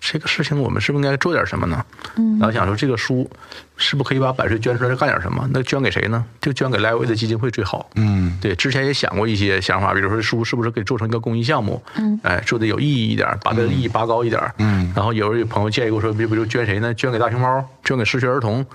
[0.02, 1.86] 这个事情我们是不是应该做点什么呢？
[2.18, 3.30] 嗯，然后想说这个书
[3.78, 5.50] 是不是可以把版税捐出来干点什么？
[5.54, 6.26] 那捐给谁呢？
[6.42, 7.90] 就捐给 Live 的基金会最好。
[7.96, 11.82] 嗯对，之前也想过一些想法，比如说书是不是可以做成一个公益项目？
[11.96, 14.42] 嗯，哎，做的有意义一点，把这个意义拔高一点。
[14.58, 16.94] 嗯然后有有朋友建议我说，比如就捐谁呢？
[16.94, 18.66] 捐给大熊猫，捐给失学儿童，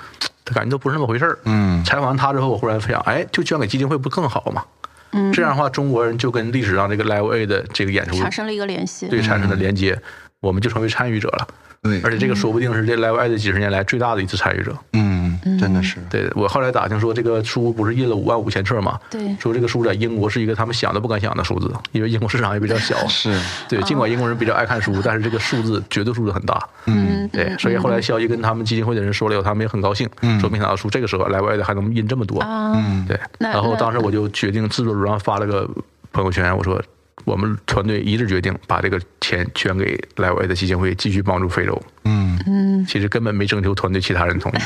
[0.46, 1.38] 他感觉都不是那么回事儿。
[1.44, 4.64] 嗯采访完他之后，我忽然想，哎，就捐给基金会不更好吗？
[5.10, 9.08] 嗯，这样的话，中国人就跟历史上这个 Live A 的这个演出产生了一个联系。
[9.08, 10.00] 对产生了连接，
[10.40, 11.46] 我们就成为参与者了。
[11.86, 14.76] 对而且这个说不定是这 Live A 的几十年来最大的一次参与者。
[14.92, 18.98] 嗯，真的是，对我后来打听说，这个书不是印了五万五千册吗？
[19.10, 22.96] 对说这个书在英国是一个他们想都不敢想的数字，因为英国市场也比较小。
[23.08, 26.60] 是，对，尽管英国人比较爱看书，但是这个数字绝对数字很大。
[26.86, 30.08] 嗯对，所以后来消息跟他们基金会的人说了以后，他们也很高兴，
[30.40, 32.40] 说没想到书这个时候 Live A 的还能印这么多。
[32.40, 35.68] 啊，嗯对，然后当时我就决定制作组上发了个
[36.12, 36.80] 朋友圈，我说
[37.24, 41.80] 我们团队一致决定把这个钱捐给 Live A 的基金会，继续帮助非洲。
[42.04, 44.56] 嗯嗯，其实根本没征求团队其他人同意，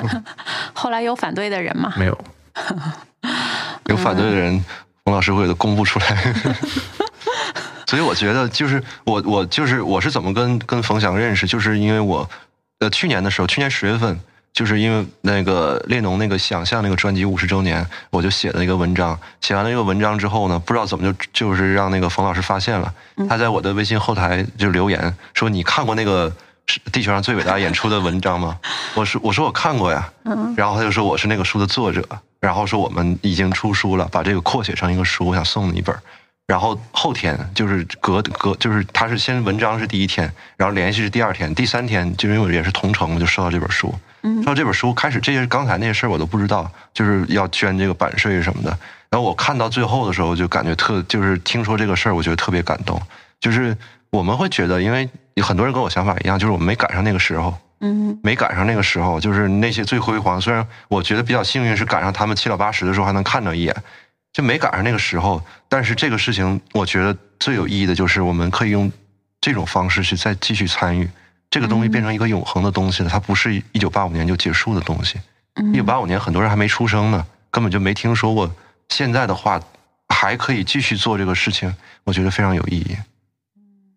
[0.74, 1.92] 后来有反对的人吗？
[1.96, 2.18] 没有。
[3.86, 4.62] 有反对的人，
[5.04, 6.34] 冯老师会给他公布出来。
[7.86, 12.28] 所以我觉得，就是我我就是我是怎么跟跟冯翔认识，就是因为我
[12.80, 14.18] 呃去年的时候，去年十月份，
[14.56, 19.16] 就是因为那个列侬那个想象那个专辑五十周年，我就写了一个文章。
[19.42, 22.90] 写完了一个文章之后呢，不知道怎么就就是让那个冯老师发现了，
[23.28, 26.34] 他在我的微信后台就留言说：“你看过那个
[26.66, 28.58] 是地球上最伟大演出的文章吗？”
[28.96, 30.10] 我说：“我说我看过呀。”
[30.56, 32.02] 然后他就说我是那个书的作者，
[32.40, 35.94] 然后说我们已经出书了，把这个扩写成一个书，我想送你一本。
[36.46, 43.94] 然后后天就是隔隔就是他是先文章是第一天，然后联系是第二天，第三天就因为我也是同城，我就收到这本书。
[44.36, 48.70] 收到这本书开始这些刚才那些事儿我都不知道，就是要捐这个版税什么的。
[49.08, 53.00] 然后我看到最后的时候，就感觉特就是听说这个事儿，我觉得特别感动。
[53.40, 53.76] 就是
[54.10, 55.08] 我们会觉得，因为
[55.42, 60.40] 很多人跟我想法一样，就是我们没赶上那个时候，嗯没赶上那个时候，就是那些最辉煌。
[60.40, 63.74] 虽然我觉得比较幸运，是赶上他们七老八十的时候还能看到一眼，
[64.32, 65.40] 就没赶上那个时候。
[65.68, 68.90] 但是这个事情，我觉得最有意义的就是我们可以用
[69.40, 71.08] 这种方式去再继续参与，
[71.50, 73.08] 这个东西变成一个永恒的东西了。
[73.08, 75.18] 它不是一九八五年就结束的东西。
[75.72, 78.50] 一九八五年很多人还没出生呢，根本就没听说过。
[78.88, 79.60] 现在的话，
[80.08, 81.74] 还可以继续做这个事情，
[82.04, 82.96] 我觉得非常有意义。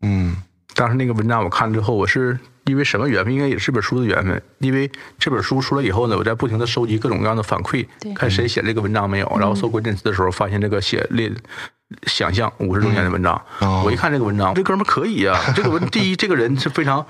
[0.02, 0.36] 嗯
[0.74, 3.34] 当时那个文章我看之后，我是因为什么缘分？
[3.34, 4.42] 应该也是这本书的缘分。
[4.60, 7.86] 因为这本书出来以后呢，我在不停的收集各种各样的反馈，
[8.16, 9.28] 看谁写这个文章没有。
[9.38, 11.30] 然后搜关键词的时候，发现这个写列
[12.06, 15.40] 想象五十周年的文章，哦我一看这个文章，这哥们儿可以啊！
[15.56, 17.04] 这个文第一，这个人是非常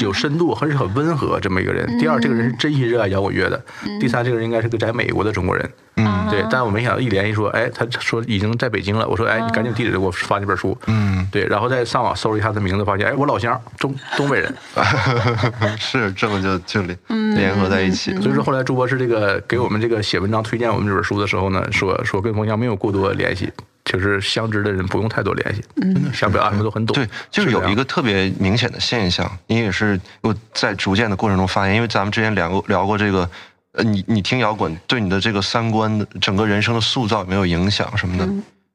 [0.00, 3.56] 有深度，而且很温和这么一个人；第二，这个人是真心热爱摇滚乐的；
[4.00, 5.70] 第三，这个人应该是个在美国的中国人。
[5.96, 9.06] 嗯对，但我没想到一联系说，哎，他说已经在北京了。
[9.06, 10.76] 我说，哎，你赶紧地址给我发这本书。
[10.88, 14.52] 嗯，对，然后再上网搜了一下他名字，发现，哎，我老乡，中东北人。
[15.78, 16.98] 是这么就就联
[17.36, 18.12] 联合在一起。
[18.20, 23.52] 所以说后来朱博士这个给我们这个写文章推荐我们这本书的时候呢，说说跟冯翔没有过多的联系，
[23.84, 26.94] 就是相知的人不用太多联系，嗯，想表达什么都很懂。
[26.94, 33.28] 对，就是有一个特别明显的现象，你也是我在逐渐的过程中发现，因为咱们之前聊过聊过这个，
[33.72, 38.26] 呃，你你听摇滚对你的这个三观的整个人生的塑造有没有影响什么的？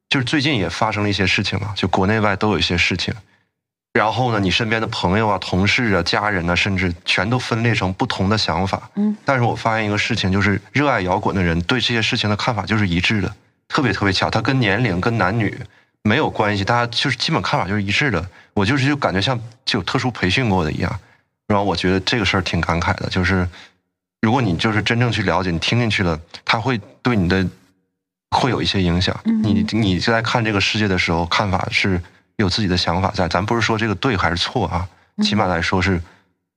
[0.09, 3.13] 就是最近也发生了一些事情嘛，就国内外都有一些事情。
[3.93, 8.89] 然后呢，你身边的朋友啊、同事啊、家人啊，甚至全都分裂成不同的想法。
[8.95, 13.33] 嗯，但是我发现一个事情，就是热爱摇滚的人对这些事情的看法就是一致的，
[13.69, 14.29] 特别特别巧。
[14.29, 15.57] 它跟年龄、跟男女
[16.03, 18.29] 没有关系，大家就是基本看法就是一致的。
[18.53, 20.99] 我就是就感觉像就有特殊培训过的一样。
[21.47, 23.47] 然后我觉得这个事儿挺感慨的，就是
[24.21, 27.47] 如果你就是真正去了解，你听进去了，它会对你的
[28.31, 29.17] 会有一些影响。
[29.23, 31.99] 你你你在看这个世界的时候，看法是
[32.35, 33.27] 有自己的想法在。
[33.27, 34.87] 咱不是说这个对还是错啊，
[35.23, 35.99] 起码来说是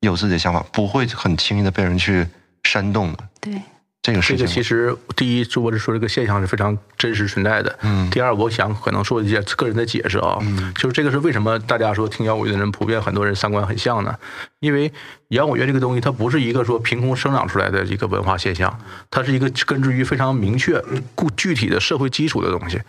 [0.00, 2.26] 有自己的想法，不会很轻易的被人去
[2.64, 3.18] 煽动的。
[3.40, 3.62] 对，
[4.02, 7.78] 这这个事情，个其实第一，朱博士说这个现象是非常真实存在的。
[7.82, 14.18] 嗯第二，我想可能说一些个人的解释啊，嗯就是这个是为什么大家说听摇滚乐的人普遍很多人三观很像呢？
[14.58, 14.92] 因为
[15.28, 18.76] 摇滚乐这个东西，它不是一个说凭空生长出来的一个文化现象，
[19.08, 20.82] 它是一个根植于非常明确、
[21.14, 22.80] 固具体的社会基础的东西。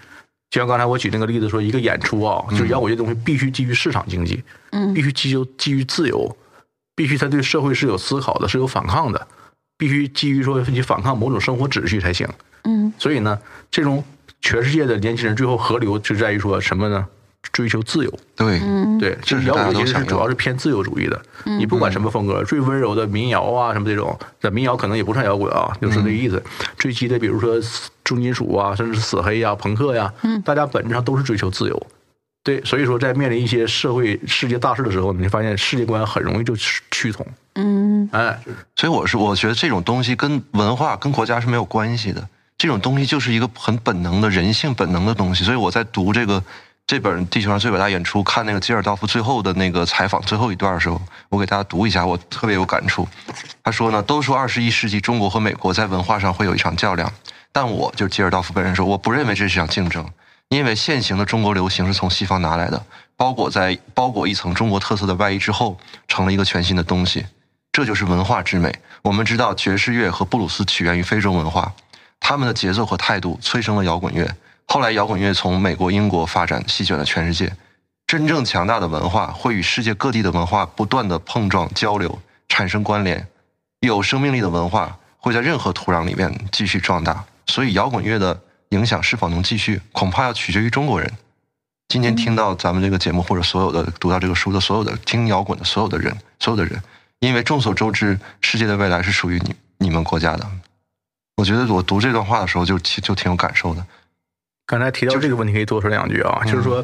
[0.49, 6.36] 就像刚才我举那个例子说，一个演出啊，就是摇滚乐东西必须基于市场经济，嗯必须基于基于自由，
[6.95, 9.28] 必须他对社会是有思考的，是有反抗的，
[9.84, 12.25] 必须基于说你反抗某种生活秩序才行。
[12.63, 13.38] 嗯所以呢，
[13.69, 14.01] 这种
[14.39, 17.05] 全世界的年轻人最后合流就在于说什么呢？
[17.51, 18.19] 追求自由。
[18.38, 18.61] 对，
[18.97, 21.21] 对，其实摇滚其实是主要是偏自由主义的。
[21.59, 26.41] 你不管什么风格，最温柔的民谣啊，什么这种，这民谣可能也不算摇滚啊，就是这个意思。
[26.77, 27.59] 最激的，比如说
[28.05, 30.13] 重金属啊，甚至是死黑呀、朋克呀，
[30.45, 31.88] 大家本质上都是追求自由。
[32.44, 37.26] 对，所以说在面临一些社会世界大事的时候，你会发现世界观很容易就趋同。
[37.56, 38.38] 嗯，哎，
[38.76, 42.28] 所以我是我觉得这种东西跟文化、跟国家是没有关系的，
[42.58, 45.46] 这种东西就是一个很本能的人性本能的东西。
[45.46, 46.44] 所以我在读这个
[46.86, 53.08] 这本《地球上最伟大演出》，看那个吉尔道夫最后的那个采访最后一段的时候，我给大家读一下，我特别有感触。
[53.64, 57.10] 他说呢，都说二十一世纪中国和美国在文化上会有一场较量，
[57.54, 60.06] 但我就吉尔道夫本人说，我不认为这是一场竞争。
[60.50, 62.86] 因为现行的中国流行是从西方拿来的，
[63.18, 65.78] 包裹在包裹一层中国特色的外衣之后，
[66.08, 67.26] 成了一个全新的东西。
[67.72, 68.72] 这就是文化之美。
[69.02, 71.74] 我们知道爵士乐和布鲁斯起源于非洲文化，
[72.20, 74.32] 他们的节奏和态度催生了摇滚乐。
[74.68, 77.52] 后来摇滚乐从美国、英国发展，席卷了全世界。
[78.06, 83.28] 真正强大的文化会与世界各地的文化不断的碰撞、交流，产生关联。
[83.80, 87.26] 有生命力的文化会在任何土壤里面继续壮大。
[87.48, 88.39] 所以摇滚乐的。
[88.74, 91.11] 影响是否能继续，恐怕要取决于中国人。
[91.89, 96.82] 今天听到咱们这个节目，或者所有的读到这个书的所有的听摇滚的所有的人，所有的人，
[97.19, 100.47] 因为众所周知，世界的未来是属于你你们国家的。
[101.38, 103.86] 我觉得我读这段话的时候，就就挺有感受的。
[104.65, 106.84] 刚才提到这个问题，可以多说两句啊，就是说，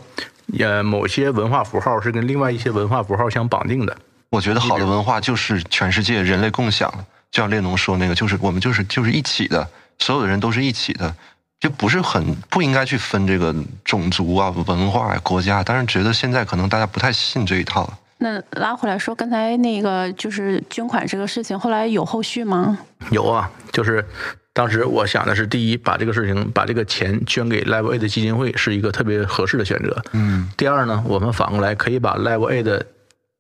[0.60, 3.98] 呃，某些文化符号是跟另外一些文化符号相绑定的。
[4.30, 6.92] 我觉得好的文化就是全世界人类共享，
[7.32, 9.68] 就像列侬说那个，就是我们就是就是一起的，
[9.98, 11.16] 所有的人都是一起的。
[11.60, 13.54] 就不是很不应该去分这个
[13.84, 17.92] 种族啊、文化呀、国家，但是觉得现在可能大家不太信这一套。
[18.20, 22.78] 那拉回来说，刚才那个就是捐款这个事情，后来有后续吗？
[23.12, 24.06] 有啊，就是
[24.54, 30.02] 当时我想的是，第一，把这个事情把这个钱捐给 Level A 的基金会是一个特别合适的选择。
[30.14, 30.50] 嗯。
[30.58, 32.86] 第二呢，我们反过来可以把 Level A 的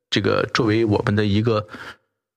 [0.10, 1.68] 这个作为我们的一个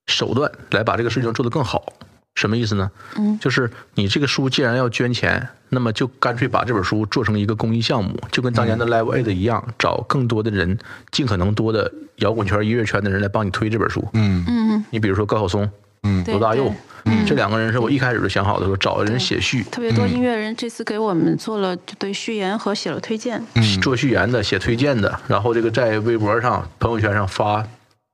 [0.06, 1.92] 手段，来把这个事情做得更好。
[2.34, 2.90] 什么意思呢？
[3.16, 10.78] 嗯，就是你这个书既然要捐钱，那么就干脆把这本书做成一个公益项目，就跟当年的 Live Aid 一样，找更多的人，
[11.10, 14.02] 尽可能多的摇滚圈、音乐圈的人来帮你推这本书。
[14.14, 14.44] 嗯。
[14.48, 15.70] 嗯，你比如说高晓松，
[16.04, 16.74] 嗯，罗大佑，
[17.04, 17.24] 嗯。
[17.26, 23.42] 这两个人是我一开始就想好的，说找人写序，特别多音乐人这次给我们做了对序言和写了推荐。
[23.82, 27.64] 做序言的、写推荐的，然后这个在微博上、朋友圈上发。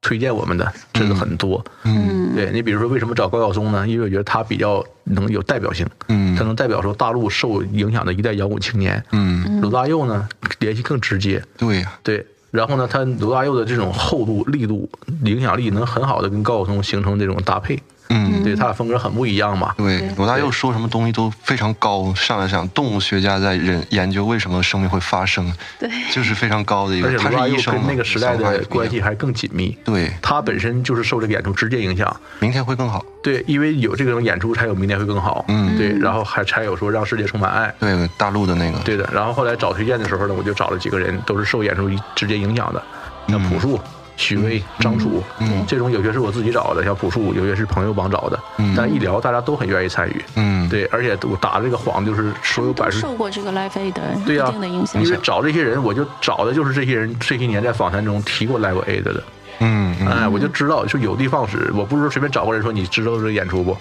[0.09, 3.87] 推荐我们的真的很多，嗯，对你比如说为什么找高晓松呢？
[3.87, 6.35] 因为我觉得他比较能有代表性，嗯。
[6.35, 9.05] 他能代表说大陆受影响的一代摇滚青年。
[9.13, 10.27] 嗯，罗大佑呢
[10.61, 14.89] 联系更直接，对呀，对，然后呢，他罗大佑的这种厚度、力度、
[15.25, 17.79] 影响力能很好的跟高晓松形成这种搭配，
[18.11, 19.75] 嗯，对他俩风格很不一样嘛。
[19.77, 27.09] 对，罗大佑说什么东西都非常高，上来讲动物学家在人研究为什么生命会发生，对，就是非常高的一个。
[27.09, 32.15] 而且罗大佑他是医生跟那个时代的关系还更紧密，对，他本身就是受这个演出直接影响。
[32.41, 33.05] 明天会更好。
[33.23, 35.45] 对，因为有这种演出，才有明天会更好。
[35.49, 37.75] 嗯对，然后还才有说让世界充满爱。
[37.79, 42.83] 对，大陆的那个，对的，然后后来找推荐的时候呢，我就找了几个人，都是受演出直接影响的，
[43.29, 43.79] 像朴树、
[44.19, 55.11] 许巍、张楚，嗯这种有些是我自己找的，像朴树，有些是朋友帮找的，嗯但一聊大家都很愿意参与，嗯，对，而且我打的这个谎就是所有百分受过这个 Live A 的对呀、一定的影响因。
[55.11, 59.23] 为找这些人，我就找的就是这些人这些年在访谈中提过 Live aid 的，
[59.61, 61.71] 嗯嗯哎，我就知道，就有的放矢。
[61.75, 63.77] 我不是说随便找个人说你知道这个演出不？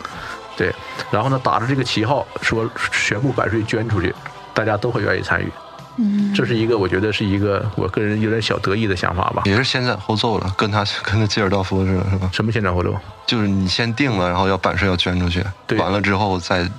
[0.55, 0.71] 对，
[1.11, 4.13] 然后呢，打着这个旗号说全部版税捐出去，
[4.53, 5.51] 大家都会愿意参与。
[5.97, 9.41] 嗯，这是一个我觉得是一个我个人有点小得意的想法吧。
[9.45, 12.29] 也是先斩后奏了，跟他跟那基尔道夫似的，是吧？
[12.31, 12.95] 什么先斩后奏？
[13.25, 16.69] 就是你先定了，然后要版税要捐出去，对完了之后再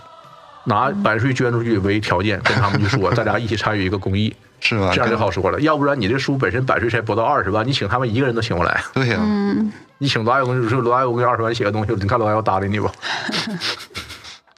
[0.65, 4.91] 拿版税捐出去为条件，跟他们就说 大家一起参与一个公益，是吧？
[4.95, 5.61] 这样就好说了。
[5.61, 8.83] 要不然你这书本身版税才不到二十万，你请他们一个人都请不来。
[8.95, 12.89] 对呀、嗯，你请罗大佑，说罗大佑给你二十万写个东西，你看罗大佑搭理你不？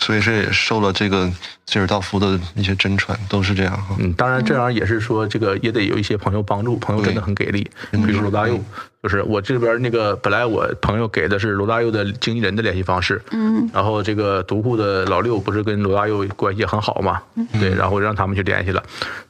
[0.01, 1.31] 所以这也受了这个
[1.67, 3.95] 吉尔道夫的一些真传，都是这样哈。
[3.99, 7.71] 嗯，当然这样也是说，这个也得有一些朋友帮助，朋友真的很给力。
[7.91, 8.59] 比如罗大佑，
[9.03, 17.23] 就是我这边那个本来我朋友给的是罗大佑的经纪人的联系方式，嗯，然后这个独库的老六不是跟罗大佑关系很好嘛，
[17.59, 18.83] 对，然后让他们去联系了。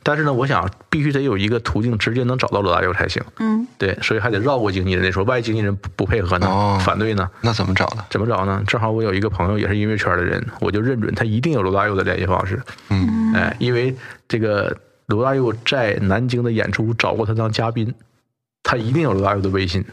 [0.03, 7.31] 但是呢，我想必须得有一个途径直接能找到罗大佑才行，嗯，对，所以还得绕过经纪人那说，万一经纪人不不配合呢，哦反对呢？
[7.41, 8.05] 那怎么找呢？
[8.11, 8.63] 怎么找呢？
[8.67, 12.61] 正好我有一个朋友也是音乐圈的人，我就认准他一定有罗大佑的联系方式。
[12.89, 13.95] 嗯哎，因为
[14.27, 17.95] 这个罗大佑在南京的演出找过他当嘉宾，
[18.63, 19.85] 他一定有罗大佑的微信。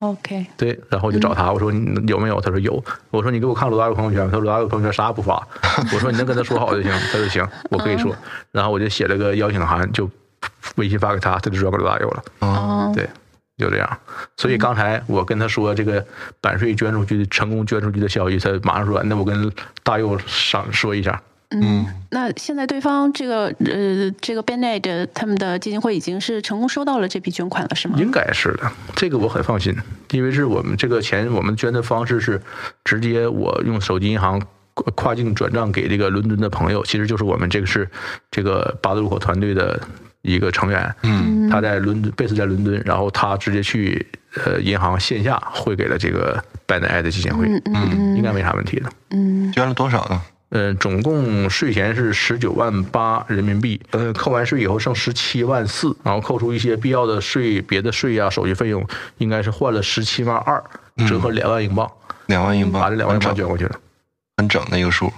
[0.00, 2.40] OK，对，然后我就找他，我说你有没有？
[2.40, 2.82] 他说有。
[3.10, 4.24] 我说你给我看罗大佑朋友圈。
[4.26, 5.34] 他说罗大佑朋友圈啥也不发。
[5.92, 6.92] 我说你能跟他说好就行。
[6.92, 8.14] 他说行，我可以说。
[8.52, 10.08] 然后我就写了个邀请函，就
[10.76, 12.24] 微信发给他，他就转给罗大佑了。
[12.38, 13.10] 哦，对，
[13.56, 13.98] 就这样。
[14.36, 16.06] 所以刚才我跟他说这个
[16.40, 21.20] 版税捐出去成功捐出去的消息，他马上说：“那我跟大佑商说一下。
[21.50, 27.96] 嗯，那现在对方这个呃这个 b e n e d 他们的基金会已经是成功收到了这笔捐款了，是吗？
[27.98, 29.74] 应该是的，这个我很放心，
[30.10, 32.40] 因为是我们这个钱，我们捐的方式是
[32.84, 34.38] 直接我用手机银行
[34.74, 37.88] 跨跨境转账给这个伦敦的朋友，其实就是我们这个是
[38.30, 39.80] 这个八字路口团队的
[40.20, 44.06] 一个成员，嗯他在伦敦，贝斯在伦敦，然后他直接去
[44.44, 48.90] 呃银行线下汇给了这个 Ben Aid 基金会，嗯应该没啥问题的。
[49.12, 50.20] 嗯捐了多少呢？
[50.50, 58.86] 呃，总共税前是十九万八人民币，呃，扣完税以后剩十七万四，然后扣除一些必要的税、别的税呀、手续费用，
[59.18, 60.62] 应该是换了十七万二，
[61.06, 61.90] 折合两万英镑，
[62.26, 63.78] 两万英镑，把这两万英镑很整捐过去了。
[64.38, 65.12] 很整的一个数。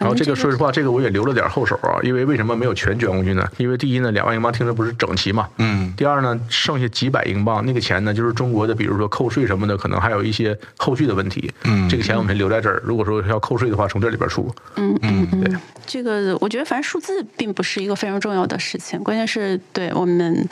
[0.00, 3.46] 然后这个说实话，这个我也留了点后手啊，因为为什么没有全捐过去呢？
[3.58, 11.52] 因为第一呢，两万英镑听着不是整齐嘛，嗯第二呢，剩下几百英镑那个钱呢，就是中国的，比如说扣税什么的，可能还有一些后续的问题。
[11.64, 14.50] 嗯这个钱我们留在这儿，如果说要扣税的话，从这里边出。
[14.76, 20.48] 嗯嗯对嗯，这个我觉得反正数字并不是一个非常重要的事情，关键是对我们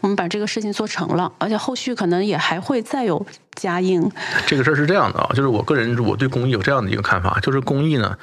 [0.00, 4.10] 我们把这个事情做成了，而且后续可能也还会再有加印。
[4.46, 8.16] 这个事儿是这样的啊，就是我个人我对公益有这样的一个看法，就是公益呢，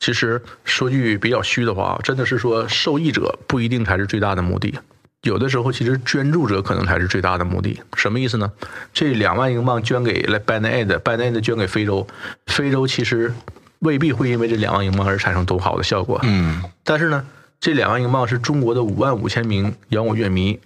[0.00, 4.74] 其实说句比较虚的话，真的是说受益者不一定才是最大的目的，
[5.22, 7.80] 有的时候其实捐助者可能才是最大的目的。
[7.94, 8.50] 什么意思呢？
[8.92, 12.06] 这两万英镑捐给了 b a n a i d b a n a i d 捐给非洲，
[12.46, 13.32] 非洲其实
[13.80, 16.20] 未必会因为这两万英镑而产生多好的效果。
[16.22, 17.26] 嗯但是呢，
[17.58, 20.58] 这两万英镑是中国的五万五千名摇滚乐迷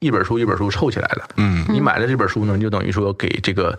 [0.00, 1.28] 一本书一本书凑起来的。
[1.36, 3.78] 嗯你买了这本书呢，你就等于说给这个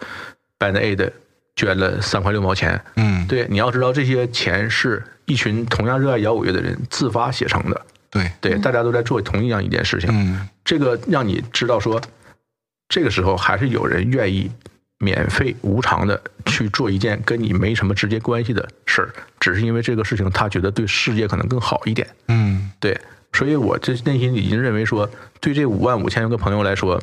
[0.57, 1.11] Band Aid
[1.55, 2.81] 捐了三块六毛钱。
[2.95, 7.85] 嗯，对，你要知道这些钱是一群同样热爱摇滚乐的人自发写成的。
[8.09, 10.09] 对，对，大家都在做同一样一件事情。
[10.11, 12.01] 嗯这个让你知道说，
[12.87, 14.51] 这个时候还是有人愿意
[14.99, 19.09] 免费无偿的去做一件跟你没什么直接关系的事儿，
[19.39, 22.07] 只是因为这个事情他觉得对世界可能更好一点。
[22.27, 22.99] 嗯对，
[23.31, 25.09] 所以我这内心已经认为说，
[25.39, 27.01] 对这五万五千个朋友来说，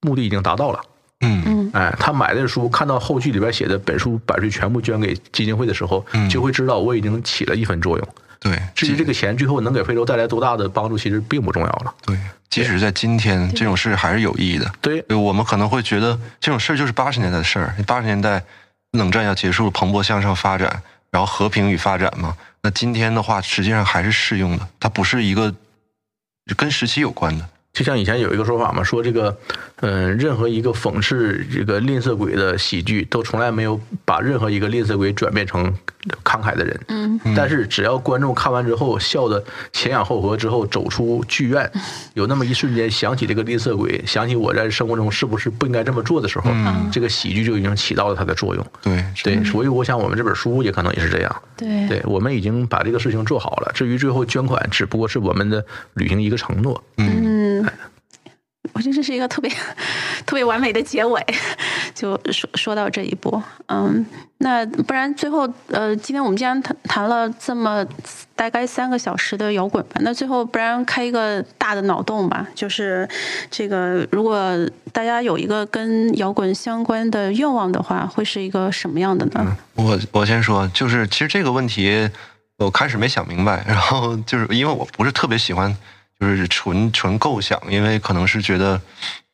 [0.00, 0.80] 目的已经达到了。
[1.20, 8.08] 嗯嗯哎，他买的书，看到后续里边写的本书版税全部捐给基金会的时候，嗯就会知道我已经起了一分作用。
[8.38, 11.94] 对，至于这个钱最后能给非洲带来多大的帮助，其实并不重要了。
[12.04, 12.16] 对，
[12.50, 14.70] 即使在今天，这种事还是有意义的。
[14.82, 17.74] 对，对，我们可能会觉得这种事儿就是八十年代的事儿。
[17.86, 18.44] 八十年代
[18.92, 22.36] 冷战要结束，蓬勃向上发展，然后和平与发展嘛。
[22.66, 25.54] 那今天的话，实际上还是适用的，它不是一个
[26.56, 27.48] 跟时期有关的。
[27.76, 29.36] 就像以前有一个说法嘛，说这个，
[29.82, 35.70] 嗯、任何一个讽刺这个吝啬鬼的喜剧，都从来没有把任何一个吝啬鬼转变成
[36.24, 36.80] 慷慨的人。
[36.88, 41.70] 嗯但是只要观众看完之后笑得前仰后合之后走出剧院，
[42.14, 48.66] 有那么一瞬间想起这个吝啬鬼，想起我在生活中是不是不应该这么做的时候，嗯这个喜剧就已经起到了它的作用。
[48.80, 51.42] 对对，所以我想我们这本书也可能也是这样。
[51.58, 55.62] 对对，我们已经把这个事情做好了，至于最后捐款，只不过是我们的
[55.94, 56.82] 履行一个承诺。
[56.96, 57.15] 嗯嗯，
[58.76, 59.50] 我觉得这是一个特别
[60.26, 61.24] 特别完美的结尾，
[61.94, 63.42] 就说说到这一步。
[63.68, 64.04] 嗯，
[64.38, 67.82] 那不然最后呃，今天我们既然谈谈了这么
[68.34, 73.08] 大概三个小时的摇滚吧，那最后不然开一个大的脑洞吧，就是
[73.50, 74.38] 这个如果
[74.92, 79.56] 大家有一个跟摇滚相关的愿望的话，会是一个什么样的呢？
[79.72, 82.10] 我我先说，就是其实这个问题
[82.58, 85.74] 我开始没想明白，然后就是因为我不是特别喜欢，
[86.18, 88.80] 就是纯纯构想，因为可能是觉得，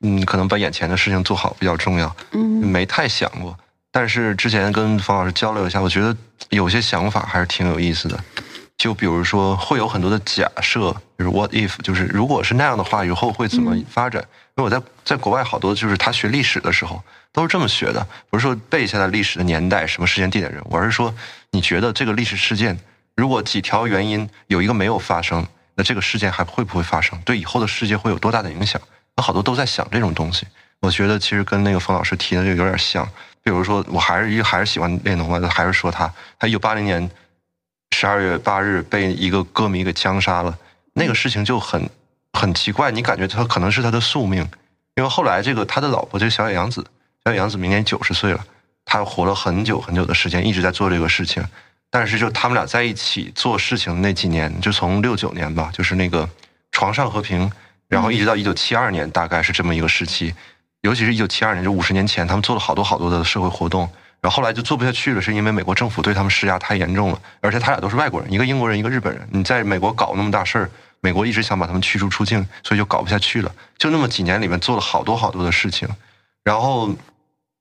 [0.01, 3.57] 嗯，可能把眼前的事情做好比较重要，嗯没太想过。
[3.91, 6.17] 但是之前跟冯老师交流一下，我觉得
[6.51, 8.19] 有些想法还是挺有意思的。
[8.79, 14.21] 就比如说，会有很多的假设，就是 what if，就是如果是那样的话，以后会怎么发展？
[14.57, 17.01] 因为我在在国外好多就是他学历史的时候
[17.33, 21.15] 都是这么学的，不是说背下来历史的年代、什么时间、地点、人物，而是说
[21.53, 22.77] 你觉得这个历史事件，
[23.15, 27.19] 如果几条原因有一个没有发生，那这个事件还会不会发生？
[27.23, 28.81] 对以后的世界会有多大的影响？
[29.17, 30.47] 那好多都在想这种东西。
[30.81, 33.09] 我觉得其实跟那个冯老师提的这个有点像。
[33.45, 37.11] 比如说，我还是一还是喜欢列侬嘛，还是说他，他一九八零年
[37.91, 40.57] 十二月八日被一个歌迷给枪杀了，
[40.93, 41.91] 那个事情就很
[42.33, 44.49] 很奇怪，你感觉他可能是他的宿命，
[44.95, 46.87] 因为后来这个他的老婆这个小野洋子，
[47.25, 48.45] 小野洋子明年九十岁了，
[48.85, 51.45] 她活了很久很久的时间，一直在做这个事情，
[51.95, 56.27] 但是就他们俩在一起做事情那几年，就从六九年吧，就是那个
[56.71, 57.53] 床上和平，
[57.87, 60.35] 然后一直到一九七二年，大概是这么一个时期。
[60.81, 63.83] 尤其是一九七二年，就五十年前，他们做了好多好多的社会活动，
[64.23, 70.71] 然后后来就做不下去了，是因为美国政府对他们施压太严重了，而且他俩都是外国人，一个英国人，一个日本人，你在美国搞那么大事儿，
[71.03, 73.55] 美国一直想把他们驱逐出境，所以就搞不下去了。
[73.77, 75.87] 就那么几年里面做了好多好多的事情，
[76.43, 76.91] 然后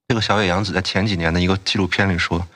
[0.07, 2.47] 这个小野洋子在前几年的一个纪录片里说，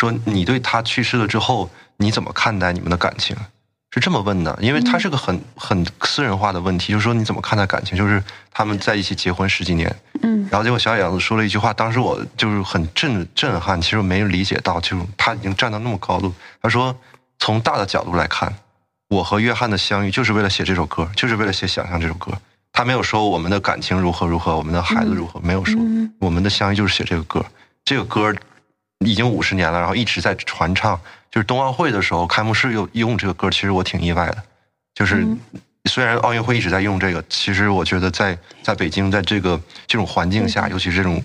[0.00, 3.36] 说你对他去世了之后，你怎么看待你们的感情？
[3.92, 7.98] 是这么问的，因为他是个很很私人化的问题，就是说你怎么看待感情？
[7.98, 16.32] 就是他们在一起结婚十几年，嗯然后结果小野洋子说了一句话，当时我就是很震震撼，其实我没有理解到，就是他已经站到那么高度。
[16.62, 16.96] 他说，
[17.38, 18.54] 从大的角度来看，
[19.08, 22.32] 我和约翰的相遇就是为了写这首歌，就是为了写《想象》这首歌。
[22.72, 25.74] 他没有说我们的感情如何如何，我们的孩子如何，没有说。
[25.82, 27.44] 嗯我们的相遇就是写这个歌，
[27.84, 28.32] 这个歌
[29.06, 31.00] 已经五十年了，然后一直在传唱。
[31.30, 34.42] 就是冬奥会的时候，开幕式又用这个歌，其实我挺意外的。
[34.94, 35.38] 就是嗯
[35.86, 41.22] 虽然奥运会一直在用这个，其实我觉得在在北京，在这个这种环境下，尤其是这种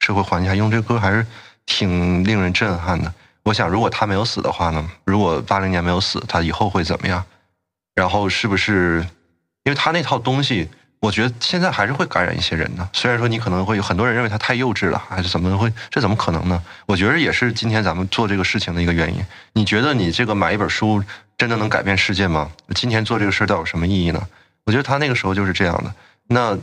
[0.00, 1.26] 社会环境下，用这个歌还是
[1.66, 3.12] 挺令人震撼的。
[3.42, 4.88] 我想，如果他没有死的话呢？
[5.04, 7.24] 如果八零年没有死，他以后会怎么样？
[7.94, 9.04] 然后是不是？
[9.64, 10.68] 因为他那套东西，
[11.00, 12.88] 我觉得现在还是会感染一些人的。
[12.92, 15.72] 虽然说你可能会有很多人认为他太幼稚了，还是怎么会？
[15.90, 16.60] 这怎么可能呢？
[16.86, 19.24] 我觉得也是今天咱们做这个事情的一个原因。
[19.52, 21.02] 你觉得你这个买一本书
[21.36, 22.50] 真的能改变世界吗？
[22.74, 24.20] 今天做这个事儿到底有什么意义呢？
[24.64, 25.94] 我觉得他那个时候就是这样的。
[26.26, 26.58] 那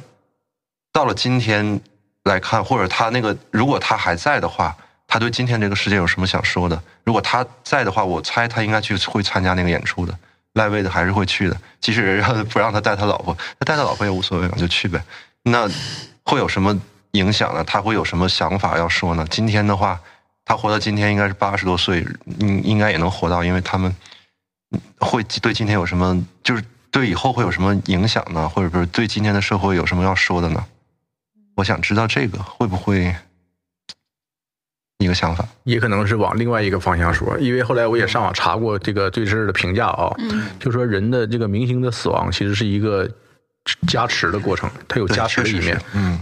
[0.92, 1.80] 到了今天
[2.26, 4.76] 来看，或者他那个如果他还在的话，
[5.08, 6.82] 他对今天这个世界有什么想说的？
[7.06, 10.14] 如果他在的话，我猜他应该去会参加那个演出的。
[10.56, 15.02] 赖位的还是会去的，即使人让不让他带他老婆，他带他老婆也无所谓嘛，就去呗。
[15.44, 15.70] 那
[16.24, 16.78] 会有什么
[17.12, 17.64] 影响呢？
[17.64, 19.26] 他会有什么想法要说呢？
[19.30, 20.00] 今天的话，
[20.44, 22.06] 他活到今天应该是八十多岁，
[22.40, 23.96] 应应该也能活到，因为他们
[25.00, 28.50] 会对今天有什么，就是对以后会有什么影响呢？
[28.50, 30.66] 或者不是对今天的社会有什么要说的呢？
[31.56, 33.14] 我想知道这个会不会
[35.00, 35.46] 一个想法？
[35.64, 43.10] 也可能是往另外一个方向说，因为后来我也上网查过这个对这儿的评价啊，嗯就说人的这个明星的死亡其实是一个
[43.88, 45.80] 加持的过程，他有加持的一面。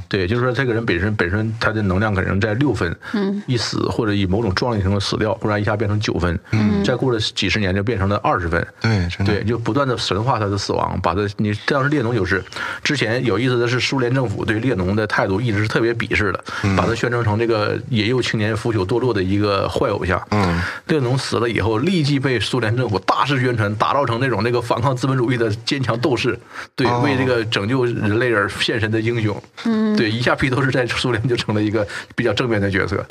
[0.08, 3.42] 对，就是说这个人本身本身他的能量可能在六分，嗯。
[3.48, 6.84] 一死或者以某种壮烈程度死掉，忽然一下变成九分，嗯。
[6.84, 12.44] 再过了几十年就变成了二十分，对，对，就不断的神化他的死亡，把他你当时列侬就是
[12.84, 16.44] 之前有意思的是，苏联政府对列侬的态度一直是特别鄙视的，
[16.78, 20.22] 把他宣称成这个野幼青年腐朽堕落的一个坏偶像。
[20.32, 26.40] 嗯，列侬死了以后，立即被苏联政府大肆宣传，打造成那种那个反抗资本主义的坚强斗士，
[26.76, 27.02] 对，哦。
[27.04, 29.42] 为这个拯救人类而献身的英雄。
[29.64, 33.06] 嗯，对，一下披头士在苏联就成了一个比较正面的角色。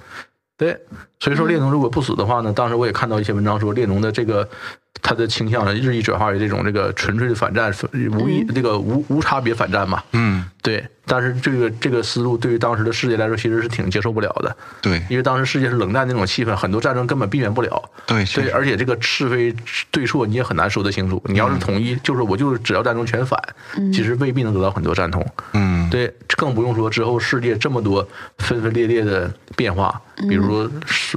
[0.58, 0.78] 对，
[1.18, 4.46] 所以说列侬如果不死的话呢，当时我也看到一些文章说列侬的这个
[5.02, 7.74] 他的倾向呢日益转化为这种这个纯粹的反战，
[8.12, 10.02] 无意这个无无差别反战嘛。
[10.12, 17.90] 嗯，对，但是这个这个思路对于当时的世界来说其实是挺接受不了的，对因为当时世界是冷战那种气氛，很多战争根本避免不了。
[18.06, 19.54] 对对，而且这个是非
[19.90, 21.20] 对错你也很难说得清楚。
[21.26, 23.40] 你要是统一，就是我就是只要战争全反，
[23.92, 25.26] 其实未必能得到很多赞同。
[25.54, 30.70] 嗯，对，更不用说之后世界这么多分分裂裂的变化，比如说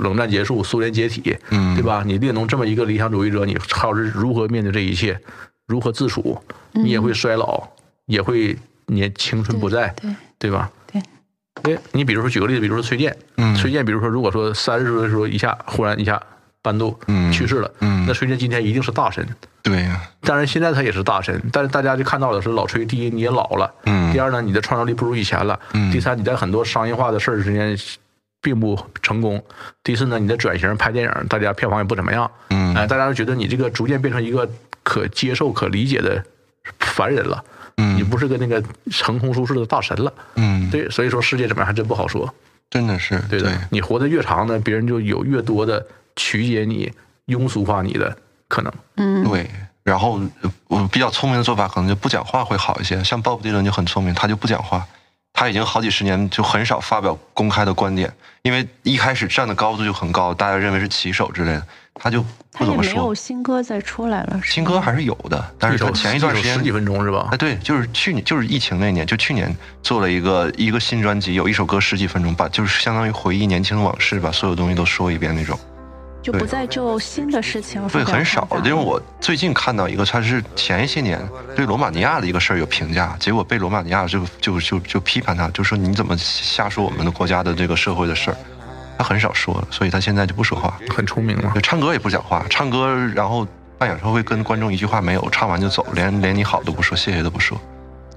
[0.04, 2.04] 冷战结束、苏联解体，嗯对吧？
[2.06, 5.18] 你列侬这么一个理想主义者，你靠是如何面对这一切，
[5.66, 6.38] 如何自处？
[6.74, 7.66] 你也会衰老，
[8.06, 8.58] 也会
[8.88, 10.70] 年青春不在，对对吧？
[10.92, 11.02] 对，
[11.64, 16.22] 对你比如说举个例子，比如说崔健，嗯崔健，比如说如果说三十岁的时候一下忽然一下
[16.66, 18.06] 半度嗯去世了，嗯。
[18.08, 19.24] 那崔健今天一定是大神。
[19.62, 24.12] 对呀，当然，现在他也是大神，但是大家就看到的是老崔，第一你也老了，嗯。
[24.12, 25.92] 第二呢，你的创造力不如以前了，嗯。
[25.92, 27.78] 第三你在很多商业化的事儿之间
[28.42, 29.44] 并不成功，
[29.84, 32.74] 第四呢，你的转型拍电影，大家票房也不怎么样，嗯。
[32.76, 34.50] 哎，大家都觉得你这个逐渐变成一个
[34.84, 36.24] 可接受、可理解的
[36.80, 37.44] 凡人了，
[37.78, 37.96] 嗯。
[37.96, 38.64] 你不是个那个
[39.04, 42.32] 横空出世的大神了，嗯，对，所以说世界怎么样还真不好说，
[42.70, 43.58] 真的是对的，对。
[43.72, 45.84] 你活得越长呢，别人就有越多的
[46.16, 46.92] 曲解你、
[47.28, 48.74] 庸俗化你的可能。
[48.98, 49.50] 嗯对。
[49.84, 53.04] 然后呃我比较聪明的做法，可能就不讲话会好一些。
[53.04, 54.84] 像鲍勃迪伦就很聪明，他就不讲话，
[55.32, 58.12] 他已经好几十年就很少发表公开的观点，
[58.42, 62.20] 因为一开始站的高度就很高，大家认为是棋手之类的，他就
[62.54, 63.14] 不怎么他也没有。
[63.14, 67.38] 新歌再出来了，新歌还是有的，但是他前一段时间十几分钟是吧哎，？
[67.38, 75.60] 对，就是去年，就是疫情那年，就去年做了一个一个新专辑，有一首歌十几分钟，把就是相当于回忆年轻往事，把所有东西都说一遍那种。
[76.26, 81.22] 就不再就新的事情发对，很少因为我最近看到一个，他是前一些年
[81.56, 88.38] 对罗马尼亚的一个事儿有评价，结果被罗马尼亚就就就就批判他，就说你怎么瞎说我们的国家的这个社会的事儿，
[88.98, 91.62] 他很少说了，所以他现在就不说话，很聪明嘛就。
[91.62, 93.48] 唱歌也不讲话，唱歌然后
[93.78, 97.56] 办演唱会跟观众一句话没有，唱完就走，连连你好都不说，谢谢都不说。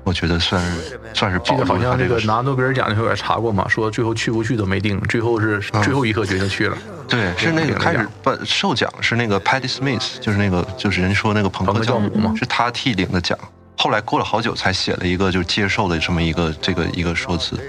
[0.09, 6.79] 我觉得算是算是记得好保住他像这个拿诺贝尔奖的时候也查过嘛，说最后去不去都没定，最后是最后一刻决定去了。
[7.07, 13.39] 对，是那个开始颁授奖是那个 Patty Smith，就是那个就是人说那个朋克教母嘛是他替领的奖。
[13.77, 17.61] 后来过了好久才写了一个就是接受的这么一个这个一个说辞。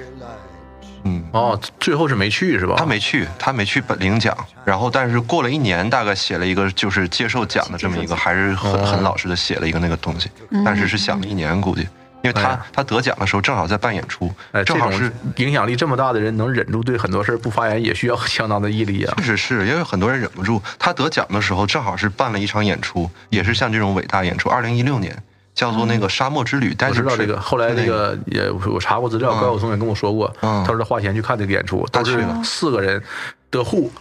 [1.06, 2.76] 嗯，哦，最后是没去是吧？
[2.78, 4.36] 他没去，他没去本领奖，
[4.66, 10.30] 然后但是过了一年，大概写了一个就是接受奖的这么一个，还是很哦很老实的写了一个那个东西，
[10.66, 11.88] 但是是想了一年估计，
[12.22, 19.14] 因为他哎他得奖的时候正好在办演出哎，，正好是影响力这么大的人，能忍住对很多事儿不发言，也需要 相当的毅力啊。
[19.18, 20.62] 确实是因为很多人忍不住。
[20.78, 24.50] 他得奖的时候，正好是办了一场演出，也是像这种伟大演出。
[24.50, 25.16] 二零一六年
[25.56, 33.02] 叫做那个《沙漠之旅》，但是我知道这个，后来那个也我查过资料，嗯高晓松也跟我说过，嗯他说他花钱去看这个演出，他去了四个人，
[33.50, 33.91] 德护、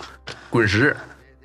[0.50, 0.96] 滚石，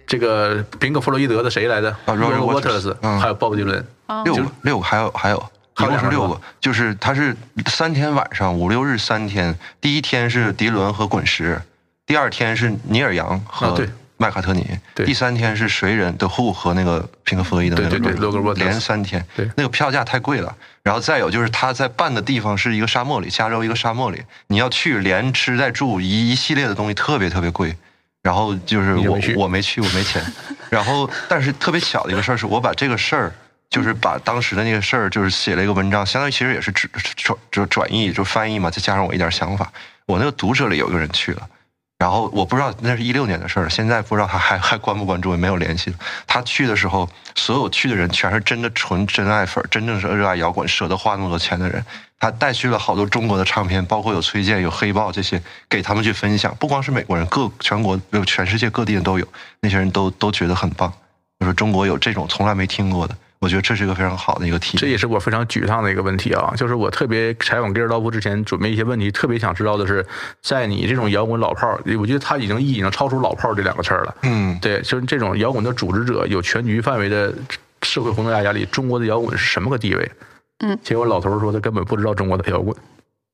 [0.07, 3.85] 这个宾格弗洛伊德的谁来的啊，Roger Roger Waters，嗯还有鲍勃迪伦，
[4.25, 5.43] 六个六个，还有还有。
[5.79, 7.35] 一共是六个，就是他是
[7.65, 11.59] 三天晚上五六日三天，第一天是迪伦和滚石，
[12.05, 13.79] 第二天是尼尔杨和
[14.17, 20.55] 麦卡特尼，对第三天是谁人的 Who 和那个平克·弗洛伊德那个连三天，对那个票价太贵了。
[20.83, 27.75] 然后再有就是他在办的地方是一个沙漠里，加州一个沙漠里，你要去连吃带住一一系列的东西特别特别贵。
[28.21, 30.23] 然后就是我没我没去，我没钱。
[30.69, 33.33] 然后但是特别巧的一个事儿是我把这个事儿。
[33.73, 39.73] 就是把当时的那个事儿，就是写了一个文章，相当于其实也是转转转转译，就翻译嘛，再加上我一点想法。
[40.05, 41.49] 我那个读者里有一个人去了，
[41.97, 45.91] 然后我不知道那是一六年的事儿，现在不知道他还还关不关注，也没有联系。
[46.27, 51.83] 他去的时候，所有去的人全是真的纯真爱粉，真正是热爱摇滚、舍得花那么多钱的人。
[52.19, 56.55] 他带去了好多中国的唱片，包括有崔健、有黑豹这些，给他们去分享。
[56.59, 59.27] 不光是美国人，各全国、有全世界各地的都有，
[59.61, 60.93] 那些人都都觉得很棒。
[61.39, 64.79] 就说中国有这种从来没听过的，我觉得这是一个非常好的一个体验。
[64.79, 70.05] 这也是我非常沮丧的一个问题啊，就是我特别采访 g e r 道夫之前准备一些问题，特别想知道的是，
[70.41, 74.15] 在你这种摇滚老炮儿，我觉得他已经已经超出老炮儿这两个词儿了。
[74.21, 77.33] 嗯，对，就是这种摇滚的组织者，有全局范围的
[77.81, 80.11] 社会宏大压力，中国的摇滚是什么个地位？
[80.59, 82.73] 嗯，结果老头儿说他根本不知道中国的摇滚。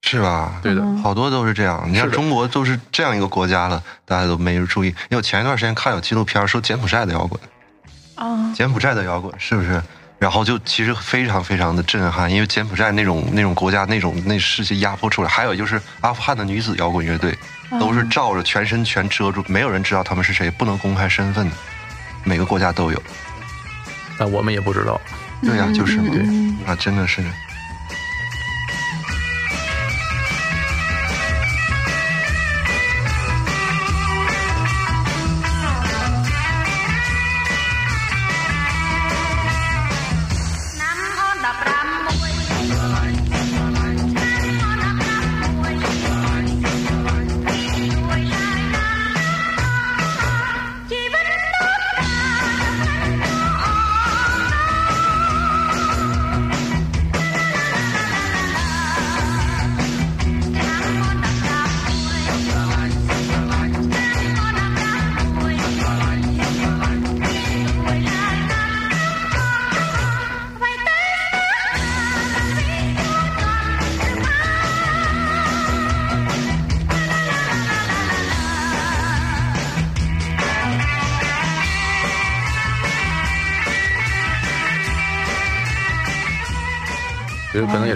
[0.02, 0.62] 是吧？
[0.64, 1.84] 对的，好多都是这样。
[1.86, 4.88] 你看中国都是这样一个国家了，大家都没人注意。
[4.88, 7.38] 因为我前一段时间看有纪录片说柬埔寨的摇滚，
[8.16, 9.84] 啊，柬埔寨的摇滚是不是？
[10.20, 17.34] 然后就其实非常非常的震撼，因为柬埔寨那种那种国家那种那世界压迫出来，还有就是阿富汗的女子摇滚乐队，
[17.80, 21.56] 都是罩着全身全遮住，没有人知道他们是谁，不能公开身份的。
[22.26, 23.02] 每个国家都有，
[24.18, 25.00] 但我们也不知道。
[25.42, 27.24] 对呀、就是嘛，嗯啊，真的是。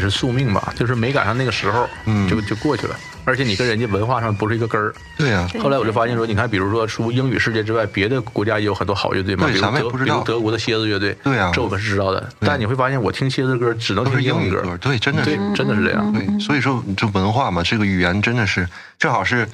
[0.03, 2.95] 是宿命吧，就是没赶上那个时候，嗯就就过去了。
[3.25, 4.93] 而且你跟人家文化上不是一个根儿。
[5.17, 12.29] 对呀、对后来我就发现说，你看，比如说除英语世界之外，别的国家也有很多好乐队嘛，对比如德，咱们也不知道比如德国的蝎子乐队，对啊这我们是知道的。
[12.39, 16.11] 但你会发现，我听蝎子歌只能听英语歌，对，真的对是。，真的是这样。
[16.11, 18.67] 对，所以说这文化嘛，这个语言真的是
[18.99, 19.47] 正好是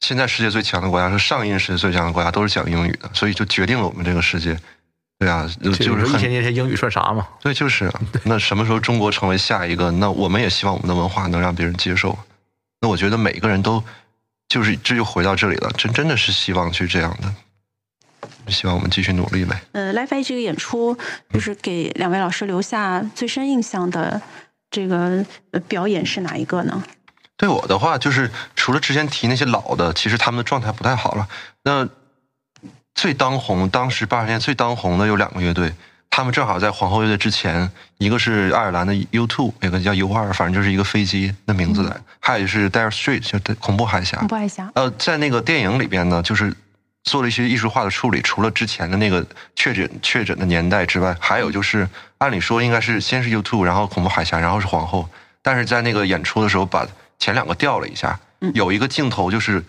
[0.00, 4.56] 现在世界最强的国家，是上一世界最强的国家，都是讲英语的，所以就决定了我们这个世界。
[5.20, 7.28] 对啊，就是很一千年前英语算啥嘛？
[7.42, 9.90] 对，就是啊那什么时候中国成为下一个？
[9.90, 12.18] 那我们也希望我们的文化能让别人接受。
[12.80, 13.84] 那我觉得每个人都
[14.48, 19.60] 就是这就回到这里了，真真的是希望去这样的，希望我们继续努力呗。
[19.72, 20.96] 呃，Live Aid 这个演出
[21.30, 24.18] 就是给两位老师留下最深印象的
[24.70, 26.82] 这个呃表演是哪一个呢？
[27.36, 31.28] 对我的话，就是除了之前提那些老的，其实他们的状态不太好了。
[31.62, 31.86] 那
[33.00, 35.72] 最当红，当时八十年最当红的有两个乐队，
[36.10, 44.28] 他们正好在皇后乐队之前，一个是爱尔兰的 U Two，那个叫 U 二，反正就是一个飞机的名字来，还有就是 Dire Straits，就是恐怖海峡恐。
[44.28, 44.70] 怖海峡。
[44.74, 46.54] 呃，在那个电影里边呢，就是
[47.04, 55.08] 做了一些艺术化的处理，除了之前的那个确诊确诊的年代之外，还有就是按理说应该是先是 U Two，然后恐怖海峡，然后是皇后。
[55.40, 56.86] 但是在那个演出的时候把
[57.18, 58.20] 前两个调了一下，
[58.52, 59.64] 有一个镜头就是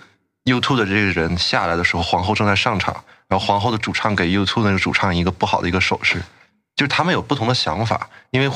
[0.46, 6.22] U2 的这个人下来的时候，皇后正在上场，然后皇后的主唱给 U2 那个主唱一个不好的一个手势，
[6.76, 8.52] 就是他们有不同的想法，因为。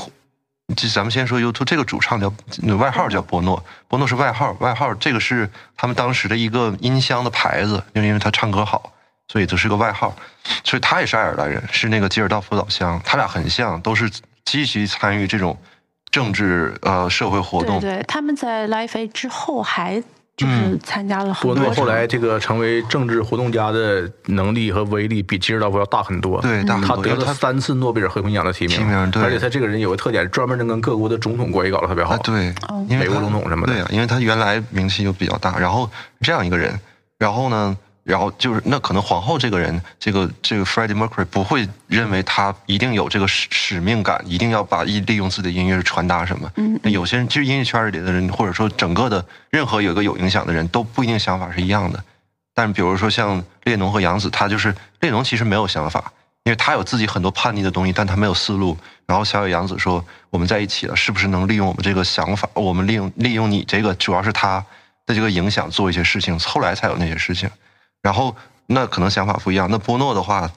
[0.76, 2.34] 这咱们先说 U2 这个主唱叫
[2.80, 5.48] 外号叫波诺，波诺是外号，外号这个是
[5.78, 8.92] 他们当时的一个音箱的牌子，就因为他唱歌好，
[9.28, 10.16] 所以这是个外号。
[10.64, 14.10] 所以他也是爱尔兰人，是那个吉尔道夫老乡，他俩很像，都是
[14.44, 15.56] 积极参与这种
[16.10, 17.80] 政治呃社会活动。
[17.80, 20.04] 对，他们在 Life A 之后还
[20.38, 21.64] 就是参加了很多场。
[21.64, 26.42] 波诺后来这个成为政治活动家的能力和威力比吉尔道夫要大很多。
[26.42, 32.16] 对大很他得了三次诺贝尔和平奖的提名，提名对而且他这个人有个特点，专门能跟各国的总统关系搞得特别好。
[32.16, 32.54] 啊，对，
[32.90, 35.90] 因为美国总统什么的对啊，因为他原来名气就比较大，然后
[36.22, 36.78] 这样一个人，
[37.18, 46.50] 然后呢，然后就是那可能皇后这个人，这个这个 Freddie Mercury 不会认为他一定有这个使使命感，一定要把利利用自己的音乐传达什么。
[46.58, 52.04] 嗯那有些人其实音乐圈里的人，或者说整个的任何有一个有影响的人都不一定想法是一样的。
[52.54, 56.14] 但比如说像列侬和杨子，他就是列侬其实没有想法，
[56.44, 58.78] 因为他有自己很多叛逆的东西，但他没有思路。
[59.08, 62.48] 然后小野洋子说：“我们在一起了，是不是能利用我们这个想法？
[62.54, 64.64] 我们利用利用你这个，主要是他
[65.08, 67.50] 的这个影响做一些事情，后来才有那些事情。
[68.06, 68.36] 然后
[68.68, 69.68] 那可能想法不一样。
[69.72, 70.48] 那波诺的话，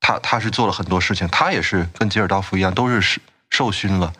[0.00, 3.20] 他他是做了很多事情，他也是跟吉尔道夫一样，都是受
[3.50, 4.10] 受勋了，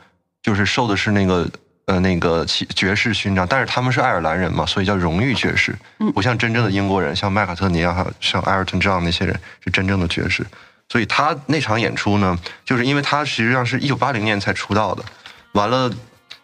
[0.43, 1.49] 就是受的是那个
[1.87, 5.75] 呃那个骑爵士勋章，但是他们是爱尔兰人嘛，所以叫荣誉爵士，
[6.15, 10.47] 不像真正的英国人，像麦卡特尼啊，像艾尔顿这样那些人是真正的爵士。
[10.91, 15.03] 所以他那场演出呢，就是因为他实际上是一九八零年才出道的，
[15.53, 15.91] 完了，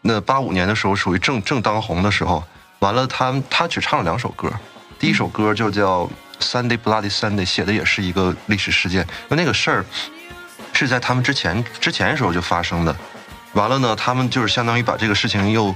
[0.01, 2.43] 那八五年的时候属于正正当红的时候，
[2.79, 4.51] 完了他他只唱了两首歌，
[4.99, 6.05] 第一首歌就叫
[6.41, 9.85] 《Sunday Bloody Sunday》，写的也是一个历史事件，因为那个事儿
[10.73, 12.97] 是在他们之前之前的时候就发生的，
[13.53, 15.75] 完了呢，他们就是相当于把这个事情又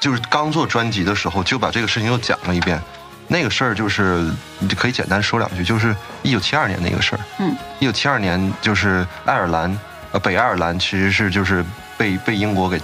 [0.00, 2.80] 就是刚做专辑的时候就把这个事情又讲了一遍。
[3.26, 7.20] 那个事儿就是，你可以简单说两句，就是一九七二年那个事儿。
[7.38, 9.78] 嗯，一九七二年就是爱尔兰，
[10.12, 11.64] 呃，北爱尔兰其实是就是
[11.96, 12.78] 被被英国给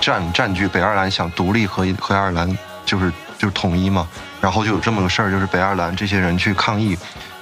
[0.00, 2.48] 占占据，北爱尔兰想独立和和爱尔兰
[2.86, 4.08] 就是就是统一嘛，
[4.40, 6.96] 然后就有这么个事儿，就是北爱尔兰这些人去抗议，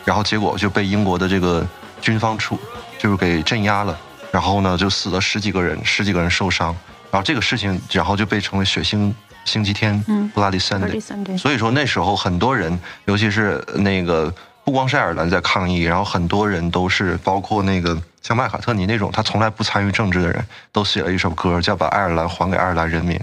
[0.04, 1.66] 然后结果就被英国的这个
[2.00, 2.58] 军方处
[2.98, 3.98] 就是给镇压了，
[4.30, 6.74] 然后呢就死了十几个人，十几个人受伤，
[7.10, 9.12] 然后这个事情然后就被称为血腥
[9.44, 11.00] 星期天嗯 （Bloody Bloody Sunday）。
[11.00, 14.32] Sunday 所以说那时候很多人，尤其是那个
[14.64, 23.16] 不光是爱尔兰在抗议，然后很多人都是包括那个像麦卡特尼那种他从来不参与政治的人，都写了一首歌叫《把爱尔兰还给爱尔兰人民》，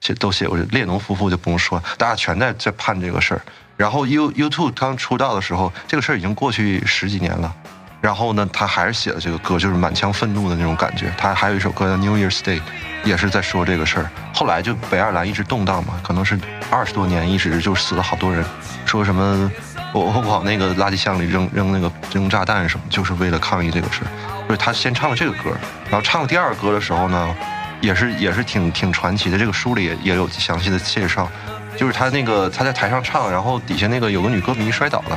[0.00, 0.64] 写都写过这。
[0.64, 3.42] 列侬夫妇就不用说，大家全在在盼这个事儿。
[3.76, 7.54] 然后 U U Two 刚出道的时候，这个事儿已经过去十几年了。
[8.00, 11.12] 然后呢，他还是写了这个歌，就是满腔愤怒的那种感觉。
[11.18, 12.60] 他还有一首歌叫《New Year's Day》，
[13.02, 14.10] 也是在说这个事儿。
[14.32, 16.38] 后来就北爱尔兰一直动荡嘛，可能是
[16.70, 18.44] 二十多年一直就死了好多人，
[18.86, 19.50] 说什么
[19.92, 24.08] 我我往那个垃圾箱里扔扔那个扔炸弹什么，就是为了抗议这个事儿。
[24.46, 25.50] 所以他先唱了这个歌，
[25.90, 27.34] 然后唱第二歌的时候呢，
[27.80, 29.38] 也是也是挺挺传奇的。
[29.38, 31.30] 这个书里也也有详细的介绍，
[31.76, 35.16] 就是他那个他在台上唱，然后底下那个有个女歌迷摔倒了，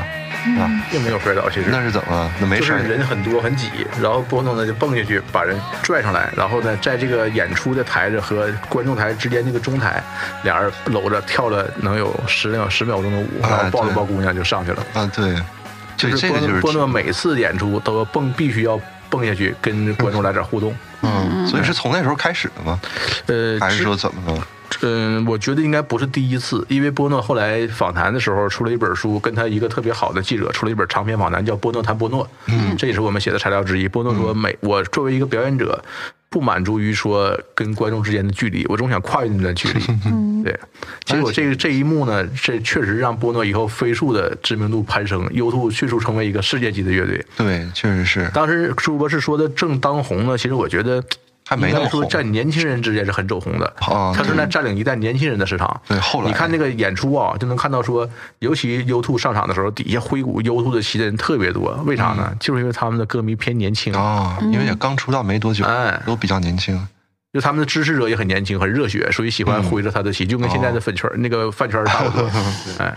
[0.60, 2.32] 啊，并没有摔倒，其实那是怎么了？
[2.40, 2.74] 那没就是。
[2.74, 3.68] 人很多很挤，
[4.02, 10.04] 然后波诺呢就蹦下去把人拽上来，然后呢在这个演出的台子和观众台之间那个中台，
[10.44, 14.84] 俩人搂着跳了能有十秒十秒钟的舞，哎然后抱着抱姑娘就上去了。
[14.94, 15.36] 啊，对，
[15.98, 18.80] 对，就是波诺这个就是波诺每次演出都要蹦，必须要
[19.12, 20.74] 蹦下去跟观众来点互动。
[21.02, 22.80] 嗯，所以是从那时候开始的吗？
[23.28, 24.48] 呃，还是之说怎么了？
[24.84, 32.24] 嗯，我觉得应该不是第一次，因为波诺后来访谈的时候出了一本书，跟他一个特别好的记者出了一本长篇访谈，叫《波诺谈波诺》。
[32.48, 33.88] 嗯，这也是我们写的材料之一。
[33.88, 35.84] 波诺说：“每我作为一个表演者，
[36.32, 39.84] 不满足于说跟观众之间的距离，我总想跨越那段距离。”
[40.44, 40.60] 对，
[41.06, 47.24] 结果这个这一幕呢，这确实让波诺以后飞速的知名度攀升，U2 迅速成为一个世界级的乐队。
[47.38, 51.04] 对，确实是，当时朱博士说的正当红呢，其实我觉得
[51.52, 53.66] 还没那么应该说在年轻人之间是很走红的。
[53.80, 55.82] 啊他是在占领一代年轻人的市场。
[55.86, 58.10] 对后来你看那个演出啊，就能看到说，
[58.40, 61.78] 尤其 U2 上场的时候，底下挥舞 U2 的旗的人特别多。
[61.86, 62.34] 为啥呢？
[62.40, 66.88] 就是因为他们的歌迷偏年轻，啊，因为也刚出道没多久，哎都比较年轻。
[67.34, 72.30] 就他们的支持者也很年轻，很热血，所以喜欢挥着他的旗，就跟现在的粉圈儿那个饭圈儿差不多。
[72.80, 72.94] 哎，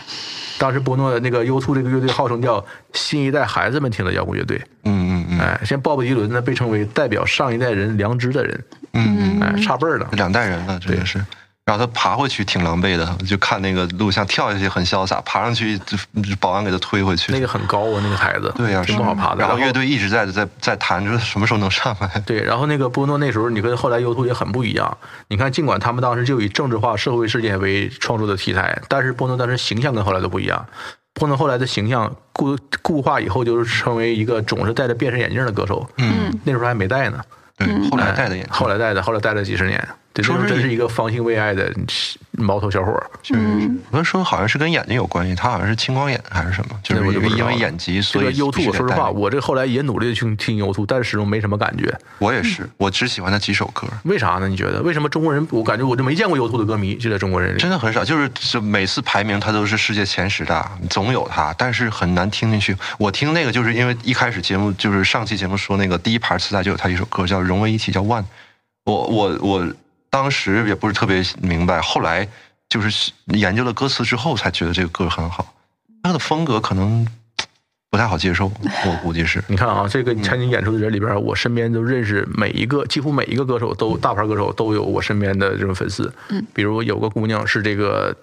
[0.59, 4.61] 当时波诺的那个 U2 这个乐队号称叫新一代孩子们听的摇滚乐队。
[4.85, 5.14] 嗯，
[5.45, 8.65] 哎，像鲍勃迪伦呢，被称为代表上一代人良知的人。
[8.95, 10.09] 嗯哎，差辈儿了。
[10.13, 11.25] 两代人了，这也是。
[11.67, 17.33] 然后他爬回去挺狼狈的，就看那个录像跳下去很潇洒，爬上去就就保安给他推回去。
[17.33, 19.41] 那个很高啊，那个台子，对呀、挺是不好爬的。
[19.41, 22.09] 然后乐队一直在在在弹着，什么时候能上来？
[22.27, 24.97] 对，然后那个波诺那时候，你跟后来 U2 也很不一样。
[25.29, 30.67] 你看，尽管他们当时就以政治化社会事件为创作的题材，但是波诺当时形象跟后来都不一样。
[31.15, 35.89] 波诺后来的形象固固化以后，就是成为一个总是戴着变身眼镜的歌手。
[35.99, 37.21] 嗯，那时候还没戴呢，
[37.57, 39.89] 对，后来戴的眼镜，后来戴的，后来戴了几十年。
[40.15, 41.71] 对，那说是以时候真是一个方兴未艾的
[42.31, 43.11] 毛头小伙儿。
[43.21, 43.71] 确实是。
[43.91, 51.93] 我说好像是跟眼睛有关系，他好像是青光眼还是什么，就是那我就不知道了因为眼疾，这个所以 U2，必须得我说实话，我这后来也努力的去听 U2，但是始终没什么感觉。
[52.19, 53.89] 我也是，我只喜欢他几首歌。
[54.05, 54.47] 为啥呢？
[54.49, 55.45] 你觉得为什么中国人？
[55.51, 57.59] 我感觉我就没见过 U2 的歌迷，就在中国人里。
[57.59, 62.77] 真的很少，就是就每次排名他都是世界前十大，总有他，但是很难听进去。
[62.99, 68.23] 我听那个就是因为一开始节目就是上期节目说那个第一盘磁带就有他一首歌叫《融为一体》，叫《One》。
[68.85, 69.67] 我我我
[70.15, 72.29] 当时也不是特别明白，后来
[72.69, 75.53] 就是研究了歌词之后才觉得这个歌很好。
[76.05, 77.05] 他的风格可能
[77.91, 79.43] 不太好接受，我估计是。
[79.49, 86.13] 你看啊，这个参加演出的人里边，我身边都认识每一个，几乎每一个歌手都大牌歌手都有我身边的这种粉丝。
[86.29, 88.17] 嗯，比如有个姑娘是这个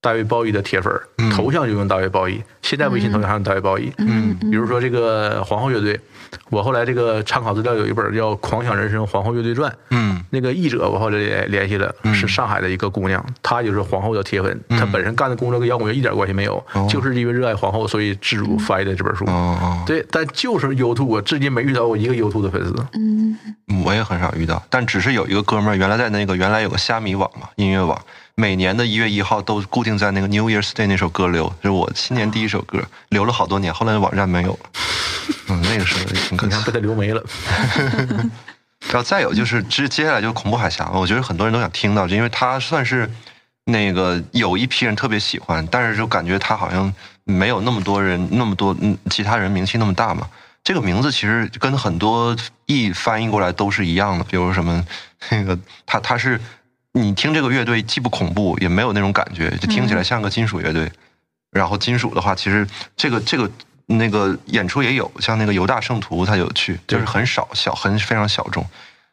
[0.00, 0.92] 大卫鲍伊的铁粉
[1.34, 3.92] 头像就用大卫鲍伊，现在微信头像还用大卫鲍伊。
[3.98, 5.98] 嗯比如说这个皇后乐队，
[6.50, 19.24] 我后来这个参考资料有一本叫《狂想人生皇后乐队传》，嗯那个译者我后来联联系了，是上海的一个姑娘，她就是皇后的铁粉，她本身干的工作跟摇滚乐一点关系没有，哦就是因为热爱皇后，所以自主翻译的这本书。
[19.86, 22.74] 对，但就是 U2，我至今没遇到过一个 U2 的粉丝。
[22.94, 23.36] 嗯
[23.84, 27.96] 我也很少遇到，但只是有一个哥们儿，原来在那个原来有个虾米网嘛，音乐网，
[28.38, 34.70] 每年的一月一号都固定在那个 New Year's Day 那首歌留，就是我新年第一首歌，留了好多年，后来网站没有了。
[35.48, 36.64] 嗯，那个时候也挺可惜。
[36.66, 37.24] 被他留没了。
[38.88, 43.10] 然后再有就是接接下来就是恐怖海峡嘛，我觉得很多人都想听到，因为它算是
[43.64, 46.92] 那个有一批人特别喜欢，但是就感觉它好像
[47.24, 50.28] 没有那么多人那么多嗯其他人名气那么大嘛。
[50.62, 52.36] 这个名字其实跟很多
[52.66, 54.84] 译翻译过来都是一样的，比如什么
[55.30, 56.38] 那个它它是
[56.96, 60.90] 你听这个乐队既不恐怖也没有那种感觉，就听起来像个金属乐队。
[61.50, 62.66] 然后金属的话，其实
[62.96, 63.50] 这个这个
[63.84, 68.64] 那个演出也有，像那个犹大圣徒他有去，就是很少小很非常小众。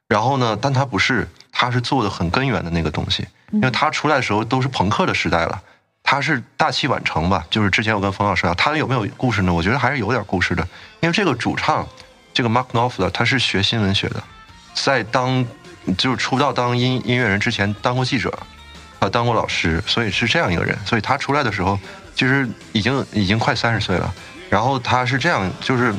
[0.08, 5.62] 然后呢，但他不是，他是做的很根源的那个东西，因为他出来的时候都是朋克的时代了，
[6.04, 7.46] 他是大器晚成吧？
[7.50, 9.54] 就是之前我跟冯老师聊，他有没有故事呢？
[9.54, 10.66] 我觉得还是有点故事的，
[11.02, 11.86] 因为这个主唱
[12.34, 14.24] 这个 Mark Knopfler 他是学新闻学的，
[14.74, 15.46] 在当
[15.98, 18.32] 就是出道当音音乐人之前当过记者，
[19.00, 20.78] 啊，当过老师，所以是这样一个人。
[20.86, 21.80] 所以他出来的时候，
[22.16, 24.14] 其实已经已经快三十岁了。
[24.50, 25.94] 然后他是这样，就是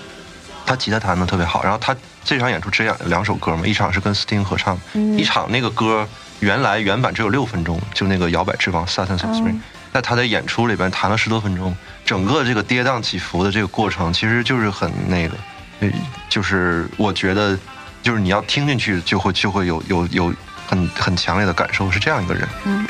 [0.64, 1.62] 他吉他弹的特别好。
[1.62, 1.94] 然后他
[2.24, 6.08] 这场演出只演两首歌嘛，一场是跟 Sting 合唱，嗯一场那个歌
[6.40, 9.58] 原来原版只有六分钟，就那个摇摆之王 Saturn s Spring，、
[9.92, 15.36] 在他的演出里边弹了十多分钟，整个这个跌宕起伏的这个过程，其实就是很那个，
[15.80, 15.90] 呃
[16.28, 17.58] 就是我觉得，
[18.04, 20.32] 就是你要听进去，就会就会有有有
[20.66, 22.46] 很很强烈的感受，是这样一个人。
[22.64, 22.86] 嗯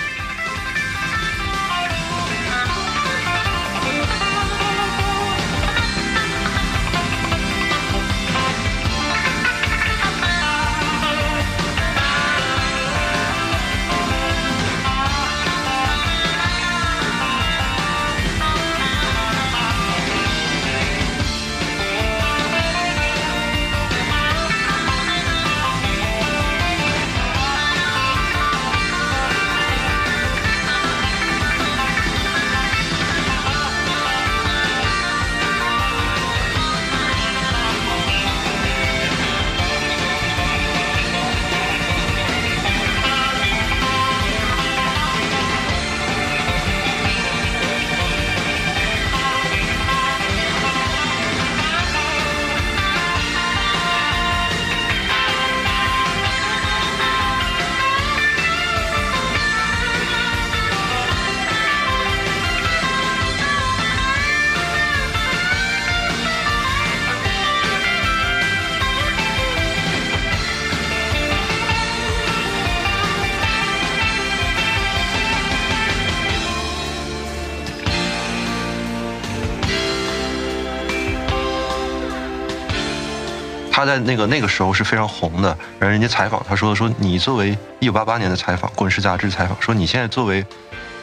[83.85, 85.49] 他在那个那个时候是非常红的，
[85.79, 90.45] 然后人家采访他说说你作为一九八八年的采访，《滚石》杂志采访说你现在作为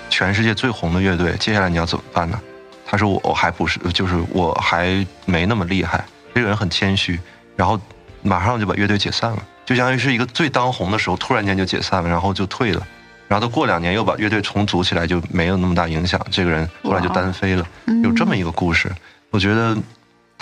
[0.10, 2.40] 全世界最红的乐队，接下来你要怎么办呢？
[2.86, 6.04] 他说我我还不是，就是我还没那么厉害。
[6.34, 7.20] 这个人很谦虚，
[7.56, 7.80] 然后
[8.24, 12.86] 马上就把乐队解散了，就相当于是一个最当红的时候，突然间就解散了，然后就退了。
[13.28, 16.20] 然后他过两年又把乐队重组起来，就没有那么大影响。
[16.32, 17.66] 这个人后来就单飞了，
[18.04, 18.92] 有这么一个故事。
[19.30, 19.78] 我觉得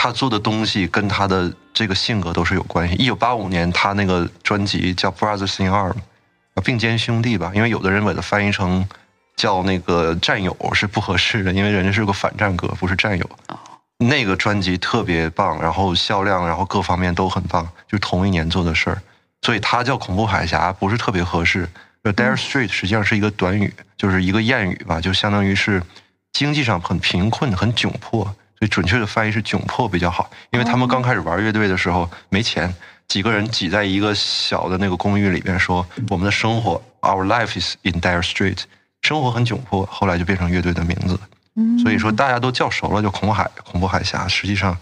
[0.02, 2.96] 他做的东西跟他的这个性格都是有关系。
[2.96, 5.94] 一九八五年，他那个专辑叫《Brothers in Arms》，
[6.64, 8.88] 并肩兄弟吧，因为有的人把它翻译成
[9.36, 13.30] 叫那个战友是不合适的，因为人家是个反战歌，不是战友。
[13.98, 19.02] 那个专辑特别棒，然后销量，然后各方面都很棒，就是同一年做的事儿，
[19.42, 21.68] 所以它叫恐怖海峡不是特别合适。
[22.04, 25.84] Dare Street 实际上是一个短语，就是一个谚语吧，就相当于是
[26.32, 32.76] 经济上很贫困、很窘迫，所以准确的翻译是窘迫比较好，因为他们刚开始玩乐队的时候没钱，
[33.08, 38.64] 几个人挤在一个小的那个公寓里边说我们的生活，Our life is in Dire Street，
[39.02, 41.18] 生活很窘迫，后来就变成乐队的名字。
[41.82, 44.78] 所以说大家都叫熟了，就恐怖海恐怖海峡，实际上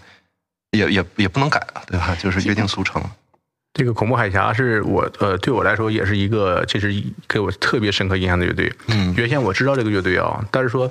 [0.72, 2.16] 也也也不能改了，对吧？
[2.20, 3.02] 就是约定俗成。
[3.78, 6.92] 这个恐怖海峡是我呃对我来说也是一个其实
[7.28, 8.70] 给我特别深刻印象的乐队。
[8.88, 10.90] 嗯原先我知道这个乐队啊，但是说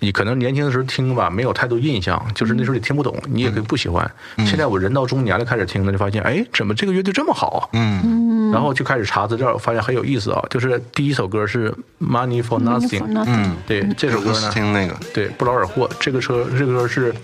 [0.00, 4.10] 你可能年轻的时候听吧，没有太多印象，就是那时候你听不懂，你也可以不喜欢。
[4.38, 7.68] 现在我人到中年了，开始听呢，就发现哎，怎么这个乐队这么好？
[7.74, 10.42] 嗯然后就开始查资料，发现很有意思啊。
[10.48, 11.70] 就是第一首歌是
[12.00, 15.90] 《Money for Nothing》，嗯，对这首歌呢，听那个，对不劳而获。
[16.00, 17.14] 这个车这个歌是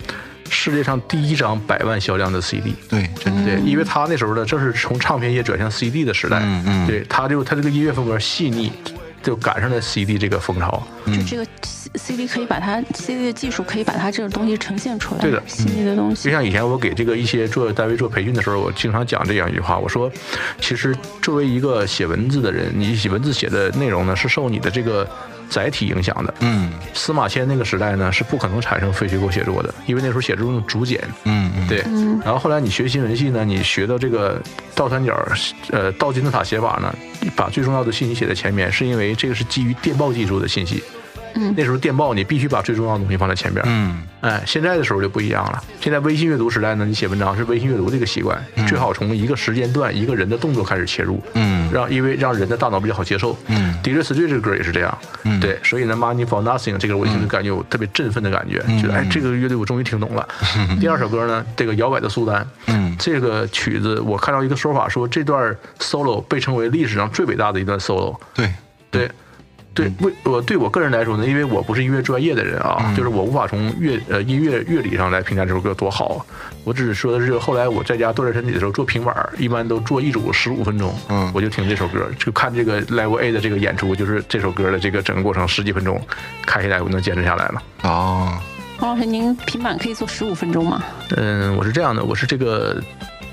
[0.51, 2.75] 世界上第一张百万销量的 CD。
[2.89, 8.71] 对，真的，对，因为他那时候呢，正是从唱片业转向 CD 的时代，嗯嗯对，他就他这个音乐风格细腻，
[9.23, 10.85] 就赶上了 CD 这个风潮。
[11.07, 11.47] 就这个
[11.95, 16.31] CD 可以把它 CD 的技术可以把它这个东西呈现出来，对的细腻的东西就。
[16.31, 20.11] 像以前我给这个一些做单位做培训的时候，我经常讲这样一句话，我说，
[20.59, 25.09] 其实作为一个写文字的人，你写文字写的内容呢，是受你的这个
[25.51, 26.33] 载体影响的。
[26.39, 30.99] 嗯司马迁那个时代呢，是不可能产生非虚构写作的，因为那时候写作用竹简。
[31.25, 31.83] 嗯嗯，对，
[32.23, 34.41] 然后后来你学新闻系呢，你学到这个
[34.73, 35.15] 倒三角，
[35.69, 36.95] 呃，倒金字塔写法呢，
[37.35, 40.81] 把最重要的信息写在前面，是因为这个是基于电报技术的信息。
[41.35, 41.53] 嗯。
[41.57, 43.63] 那时候电报你必须把最重要的东西放在前边。
[43.67, 44.03] 嗯。
[44.21, 45.63] 哎，现在的时候就不一样了。
[45.79, 51.71] 现在微信阅读时代呢，你写文章是微信阅读这个习惯，最好从一个时间段、一个人的动作开始切入，嗯。
[51.71, 53.35] 让因为让人的大脑比较好接受。
[53.47, 53.73] 嗯。
[53.81, 55.39] 迪瑞斯瑞这个歌也是这样，嗯。
[55.39, 58.79] 对，所以呢，Money for Nothing 这个我就是感觉有特别振奋的感觉，嗯。
[58.79, 60.27] 觉得哎，这个乐队我终于听懂了。
[60.79, 62.95] 第二首歌呢，这个摇摆的苏丹，嗯。
[62.99, 68.53] 这个曲子我看到一个说法说这段 solo 被称为历史上最伟大的一段 solo，对，
[68.91, 69.07] 对。
[69.07, 69.11] 对，
[69.77, 69.91] 为
[70.23, 76.25] 我对我个人来说呢，因为我不是音乐专业的人啊，嗯就是我无法从乐呃音乐乐理上来评价这首歌多好。
[76.63, 85.99] 我只是说的是，后来我在家锻炼身体的时候做平板儿，一般都做一组十五分钟，嗯我就听这首歌，就看这个 Level A 的这个演出，就是这首歌的这个整个过程十几分钟，
[86.45, 87.63] 看下来我能坚持下来了。
[87.83, 88.37] 哦，
[88.77, 90.83] 黄老师，您平板可以做十五分钟吗？
[91.15, 92.79] 嗯，我是这样的，我是这个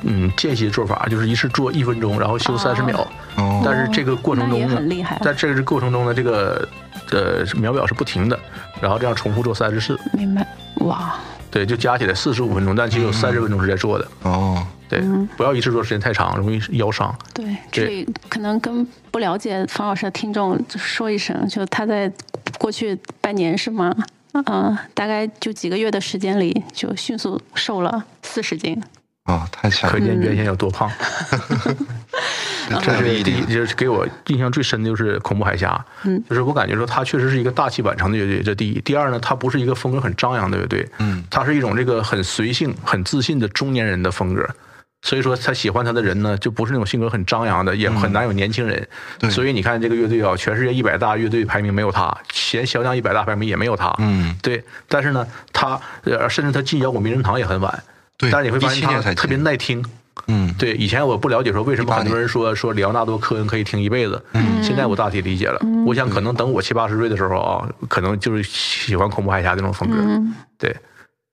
[0.03, 3.07] 嗯间歇做法，就是一次做一分钟，然后休三十秒。
[3.37, 6.69] 哦，但是这个过程那也中呢很厉害啊，在这个过程中呢，这个
[7.11, 8.39] 呃秒表是不停的，
[8.81, 10.47] 然后这样重复做三十次，明白？
[10.77, 11.15] 哇，
[11.51, 14.07] 对，就加起来四十五分钟，但其实有三十分钟是在做的。
[14.23, 15.01] 哦，对，
[15.37, 17.15] 不要一次做时间太长，容易腰伤。
[17.33, 22.11] 对，这里可能跟不了解方老师的听众说一声，就他在
[22.59, 23.95] 过去半年是吗？
[24.47, 28.81] 嗯、大概就几个月的时间里，就迅速瘦了四十斤。
[29.29, 30.91] 啊，太强了，可见原先有多胖。
[32.69, 38.81] 这 这是第一，是一点，就是给我印象最深的就是恐怖海峡，嗯，就是我感觉说它确实是一个大器晚成的乐队，这第一。
[38.81, 44.49] 第二呢，它不是一个风格很张扬的乐队，嗯，它是一种这个很随性、很自信的中年人的风格。
[45.03, 48.77] 所以说，他喜欢他的人呢，就不是那种性格很张扬的，也很难有年轻人。
[48.81, 48.89] 嗯
[49.21, 53.95] 对所以你看这个乐队啊，全世界一百大乐队排名没有他，前销量一百大排名也没有他。
[53.99, 54.65] 嗯，对。
[54.89, 57.83] 但是呢，他呃，甚至他进摇滚名人堂也很晚。
[58.19, 59.82] 对但是你会发现特别耐听。
[60.27, 65.61] 嗯，对，以前我不了解说为什么很多人说说里奥纳多·科恩可以听一辈子，嗯，现在我大体理解了。
[65.86, 69.97] 我想可能等我七八十岁的时候啊，可能就是喜欢恐怖海峡那种风格。
[70.59, 70.77] 对，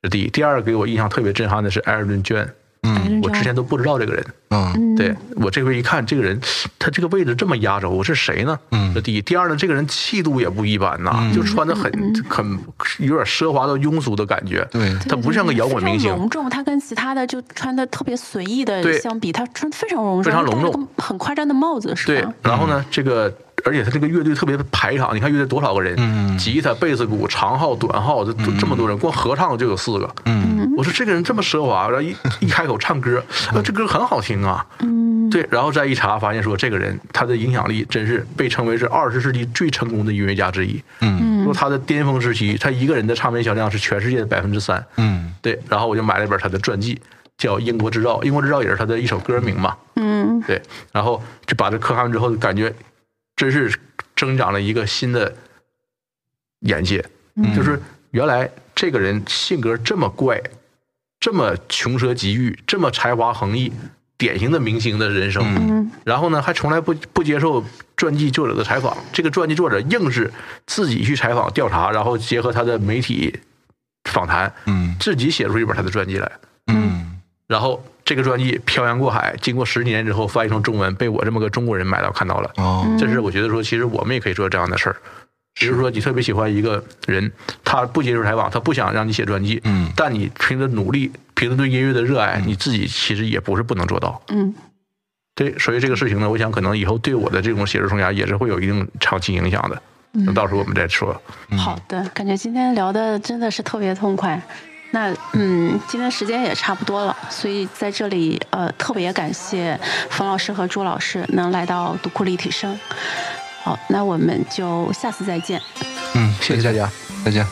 [0.04, 0.30] 这第一。
[0.30, 2.48] 第二，给我印象特别震撼的是艾尔顿·娟，
[2.86, 4.26] 嗯我之前都不知道这个人。
[4.50, 6.40] 嗯对我这回一看，这个人
[6.80, 8.58] 他这个位置这么压着我，是谁呢？
[8.72, 9.22] 嗯这第一。
[9.22, 11.92] 第二呢，这个人气度也不一般呐，就穿的很
[12.30, 12.60] 很
[13.00, 14.66] 有点奢华到庸俗的感觉。
[14.72, 16.10] 对他不像个摇滚明星。
[16.12, 23.34] 隆重，他跟其他的就穿的特别随意的相比，他穿非常隆重，非常隆重很夸张的帽子，是对吧？，然后呢，这个
[23.66, 25.96] 而且他这个乐队特别排场，你看乐队多少个人？
[25.98, 30.16] 嗯吉他、贝斯、鼓、长号、短号，这这么多人，光合唱就有四个。
[30.26, 33.24] 嗯我说这个人这么奢华，然后一一开口唱歌，
[33.54, 34.66] 啊，这歌很好听啊。
[34.80, 40.82] 嗯，对，然后再一查，发现说这个人他的影响力真是被称为是二十世纪最成功的音乐家之一。
[41.02, 44.86] 嗯说他的巅峰时期，他一个人的唱片销量是全世界的百分之三。
[44.98, 47.00] 嗯对，然后我就买了一本他的传记，
[47.38, 49.76] 叫《英国制造》，《英国制造》也是他的一首歌名嘛。
[49.96, 50.62] 嗯，对，
[50.92, 52.74] 然后就把这磕看完之后，感觉
[53.36, 53.78] 真是
[54.16, 55.36] 增长了一个新的
[56.62, 57.04] 眼界，
[57.56, 57.82] 就是
[58.12, 60.42] 原来这个人性格这么怪，
[61.20, 63.72] 这么穷奢极欲，这么才华横溢，
[64.18, 65.44] 典型的明星的人生。
[65.44, 67.64] 嗯然后呢，还从来不不接受
[67.98, 70.32] 传记作者的采访，这个传记作者硬是
[70.66, 73.40] 自己去采访调查，然后结合他的媒体
[74.06, 76.32] 访谈，嗯自己写出一本他的传记来。
[76.68, 82.52] 嗯然后这个专辑漂洋过海，经过十几年之后翻译成中文，被我这么个中国人买到看到了。
[82.58, 84.96] 哦这是我觉得说，其实我们也可以做这样的事儿。
[85.60, 87.32] 比如说，你特别喜欢一个人，
[87.64, 94.22] 他不接受采访，他不想让你写专辑，嗯但你凭着努力，凭着对音乐的热爱，你自己其实也不是不能做到。
[94.28, 94.54] 嗯
[95.34, 99.82] 对，所以这个事情呢，我想可能以后对我的这种写作生涯也是会有一定长期影响的。
[100.12, 101.20] 那到时候我们再说。
[101.58, 104.42] 好的，感觉今天聊的真的是特别痛快。
[104.96, 109.78] 那嗯今天时间也差不多了所以在这里呃特别感谢
[110.10, 112.80] 冯老师和朱老师能来到独库立体声。
[113.62, 115.62] 好那我们就下次再见。
[116.14, 116.90] 嗯谢谢大家
[117.26, 117.46] 再见。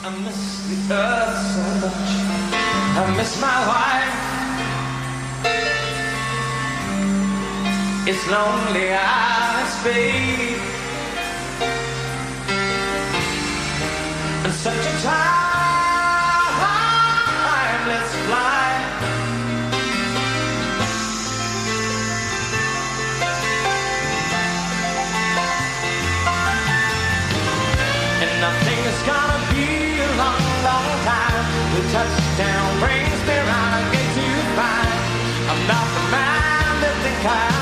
[37.24, 37.53] kind.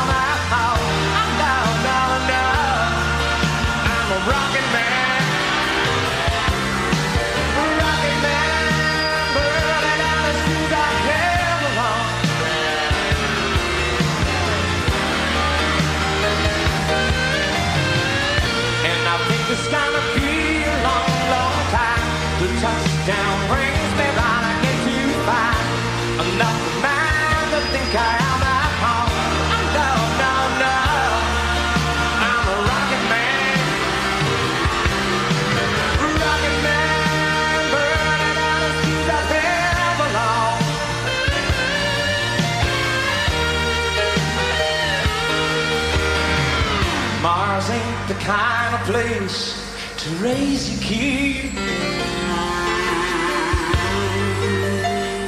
[48.92, 49.56] Place
[49.96, 51.46] to raise your kid.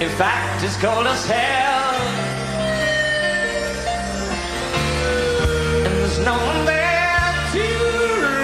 [0.02, 1.96] In fact, it's cold as hell.
[5.86, 7.66] And there's no one there to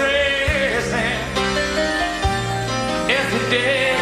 [0.06, 1.20] raise him.
[3.18, 3.96] If he did.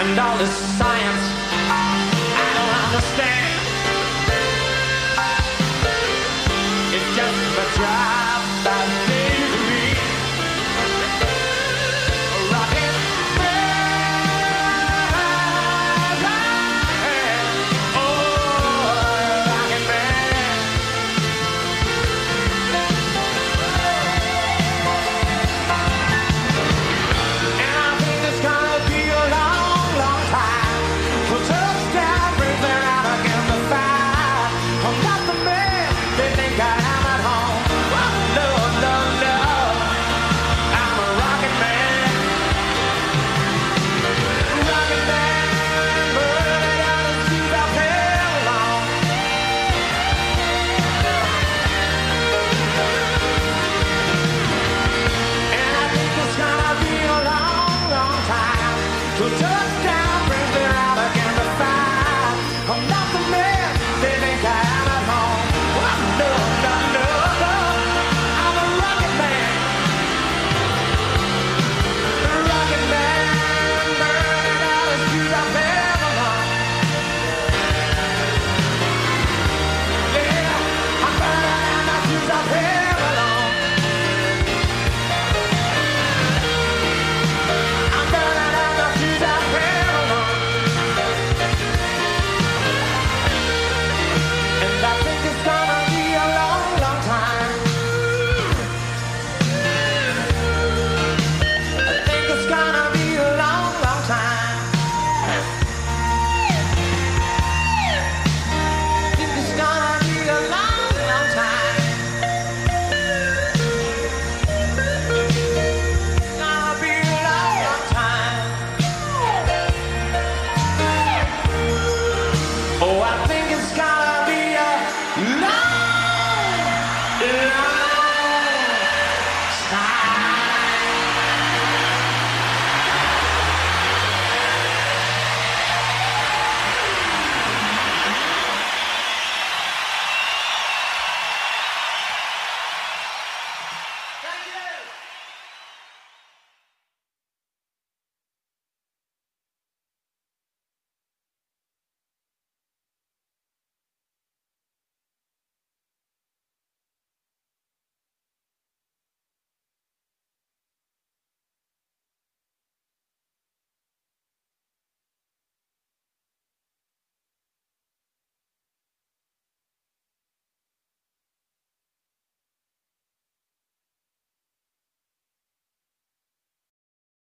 [0.00, 0.76] And all this
[7.76, 8.25] try.